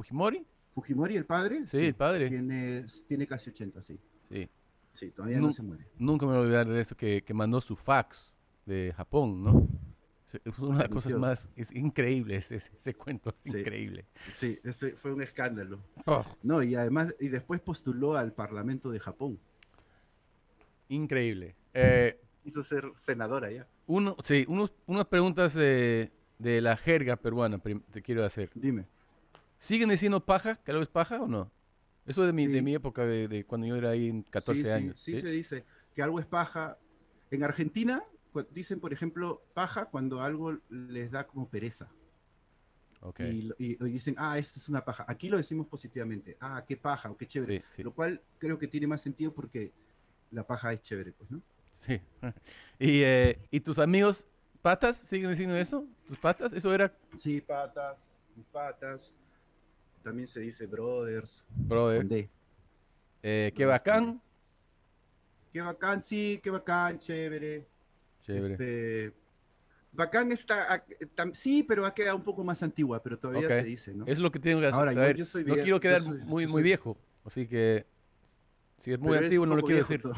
Fujimori. 0.02 0.44
Fujimori, 0.70 1.16
el 1.16 1.26
padre, 1.26 1.68
Sí, 1.68 1.86
el 1.86 1.94
padre. 1.96 2.28
Tiene, 2.30 2.86
tiene 3.08 3.28
casi 3.28 3.50
80, 3.52 3.82
sí. 3.84 4.00
Sí. 4.32 4.50
Sí, 4.94 5.12
todavía 5.12 5.38
No- 5.40 5.48
no 5.48 5.54
se 5.54 5.62
muere. 5.62 5.86
Nunca 6.00 6.26
me 6.26 6.32
voy 6.32 6.40
a 6.40 6.42
olvidar 6.46 6.68
de 6.68 6.82
eso 6.82 6.96
que, 6.98 7.24
que 7.24 7.34
mandó 7.34 7.62
su 7.62 7.76
fax 7.76 8.34
de 8.66 8.94
Japón, 8.98 9.44
¿no? 9.44 9.68
Es 10.46 10.58
una 10.60 10.78
de 10.78 10.84
las 10.84 10.90
cosas 10.90 11.14
más... 11.14 11.50
Es 11.56 11.72
increíble 11.76 12.38
ese, 12.38 12.56
ese, 12.56 12.94
cuento, 12.96 13.30
es 13.44 13.52
Sí. 13.52 13.60
increíble. 13.60 14.06
Sí, 14.32 14.58
ese 14.64 14.94
fue 14.96 15.12
un 15.14 15.22
escándalo. 15.22 15.80
Oh, 16.06 16.26
No, 16.42 16.64
y 16.64 16.74
además, 16.76 17.14
y 17.20 17.28
después 17.28 17.60
postuló 17.62 18.16
al 18.18 18.34
Parlamento 18.34 18.90
de 18.92 19.00
Japón. 19.00 19.40
increíble. 20.90 21.56
Eh, 21.74 22.20
Quiso 22.44 22.64
ser 22.64 22.92
senadora 22.96 23.52
ya. 23.52 23.68
uno, 23.88 24.16
sí, 24.24 24.46
unos, 24.48 24.74
unas 24.88 25.06
preguntas 25.08 25.54
de, 25.54 26.12
de 26.40 26.60
la 26.62 26.76
jerga 26.76 27.16
peruana 27.18 27.60
te 27.60 28.02
quiero 28.02 28.26
hacer. 28.26 28.50
Dime. 28.56 28.86
¿Siguen 29.62 29.90
diciendo 29.90 30.26
paja? 30.26 30.56
¿Que 30.58 30.72
algo 30.72 30.82
es 30.84 30.90
paja 30.90 31.22
o 31.22 31.28
no? 31.28 31.50
Eso 32.06 32.26
de 32.26 32.34
mi, 32.34 32.48
de 32.48 32.62
mi 32.64 32.74
época, 32.74 33.06
de, 33.06 33.28
de 33.28 33.46
cuando 33.46 33.68
yo 33.68 33.76
era 33.76 33.92
ahí 33.92 34.10
en 34.10 34.24
14 34.24 34.62
sí, 34.64 34.68
sí, 34.68 34.74
años. 34.74 35.00
Sí, 35.00 35.16
¿sí? 35.16 35.22
se 35.22 35.30
dice 35.30 35.66
que 35.96 36.02
algo 36.02 36.20
es 36.20 36.26
paja. 36.26 36.78
En 37.30 37.44
Argentina 37.44 38.04
dicen, 38.50 38.80
por 38.80 38.92
ejemplo, 38.92 39.44
paja 39.54 39.86
cuando 39.86 40.22
algo 40.22 40.58
les 40.70 41.12
da 41.12 41.28
como 41.28 41.48
pereza. 41.48 41.90
Ok. 43.02 43.20
Y, 43.20 43.52
y- 43.60 43.78
y 43.86 43.92
dicen, 43.92 44.16
ah, 44.18 44.38
esto 44.40 44.58
es 44.58 44.68
una 44.68 44.84
paja. 44.84 45.06
Aquí 45.08 45.30
lo 45.30 45.38
decimos 45.38 45.68
positivamente. 45.68 46.38
Ah, 46.40 46.66
qué 46.68 46.76
paja 46.76 47.12
o 47.12 47.16
qué 47.18 47.28
chévere. 47.28 47.64
Lo 47.78 47.94
cual 47.94 48.20
creo 48.40 48.58
que 48.58 48.68
tiene 48.68 48.88
más 48.88 49.02
sentido 49.02 49.32
porque 49.34 49.72
la 50.32 50.46
paja 50.46 50.74
es 50.74 50.82
chévere, 50.82 51.14
pues, 51.14 51.30
¿no? 51.30 51.40
Sí. 51.76 52.02
¿Y, 52.80 53.02
eh, 53.04 53.40
¿Y 53.52 53.60
tus 53.60 53.78
amigos 53.78 54.28
patas 54.62 54.98
siguen 54.98 55.30
diciendo 55.30 55.56
eso? 55.56 55.86
¿Tus 56.08 56.18
patas? 56.18 56.52
Eso 56.52 56.74
era, 56.74 56.92
Sí, 57.16 57.42
patas, 57.42 57.98
mis 58.36 58.46
patas. 58.48 59.14
También 60.04 60.28
se 60.28 60.40
dice 60.40 60.66
brothers. 60.66 61.46
brother, 61.50 62.06
eh, 63.24 63.52
qué 63.56 63.64
no, 63.64 63.70
bacán. 63.70 64.22
Qué 65.54 65.62
bacán, 65.62 66.02
sí, 66.02 66.40
qué 66.42 66.50
bacán, 66.50 66.98
chévere. 66.98 67.68
Chévere. 68.24 68.54
Este, 68.54 69.14
bacán 69.92 70.32
está, 70.32 70.74
ah, 70.74 70.84
sí, 71.34 71.62
pero 71.64 71.86
ha 71.86 71.94
quedado 71.94 72.16
un 72.16 72.24
poco 72.24 72.44
más 72.44 72.64
antigua, 72.64 73.02
pero 73.04 73.20
todavía 73.20 73.48
se 73.50 73.64
dice, 73.64 73.94
¿no? 73.94 74.06
Es 74.08 74.18
lo 74.18 74.32
que 74.32 74.40
tengo 74.40 74.60
que 74.62 74.68
hacer. 74.68 74.80
Ahora, 74.80 74.94
yo- 74.94 75.00
saber. 75.00 75.16
yo 75.18 75.26
soy 75.26 75.44
no 75.44 75.56
vie- 75.56 75.64
quiero 75.64 75.80
quedar 75.80 76.02
soy- 76.02 76.18
muy, 76.20 76.46
muy 76.46 76.54
soy- 76.54 76.64
viejo. 76.64 76.98
Así 77.26 77.48
que 77.48 77.86
si 78.80 78.94
es 78.94 79.00
muy 79.00 79.12
Pero 79.14 79.26
antiguo 79.26 79.46
no 79.46 79.56
lo 79.56 79.62
quiero 79.64 79.86
viejo 79.86 79.90
decir. 79.90 80.02
todo. 80.02 80.14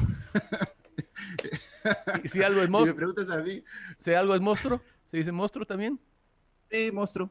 ¿Y 2.22 2.28
si 2.28 2.42
algo 2.42 2.60
es 2.60 2.66
si 2.66 2.70
me 2.72 2.78
monstruo? 2.78 2.96
preguntas 2.96 3.28
a 3.30 3.42
mí, 3.42 3.62
¿Si 3.98 4.14
algo 4.14 4.34
es 4.34 4.40
monstruo? 4.40 4.80
¿Se 5.10 5.16
dice 5.18 5.32
monstruo 5.32 5.66
también? 5.66 6.00
sí, 6.70 6.90
monstruo, 6.92 7.30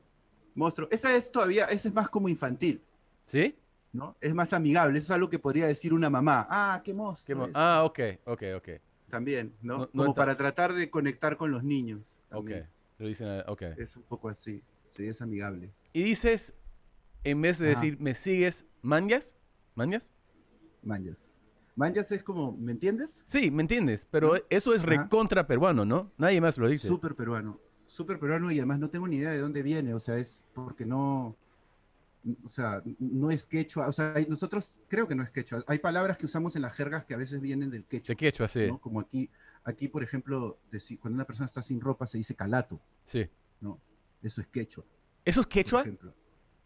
monstruo. 0.56 0.88
Esa 0.92 1.16
es 1.16 1.32
todavía, 1.32 1.66
esa 1.66 1.88
es 1.90 1.94
más 1.94 2.10
como 2.10 2.30
infantil, 2.30 2.82
¿Sí? 3.26 3.56
¿no? 3.92 4.16
Es 4.22 4.34
más 4.34 4.54
amigable, 4.54 4.98
eso 4.98 5.06
es 5.08 5.12
algo 5.12 5.30
que 5.30 5.40
podría 5.40 5.68
decir 5.68 5.94
una 5.94 6.10
mamá. 6.10 6.48
Ah, 6.50 6.82
qué 6.84 6.92
¿Qué 6.92 6.96
monstruo. 6.96 7.38
mo- 7.38 7.46
es". 7.48 7.52
ah, 7.56 7.84
ok, 7.84 8.00
ok, 8.26 8.44
ok. 8.58 8.70
También, 9.10 9.54
¿no? 9.62 9.78
No- 9.80 9.90
como 9.92 10.16
para 10.16 10.36
tratar 10.38 10.74
de 10.74 10.90
conectar 10.90 11.38
con 11.38 11.52
los 11.52 11.64
niños. 11.64 12.02
Ok. 12.32 12.38
también. 12.50 12.70
Lo 12.98 13.08
dicen, 13.08 13.28
ah, 13.28 13.44
ok. 13.48 13.62
Es 13.78 13.96
un 13.98 14.04
poco 14.04 14.30
así, 14.30 14.64
sí, 14.88 15.08
es 15.08 15.22
amigable. 15.22 15.72
Y 15.94 16.04
dices, 16.04 16.54
en 17.24 17.42
vez 17.42 17.58
de 17.60 17.68
decir, 17.68 18.00
¿me 18.00 18.16
sigues? 18.16 18.66
¿Manjas? 18.82 19.36
¿Manjas? 19.76 20.12
Manjas. 20.82 21.32
Manjas 21.76 22.12
es 22.12 22.24
como, 22.24 22.52
¿me 22.54 22.72
entiendes? 22.72 23.24
Sí, 23.28 23.50
¿me 23.50 23.62
entiendes? 23.64 24.08
Pero 24.12 24.36
¿No? 24.36 24.42
eso 24.50 24.74
es 24.76 24.82
recontra 24.84 25.48
peruano, 25.48 25.86
¿no? 25.86 26.12
Nadie 26.18 26.40
más 26.42 26.58
lo 26.58 26.68
dice. 26.68 26.88
Súper 26.88 27.16
peruano. 27.16 27.60
Súper 27.88 28.20
peruano 28.20 28.52
y 28.52 28.58
además 28.60 28.80
no 28.80 28.90
tengo 28.90 29.08
ni 29.08 29.18
idea 29.18 29.32
de 29.32 29.40
dónde 29.40 29.64
viene. 29.64 29.94
O 29.94 30.00
sea, 30.00 30.18
es 30.18 30.44
porque 30.54 30.86
no. 30.86 31.36
O 32.44 32.50
sea, 32.50 32.82
no 33.00 33.32
es 33.32 33.46
quechua. 33.46 33.88
O 33.88 33.92
sea, 33.92 34.16
nosotros 34.30 34.74
creo 34.88 35.08
que 35.08 35.16
no 35.16 35.24
es 35.24 35.30
quechua. 35.30 35.64
Hay 35.68 35.80
palabras 35.80 36.18
que 36.18 36.26
usamos 36.26 36.56
en 36.56 36.62
las 36.62 36.74
jergas 36.74 37.04
que 37.06 37.14
a 37.14 37.18
veces 37.18 37.42
vienen 37.42 37.70
del 37.70 37.84
quechua. 37.86 38.14
De 38.14 38.16
quechua, 38.16 38.48
sí. 38.48 38.68
¿no? 38.68 38.80
Como 38.80 39.02
aquí, 39.02 39.30
aquí, 39.66 39.90
por 39.90 40.04
ejemplo, 40.04 40.58
cuando 41.02 41.16
una 41.16 41.26
persona 41.26 41.46
está 41.46 41.62
sin 41.62 41.82
ropa 41.82 42.08
se 42.08 42.18
dice 42.18 42.34
calato. 42.34 42.80
Sí. 43.06 43.30
¿no? 43.60 43.80
Eso 44.22 44.40
es 44.42 44.48
quechua. 44.48 44.86
¿Eso 45.26 45.42
es 45.42 45.46
Por 45.46 45.54
quechua? 45.54 45.82
ejemplo. 45.82 46.14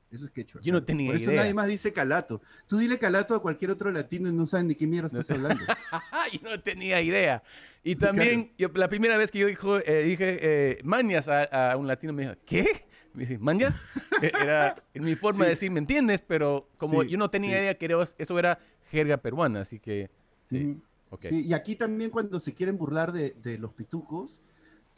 Eso 0.10 0.26
es 0.26 0.32
quechua. 0.32 0.62
Yo 0.64 0.72
no 0.72 0.84
tenía 0.84 1.08
Por 1.08 1.16
eso 1.18 1.32
idea. 1.32 1.42
nadie 1.42 1.54
más 1.54 1.68
dice 1.68 1.92
calato. 1.92 2.42
Tú 2.68 2.78
dile 2.78 2.98
calato 2.98 3.36
a 3.36 3.42
cualquier 3.42 3.72
otro 3.72 3.92
latino 3.92 4.30
y 4.30 4.32
no 4.34 4.46
saben 4.46 4.70
de 4.70 4.78
qué 4.78 4.88
mierda 4.88 5.08
estás 5.20 5.30
hablando. 5.38 5.64
yo 6.34 6.40
no 6.50 6.62
tenía 6.62 7.02
idea. 7.02 7.44
Y 7.84 7.96
también, 7.96 8.52
yo, 8.58 8.70
la 8.74 8.90
primera 8.90 9.18
vez 9.18 9.32
que 9.32 9.40
yo 9.40 9.48
dijo, 9.48 9.78
eh, 9.80 10.04
dije 10.04 10.40
eh, 10.42 10.80
mañas 10.84 11.28
a, 11.28 11.72
a 11.72 11.78
un 11.78 11.88
latino, 11.88 12.14
me 12.14 12.24
dijo, 12.24 12.36
¿qué? 12.46 12.86
Me 13.14 13.24
dice, 13.26 13.38
¿mañas? 13.40 13.76
Eh, 14.22 14.32
Era 14.42 14.76
en 14.96 15.04
mi 15.04 15.14
forma 15.16 15.46
de 15.46 15.52
Sí. 15.52 15.56
decir, 15.56 15.72
¿me 15.72 15.80
entiendes? 15.80 16.22
Pero 16.22 16.70
como 16.78 17.04
Sí, 17.04 17.10
yo 17.10 17.18
no 17.20 17.30
tenía 17.30 17.52
sí. 17.52 17.58
idea 17.60 17.78
que 17.78 17.86
era- 17.86 18.04
eso 18.18 18.40
era 18.40 18.60
jerga 18.90 19.18
peruana, 19.18 19.62
así 19.62 19.80
que, 19.80 20.10
sí. 20.50 20.82
Sí, 21.22 21.44
y 21.46 21.54
aquí 21.54 21.76
también 21.76 22.10
cuando 22.10 22.38
se 22.40 22.54
quieren 22.54 22.78
burlar 22.78 23.14
de, 23.14 23.36
de 23.42 23.58
los 23.58 23.74
pitucos, 23.74 24.42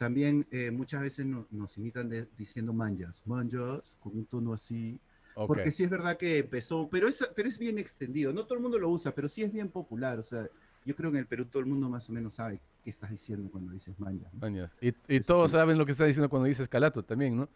también 0.00 0.46
eh, 0.50 0.70
muchas 0.70 1.02
veces 1.02 1.26
no- 1.26 1.46
nos 1.50 1.76
imitan 1.76 2.08
de- 2.08 2.26
diciendo 2.38 2.72
manjas, 2.72 3.20
manjas, 3.26 3.98
con 4.00 4.16
un 4.16 4.24
tono 4.24 4.54
así. 4.54 4.98
ok. 5.34 5.46
Porque 5.46 5.70
sí 5.70 5.84
es 5.84 5.90
verdad 5.90 6.16
que 6.16 6.38
empezó, 6.38 6.88
pero 6.90 7.06
es, 7.06 7.22
pero 7.36 7.50
es 7.50 7.58
bien 7.58 7.78
extendido. 7.78 8.32
No 8.32 8.44
todo 8.44 8.54
el 8.54 8.62
mundo 8.62 8.78
lo 8.78 8.88
usa, 8.88 9.14
pero 9.14 9.28
sí 9.28 9.42
es 9.42 9.52
bien 9.52 9.68
popular. 9.68 10.18
O 10.18 10.22
sea, 10.22 10.48
yo 10.86 10.96
creo 10.96 11.10
que 11.10 11.18
en 11.18 11.20
el 11.24 11.26
Perú 11.26 11.44
todo 11.44 11.60
el 11.60 11.66
mundo 11.66 11.90
más 11.90 12.08
o 12.08 12.14
menos 12.14 12.32
sabe 12.32 12.58
qué 12.82 12.88
estás 12.88 13.10
diciendo 13.10 13.50
cuando 13.50 13.72
dices 13.72 13.94
maña. 14.00 14.26
¿no? 14.32 14.38
Mañas. 14.40 14.70
Y, 14.80 14.88
y 14.88 15.16
Eso 15.18 15.34
todos 15.34 15.50
sí. 15.50 15.58
saben 15.58 15.76
lo 15.76 15.84
que 15.84 15.92
está 15.92 16.06
diciendo 16.06 16.30
cuando 16.30 16.46
dices 16.48 16.66
calato 16.66 17.02
también, 17.04 17.36
¿no? 17.36 17.46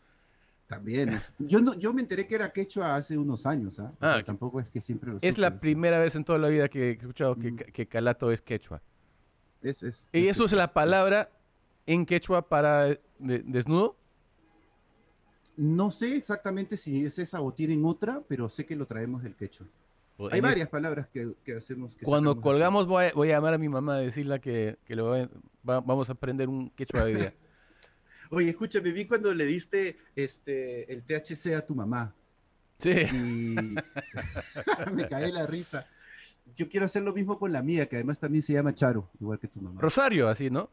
También. 0.67 1.09
es- 1.15 1.33
yo, 1.39 1.63
no, 1.63 1.73
yo 1.79 1.95
me 1.95 2.03
enteré 2.03 2.27
que 2.27 2.35
era 2.35 2.53
quechua 2.53 2.95
hace 2.95 3.17
unos 3.17 3.47
años, 3.47 3.79
¿ah? 3.79 3.91
O 3.91 3.97
Ah, 4.01 4.13
sea, 4.13 4.17
que- 4.19 4.25
tampoco 4.25 4.61
es 4.61 4.69
que 4.69 4.83
siempre 4.83 5.11
lo 5.13 5.17
Es 5.17 5.23
supe, 5.35 5.41
la 5.41 5.49
o 5.49 5.51
sea, 5.53 5.59
primera 5.61 5.99
vez 5.99 6.15
en 6.15 6.25
toda 6.25 6.39
la 6.39 6.49
vida 6.49 6.69
que 6.69 6.89
he 6.89 6.93
escuchado 6.93 7.39
que, 7.39 7.53
Mm. 7.53 7.57
que 7.57 7.87
calato 7.87 8.31
es 8.31 8.43
quechua. 8.43 8.83
Es, 9.63 9.83
es, 9.83 10.07
¿Y 10.13 10.27
es 10.27 10.37
eso 10.37 10.45
es 10.45 10.53
la 10.53 10.75
palabra 10.75 11.31
en 11.87 12.07
quechua 12.07 12.49
para 12.49 12.87
de- 12.87 12.99
desnudo? 13.45 13.97
No 15.57 15.91
sé 15.91 16.17
exactamente 16.17 16.77
si 16.77 17.05
es 17.05 17.19
esa 17.19 17.41
o 17.41 17.53
tienen 17.53 17.85
otra, 17.85 18.23
pero 18.29 18.49
sé 18.49 18.67
que 18.67 18.75
lo 18.75 18.87
traemos 18.87 19.23
del 19.23 19.37
quechua. 19.37 19.67
O 20.17 20.29
Hay 20.31 20.39
es- 20.39 20.43
varias 20.43 20.69
palabras 20.69 21.09
que, 21.09 21.33
que 21.45 21.57
hacemos. 21.57 21.97
Que 21.97 22.05
Cuando 22.05 22.41
colgamos 22.41 22.87
voy 22.87 23.07
a, 23.07 23.13
voy 23.13 23.31
a 23.31 23.37
llamar 23.37 23.55
a 23.55 23.59
mi 23.59 23.69
mamá 23.69 23.97
a 23.97 23.99
decirle 23.99 24.41
que, 24.41 24.79
que 24.85 24.97
le 24.97 25.03
va- 25.03 25.29
vamos 25.63 26.09
a 26.09 26.13
aprender 26.13 26.49
un 26.49 26.71
quechua 26.71 27.05
hoy 27.05 27.15
día. 27.15 27.35
Oye, 28.31 28.51
escúchame, 28.51 28.91
vi 28.91 29.07
cuando 29.07 29.33
le 29.33 29.45
diste 29.45 29.99
este, 30.17 30.93
el 30.93 31.03
THC 31.05 31.55
a 31.55 31.65
tu 31.65 31.75
mamá. 31.75 32.13
Sí. 32.79 32.91
y 32.91 33.55
me 34.93 35.07
caí 35.09 35.31
la 35.31 35.47
risa. 35.47 35.87
Yo 36.57 36.69
quiero 36.69 36.87
hacer 36.87 37.03
lo 37.03 37.13
mismo 37.13 37.39
con 37.39 37.53
la 37.53 37.63
mía, 37.63 37.89
que 37.89 37.97
además 37.97 38.19
también 38.19 38.43
se 38.43 38.53
llama 38.53 38.75
Charo, 38.75 39.09
igual 39.21 39.39
que 39.39 39.47
tu 39.49 39.61
mamá. 39.61 39.81
Rosario, 39.81 40.29
así, 40.29 40.51
¿no? 40.51 40.69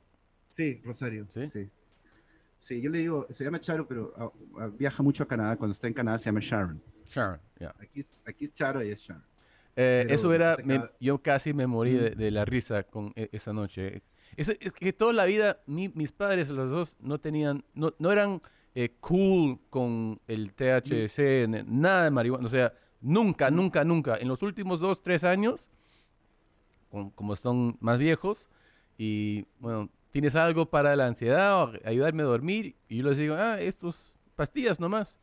Sí, 0.52 0.82
Rosario. 0.86 1.26
¿Sí? 1.30 1.47
¿Sí? 1.47 1.70
sí. 2.60 2.82
yo 2.82 2.89
le 2.91 2.99
digo, 2.99 3.26
se 3.30 3.43
llama 3.43 3.60
Charo, 3.60 3.88
pero 3.88 4.14
ah, 4.18 4.32
ah, 4.60 4.70
viaja 4.78 5.02
mucho 5.02 5.24
a 5.24 5.28
Canadá. 5.28 5.58
Cuando 5.58 5.72
está 5.74 5.88
en 5.88 5.93
Canadá 5.93 6.20
se 6.20 6.26
llama 6.26 6.39
Sharon. 6.41 6.82
Sharon, 7.08 7.39
ya. 7.60 7.74
Aquí 7.80 7.99
es, 8.02 8.14
aquí 8.26 8.45
es 8.45 8.54
Charo 8.54 8.84
y 8.84 8.89
es 8.89 8.99
Sharon. 9.02 9.24
Eh, 9.76 10.06
eso 10.10 10.34
era, 10.34 10.58
me- 10.64 10.89
yo 10.99 11.22
casi 11.22 11.54
me 11.54 11.66
morí 11.66 11.93
de, 11.95 12.30
la 12.32 12.43
risa 12.45 12.84
con 12.84 13.14
e- 13.16 13.30
esa 13.32 13.54
noche. 13.54 14.04
Es, 14.36 14.49
es 14.49 14.72
que 14.74 14.93
toda 14.93 15.14
la 15.14 15.26
vida 15.26 15.62
mi- 15.66 15.89
mis 15.89 16.12
padres, 16.12 16.49
los 16.49 16.70
dos, 16.70 16.97
no 16.99 17.20
tenían, 17.20 17.64
no, 17.74 17.93
no 17.97 18.12
eran 18.12 18.41
eh, 18.76 18.95
cool 18.99 19.60
con 19.70 20.20
el 20.28 20.54
THC, 20.54 21.47
nada 21.66 22.04
de 22.06 22.12
marihuana. 22.12 22.45
O 22.45 22.49
sea, 22.49 22.74
nunca, 23.02 23.49
nunca, 23.49 23.84
nunca. 23.86 24.18
En 24.18 24.28
los 24.28 24.41
últimos 24.41 24.80
dos, 24.82 25.02
tres 25.02 25.24
años, 25.24 25.70
con- 26.89 27.10
como 27.12 27.36
son 27.36 27.78
más 27.80 27.97
viejos, 27.97 28.49
y 28.97 29.45
bueno, 29.60 29.89
¿tienes 30.12 30.36
algo 30.36 30.66
para 30.68 30.95
la 30.95 31.07
ansiedad 31.07 31.64
o 31.64 31.74
ayudarme 31.86 32.24
a 32.24 32.26
dormir? 32.28 32.76
Y 32.88 32.97
yo 32.97 33.09
les 33.09 33.18
digo, 33.18 33.36
ah, 33.36 33.59
estos 33.59 34.16
pastillas 34.36 34.80
nomás. 34.80 35.18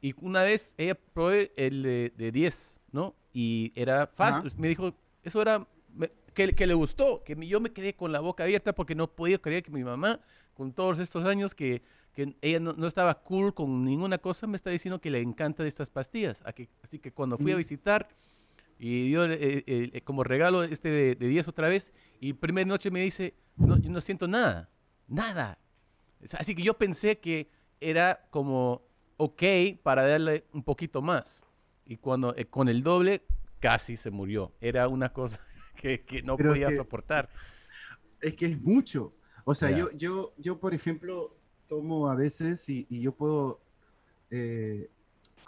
Y 0.00 0.14
una 0.20 0.42
vez 0.42 0.74
ella 0.78 0.94
probé 0.94 1.52
el 1.56 1.82
de, 1.82 2.12
de 2.16 2.30
10, 2.32 2.80
¿no? 2.92 3.14
Y 3.32 3.72
era 3.74 4.06
fácil. 4.06 4.50
Me 4.56 4.68
dijo, 4.68 4.94
eso 5.24 5.42
era, 5.42 5.66
me- 5.94 6.10
que, 6.34 6.54
que 6.54 6.66
le 6.66 6.74
gustó, 6.74 7.22
que 7.24 7.34
yo 7.46 7.58
me 7.60 7.70
quedé 7.70 7.94
con 7.94 8.12
la 8.12 8.20
boca 8.20 8.44
abierta 8.44 8.72
porque 8.74 8.94
no 8.94 9.08
podía 9.08 9.38
creer 9.38 9.62
que 9.64 9.72
mi 9.72 9.82
mamá, 9.82 10.20
con 10.54 10.72
todos 10.72 10.98
estos 11.00 11.24
años 11.24 11.54
que, 11.54 11.82
que 12.14 12.36
ella 12.42 12.60
no, 12.60 12.72
no 12.74 12.86
estaba 12.86 13.14
cool 13.22 13.52
con 13.54 13.84
ninguna 13.84 14.18
cosa, 14.18 14.46
me 14.46 14.56
está 14.56 14.70
diciendo 14.70 15.00
que 15.00 15.10
le 15.10 15.20
encantan 15.20 15.66
estas 15.66 15.90
pastillas. 15.90 16.42
Así 16.82 16.98
que 17.00 17.10
cuando 17.12 17.36
fui 17.38 17.50
a 17.52 17.56
Mm. 17.56 17.58
visitar 17.58 18.08
y 18.78 19.08
dio 19.08 19.24
eh, 19.26 19.64
eh, 19.66 19.90
eh, 19.92 20.00
como 20.02 20.24
regalo 20.24 20.62
este 20.62 20.88
de, 20.90 21.14
de 21.14 21.28
10 21.28 21.48
otra 21.48 21.68
vez, 21.68 21.92
y 22.20 22.32
primera 22.34 22.66
noche 22.66 22.90
me 22.90 23.00
dice, 23.00 23.34
no, 23.56 23.76
yo 23.78 23.90
no 23.90 24.00
siento 24.00 24.28
nada, 24.28 24.68
nada. 25.06 25.58
Así 26.38 26.54
que 26.54 26.62
yo 26.62 26.74
pensé 26.78 27.18
que 27.18 27.50
era 27.80 28.26
como 28.30 28.82
ok 29.16 29.42
para 29.82 30.06
darle 30.06 30.44
un 30.52 30.62
poquito 30.62 31.02
más. 31.02 31.42
Y 31.84 31.96
cuando 31.96 32.34
eh, 32.36 32.44
con 32.46 32.68
el 32.68 32.82
doble 32.82 33.22
casi 33.60 33.96
se 33.96 34.10
murió. 34.10 34.52
Era 34.60 34.88
una 34.88 35.12
cosa 35.12 35.40
que, 35.76 36.00
que 36.04 36.22
no 36.22 36.36
Pero 36.36 36.50
es 36.50 36.54
podía 36.54 36.68
que- 36.68 36.76
soportar. 36.76 37.28
Es 38.20 38.34
que 38.34 38.46
es 38.46 38.60
mucho. 38.60 39.14
O 39.44 39.54
sea, 39.54 39.70
yo, 39.70 39.90
yo, 39.92 40.34
yo, 40.36 40.58
por 40.60 40.74
ejemplo, 40.74 41.36
tomo 41.68 42.08
a 42.10 42.14
veces 42.14 42.68
y, 42.68 42.86
y 42.90 43.00
yo 43.00 43.12
puedo, 43.14 43.60
eh, 44.30 44.90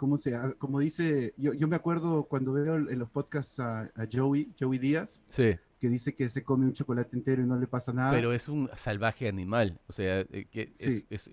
¿cómo 0.01 0.17
se 0.17 0.35
Como 0.57 0.79
dice, 0.79 1.35
yo, 1.37 1.53
yo 1.53 1.67
me 1.67 1.75
acuerdo 1.75 2.23
cuando 2.23 2.53
veo 2.53 2.75
en 2.75 2.97
los 2.97 3.07
podcasts 3.11 3.59
a, 3.59 3.81
a 3.81 4.07
Joey, 4.11 4.51
Joey 4.59 4.79
Díaz, 4.79 5.21
Sí, 5.27 5.55
que 5.79 5.89
dice 5.89 6.15
que 6.15 6.27
se 6.27 6.43
come 6.43 6.65
un 6.65 6.73
chocolate 6.73 7.15
entero 7.15 7.43
y 7.43 7.45
no 7.45 7.55
le 7.55 7.67
pasa 7.67 7.93
nada. 7.93 8.11
pero 8.11 8.33
es 8.33 8.49
un 8.49 8.67
salvaje 8.75 9.27
animal. 9.27 9.79
O 9.87 9.93
sea, 9.93 10.21
eh, 10.21 10.47
que 10.49 10.71
es- 10.75 10.79
Sí. 10.79 11.05
es- 11.11 11.29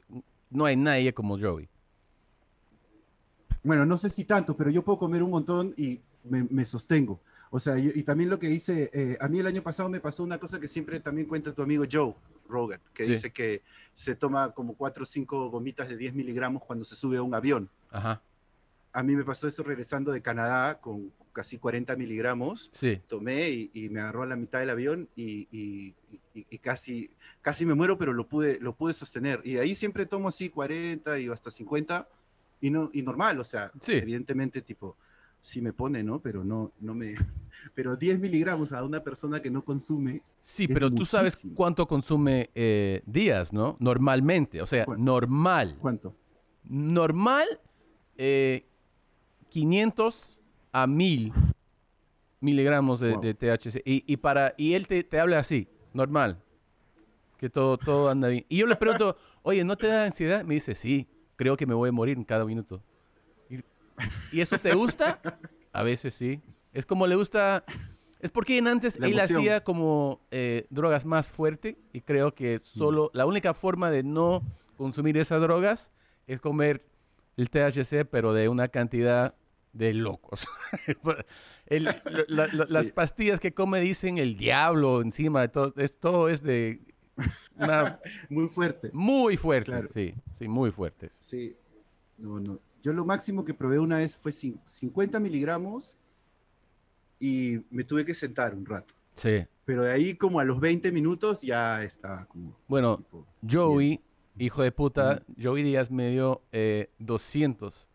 no 0.51 0.66
hay 0.66 0.77
nadie 0.77 1.14
como 1.14 1.39
Joey. 1.39 1.66
Bueno, 3.62 3.87
no 3.87 3.97
sé 3.97 4.11
si 4.11 4.25
tanto, 4.25 4.55
pero 4.55 4.69
yo 4.71 4.83
puedo 4.85 4.99
comer 4.99 5.23
un 5.23 5.31
montón 5.31 5.73
y 5.79 6.01
me, 6.25 6.45
me 6.51 6.66
sostengo. 6.66 7.21
O 7.51 7.59
sea, 7.59 7.79
y, 7.79 7.91
y 7.95 8.03
también 8.03 8.29
lo 8.29 8.39
que 8.39 8.49
dice, 8.49 8.91
eh, 8.93 9.16
a 9.19 9.29
mí 9.29 9.39
el 9.39 9.47
año 9.47 9.62
pasado 9.62 9.89
me 9.89 10.01
pasó 10.01 10.23
una 10.23 10.37
cosa 10.39 10.61
que 10.61 10.69
siempre 10.69 11.01
también 11.01 11.27
cuenta 11.27 11.55
tu 11.55 11.62
amigo 11.62 11.85
Joe 11.91 12.14
Rogan, 12.49 12.81
que 12.93 13.05
Sí. 13.05 13.12
dice 13.12 13.33
que 13.33 13.62
se 13.95 14.14
toma 14.14 14.53
como 14.53 14.75
cuatro 14.75 15.05
o 15.05 15.07
cinco 15.07 15.49
gomitas 15.51 15.89
de 15.89 15.97
10 15.97 16.12
miligramos 16.14 16.62
cuando 16.64 16.85
se 16.85 16.95
sube 16.95 17.16
a 17.16 17.23
un 17.23 17.35
avión. 17.35 17.71
Ajá, 17.91 18.21
A 18.93 19.03
mí 19.03 19.14
me 19.14 19.24
pasó 19.24 19.47
eso 19.49 19.62
regresando 19.62 20.12
de 20.12 20.22
Canadá 20.22 20.80
con 20.80 21.12
casi 21.32 21.59
40 21.59 21.95
miligramos. 21.97 22.70
sí. 22.72 23.01
Tomé 23.07 23.49
y, 23.51 23.70
y 23.74 23.89
me 23.91 24.01
agarró 24.01 24.22
a 24.22 24.26
la 24.26 24.36
mitad 24.36 24.61
del 24.61 24.70
avión 24.70 25.09
y, 25.14 25.47
y- 25.53 25.95
casi, 26.61 27.11
casi 27.43 27.64
me 27.66 27.74
muero, 27.74 27.99
pero 27.99 28.12
lo 28.12 28.26
pude, 28.28 28.59
lo 28.61 28.74
pude 28.74 28.93
sostener. 28.95 29.41
Y 29.45 29.55
de 29.55 29.61
ahí 29.61 29.74
siempre 29.74 30.07
tomo 30.07 30.28
así 30.28 30.49
40 30.51 31.18
y 31.18 31.28
hasta 31.28 31.51
50 31.51 32.09
y, 32.61 32.70
no, 32.70 32.91
y 32.93 33.03
normal, 33.03 33.39
o 33.41 33.45
sea, 33.45 33.70
Sí. 33.82 33.93
evidentemente 33.93 34.62
tipo, 34.62 34.97
sí 35.43 35.61
me 35.61 35.72
pone, 35.72 36.03
¿no? 36.03 36.20
Pero 36.20 36.43
no, 36.45 36.72
no 36.80 36.95
me... 36.95 37.14
Pero 37.74 37.97
10 37.97 38.18
miligramos 38.20 38.72
a 38.72 38.82
una 38.84 39.03
persona 39.03 39.41
que 39.43 39.51
no 39.51 39.64
consume, 39.64 40.22
Sí, 40.43 40.64
Es 40.64 40.70
pero 40.72 40.91
tú 40.91 41.05
sabes 41.05 41.43
cuánto 41.55 41.86
consume 41.86 42.51
eh, 42.55 43.03
días, 43.07 43.53
¿no? 43.53 43.76
Normalmente, 43.80 44.62
o 44.62 44.66
sea, 44.66 44.84
¿Cuánto? 44.86 45.05
normal. 45.05 45.76
¿cuánto? 45.80 46.16
Normal, 46.64 47.47
eh, 48.16 48.66
500 49.51 50.40
a 50.72 50.86
1000 50.86 51.32
miligramos 52.40 53.01
de, 53.01 53.12
Wow. 53.12 53.20
de 53.22 53.34
THC. 53.34 53.82
Y, 53.84 54.05
y 54.07 54.16
para, 54.18 54.55
y 54.57 54.74
él 54.74 54.86
te, 54.86 55.03
te 55.05 55.18
habla 55.18 55.38
así, 55.38 55.68
normal. 55.92 56.40
Que 57.38 57.49
todo, 57.51 57.78
todo 57.78 58.09
anda 58.11 58.28
bien. 58.28 58.44
Y 58.49 58.59
yo 58.59 58.66
le 58.66 58.76
pregunto, 58.76 59.16
oye, 59.42 59.64
¿no 59.64 59.76
te 59.76 59.86
da 59.86 60.05
ansiedad? 60.05 60.44
Me 60.44 60.55
dice, 60.55 60.74
sí, 60.74 61.09
creo 61.36 61.57
que 61.57 61.66
me 61.66 61.74
voy 61.74 61.88
a 61.88 61.92
morir 61.92 62.16
en 62.16 62.24
cada 62.24 62.44
minuto. 62.44 62.82
¿Y, 63.49 63.57
¿y 64.32 64.40
eso 64.40 64.59
te 64.59 64.74
gusta? 64.74 65.20
A 65.72 65.82
veces 65.82 66.14
sí. 66.14 66.40
Es 66.72 66.84
como 66.86 67.07
le 67.07 67.14
gusta... 67.16 67.64
Es 68.20 68.32
porque 68.32 68.59
en 68.59 68.66
antes 68.66 68.99
La 68.99 69.07
él 69.07 69.12
emoción. 69.16 69.38
hacía 69.40 69.62
como 69.62 70.20
eh, 70.32 70.66
drogas 70.70 71.05
más 71.05 71.30
fuerte 71.30 71.78
y 71.92 72.01
creo 72.01 72.34
que 72.34 72.59
solo 72.59 73.12
la 73.14 73.26
única 73.26 73.55
forma 73.55 73.92
de 73.92 74.03
no 74.03 74.42
consumir 74.76 75.16
esas 75.18 75.40
drogas 75.40 75.92
es 76.26 76.40
comer 76.40 76.84
el 77.39 77.49
THC, 77.49 78.05
pero 78.05 78.34
de 78.34 78.49
una 78.51 78.68
cantidad 78.68 79.34
de 79.72 79.95
locos. 79.95 80.47
El- 81.66 81.84
la- 82.28 82.49
Las 82.68 82.91
pastillas 82.91 83.41
que 83.41 83.53
come 83.53 83.80
dicen 83.80 84.16
el 84.18 84.36
diablo 84.36 85.03
encima 85.03 85.43
de 85.43 85.49
todo. 85.49 85.74
Es, 85.76 85.99
todo 85.99 86.28
es 86.30 86.43
de 86.43 86.80
una 87.57 88.01
Muy 88.30 88.49
fuerte. 88.49 88.91
muy 88.93 89.36
fuerte. 89.36 89.70
Claro. 89.72 89.89
Sí, 89.89 90.14
sí, 90.34 90.49
muy 90.49 90.70
fuertes. 90.70 91.18
Sí. 91.20 91.55
No, 92.16 92.41
no. 92.41 92.59
Yo 92.82 92.93
lo 92.93 93.05
máximo 93.05 93.45
que 93.45 93.53
probé 93.55 93.78
una 93.78 93.97
vez 93.99 94.16
fue 94.16 94.32
cin- 94.32 94.59
50 94.66 95.20
miligramos 95.20 95.97
y 97.20 97.61
me 97.70 97.84
tuve 97.84 98.05
que 98.05 98.14
sentar 98.14 98.55
un 98.55 98.64
rato. 98.64 98.95
Sí. 99.14 99.45
Pero 99.64 99.82
de 99.82 99.93
ahí 99.93 100.14
como 100.14 100.41
a 100.41 100.45
los 100.45 100.61
20 100.61 100.91
minutos 100.93 101.43
ya 101.43 101.82
estaba 101.82 102.24
como... 102.26 102.57
Bueno, 102.66 102.97
tipo, 102.99 103.26
Joey, 103.49 104.01
hijo 104.39 104.62
de 104.62 104.72
puta, 104.72 105.22
Joey 105.43 105.62
Díaz 105.62 105.91
me 105.91 106.11
dio 106.11 106.43
eh, 106.53 106.91
200 106.99 107.89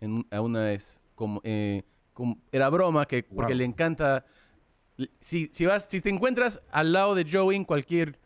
en, 0.00 0.26
a 0.30 0.40
una 0.40 0.64
vez. 0.64 1.00
Como, 1.14 1.40
eh, 1.44 1.82
como- 2.14 2.38
era 2.52 2.68
broma, 2.70 3.06
que, 3.06 3.22
porque 3.22 3.52
Wow. 3.52 3.58
le 3.58 3.64
encanta... 3.64 4.24
Si, 5.20 5.48
si, 5.52 5.64
vas, 5.66 5.86
si 5.86 6.00
te 6.00 6.10
encuentras 6.10 6.60
al 6.70 6.92
lado 6.92 7.14
de 7.14 7.26
Joey 7.30 7.56
en 7.56 7.64
cualquier... 7.64 8.18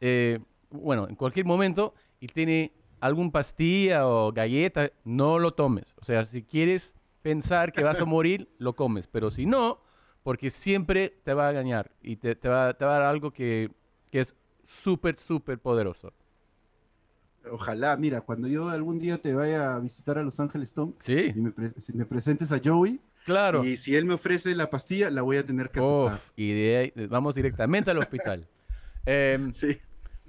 eh, 0.00 0.40
bueno, 0.70 1.08
en 1.08 1.16
cualquier 1.16 1.46
momento 1.46 1.94
y 2.20 2.26
tiene 2.28 2.72
algún 3.00 3.30
pastilla 3.32 4.06
o 4.06 4.32
galleta, 4.32 4.90
no 5.04 5.38
lo 5.38 5.52
tomes. 5.54 5.94
O 6.00 6.04
sea, 6.04 6.26
si 6.26 6.42
quieres 6.42 6.94
pensar 7.22 7.72
que 7.72 7.82
vas 7.82 8.00
a 8.00 8.04
morir, 8.06 8.48
lo 8.58 8.74
comes. 8.76 9.06
Pero 9.08 9.30
si 9.30 9.46
no, 9.46 9.80
porque 10.22 10.50
siempre 10.50 11.08
te 11.24 11.34
va 11.34 11.48
a 11.48 11.50
engañar 11.50 11.90
y 12.02 12.16
te, 12.16 12.34
te 12.36 12.48
va, 12.48 12.74
te 12.74 12.84
va 12.84 12.96
a 12.96 12.98
dar 13.00 13.08
algo 13.08 13.32
que, 13.32 13.70
que 14.10 14.20
es 14.20 14.34
súper, 14.64 15.16
súper 15.16 15.58
poderoso. 15.58 16.12
Ojalá, 17.50 17.96
mira, 17.96 18.20
cuando 18.20 18.48
yo 18.48 18.68
algún 18.68 18.98
día 18.98 19.18
te 19.18 19.34
vaya 19.34 19.74
a 19.74 19.80
visitar 19.80 20.18
a 20.18 20.22
Los 20.22 20.38
Ángeles, 20.40 20.72
Tom, 20.72 20.94
Sí, 21.00 21.32
y 21.34 21.40
me, 21.40 21.50
pre- 21.52 21.72
si 21.78 21.92
me 21.94 22.04
presentes 22.04 22.52
a 22.52 22.60
Joey, 22.62 23.00
claro. 23.24 23.64
y 23.64 23.76
si 23.76 23.96
él 23.96 24.04
me 24.04 24.14
ofrece 24.14 24.54
la 24.54 24.68
pastilla, 24.68 25.10
la 25.10 25.22
voy 25.22 25.38
a 25.38 25.46
tener 25.46 25.70
que 25.70 25.80
aceptar. 25.80 26.14
Uf, 26.16 26.30
y 26.36 26.52
de 26.52 26.76
ahí 26.76 27.06
vamos 27.08 27.34
directamente 27.34 27.90
al 27.90 27.98
hospital. 27.98 28.46
Em, 29.06 29.50
Sí. 29.52 29.78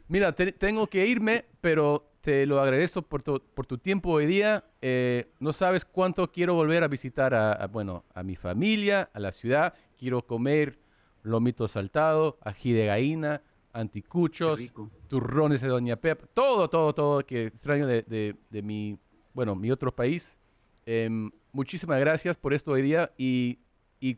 Mira, 0.07 0.31
te- 0.33 0.51
tengo 0.53 0.87
que 0.87 1.05
irme, 1.07 1.45
pero 1.59 2.09
te 2.21 2.45
lo 2.45 2.59
agradezco 2.61 3.01
por 3.01 3.23
tu, 3.23 3.41
por 3.53 3.65
tu 3.65 3.77
tiempo 3.77 4.09
hoy 4.11 4.25
día. 4.25 4.63
Eh, 4.81 5.31
no 5.39 5.51
sabes 5.53 5.85
cuánto 5.85 6.31
quiero 6.31 6.53
volver 6.53 6.83
a 6.83 6.87
visitar 6.87 7.33
a, 7.33 7.53
a, 7.53 7.67
bueno, 7.67 8.05
a 8.13 8.23
mi 8.23 8.35
familia, 8.35 9.09
a 9.13 9.19
la 9.19 9.31
ciudad. 9.31 9.73
Quiero 9.97 10.25
comer 10.25 10.79
lomito 11.23 11.67
saltado, 11.67 12.37
ají 12.41 12.71
de 12.73 12.85
gallina, 12.87 13.41
anticuchos, 13.73 14.73
turrones 15.07 15.61
de 15.61 15.67
Doña 15.67 15.95
Pep, 15.95 16.25
todo, 16.33 16.69
todo, 16.69 16.93
todo 16.93 17.25
que 17.25 17.47
extraño 17.47 17.87
de, 17.87 18.35
mi, 18.63 18.97
bueno, 19.33 19.55
mi 19.55 19.71
otro 19.71 19.93
país. 19.93 20.39
Em, 20.85 21.31
muchísimas 21.51 21.99
gracias 21.99 22.37
por 22.37 22.53
esto 22.53 22.71
hoy 22.71 22.81
día 22.81 23.11
y, 23.17 23.59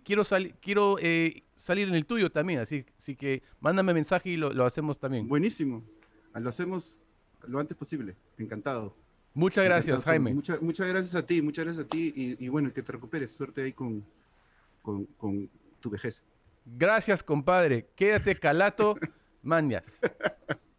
quiero, 0.04 0.24
salir 0.24 0.56
quiero 0.62 0.98
eh, 1.00 1.44
salir 1.64 1.88
en 1.88 1.96
el 1.96 2.06
tuyo 2.06 2.30
también, 2.30 2.60
así, 2.60 2.86
así 2.98 3.16
que 3.16 3.42
mándame 3.60 3.94
mensaje 3.94 4.32
y 4.32 4.38
lo, 4.38 4.66
hacemos 4.66 5.00
también. 5.00 5.28
Buenísimo, 5.28 5.84
lo 6.34 6.50
hacemos 6.50 7.00
lo 7.48 7.60
antes 7.60 7.76
posible, 7.76 8.16
encantado. 8.38 8.96
Muchas 9.34 9.64
gracias, 9.66 10.04
Jaime. 10.04 10.34
muchas 10.34 10.88
gracias 10.88 11.16
a 11.16 11.26
ti, 11.26 11.42
muchas 11.42 11.66
gracias 11.66 11.86
a 11.86 11.90
ti 11.90 12.14
y, 12.40 12.48
bueno, 12.50 12.72
que 12.72 12.84
te 12.84 12.92
recuperes, 12.92 13.32
suerte 13.32 13.64
ahí 13.64 13.74
con, 13.74 14.06
con, 14.82 15.06
con 15.18 15.50
tu 15.80 15.90
vejez. 15.90 16.24
Gracias, 16.66 17.24
compadre. 17.24 17.90
Quédate 17.96 18.36
calato, 18.36 18.96
mañas. 19.44 20.00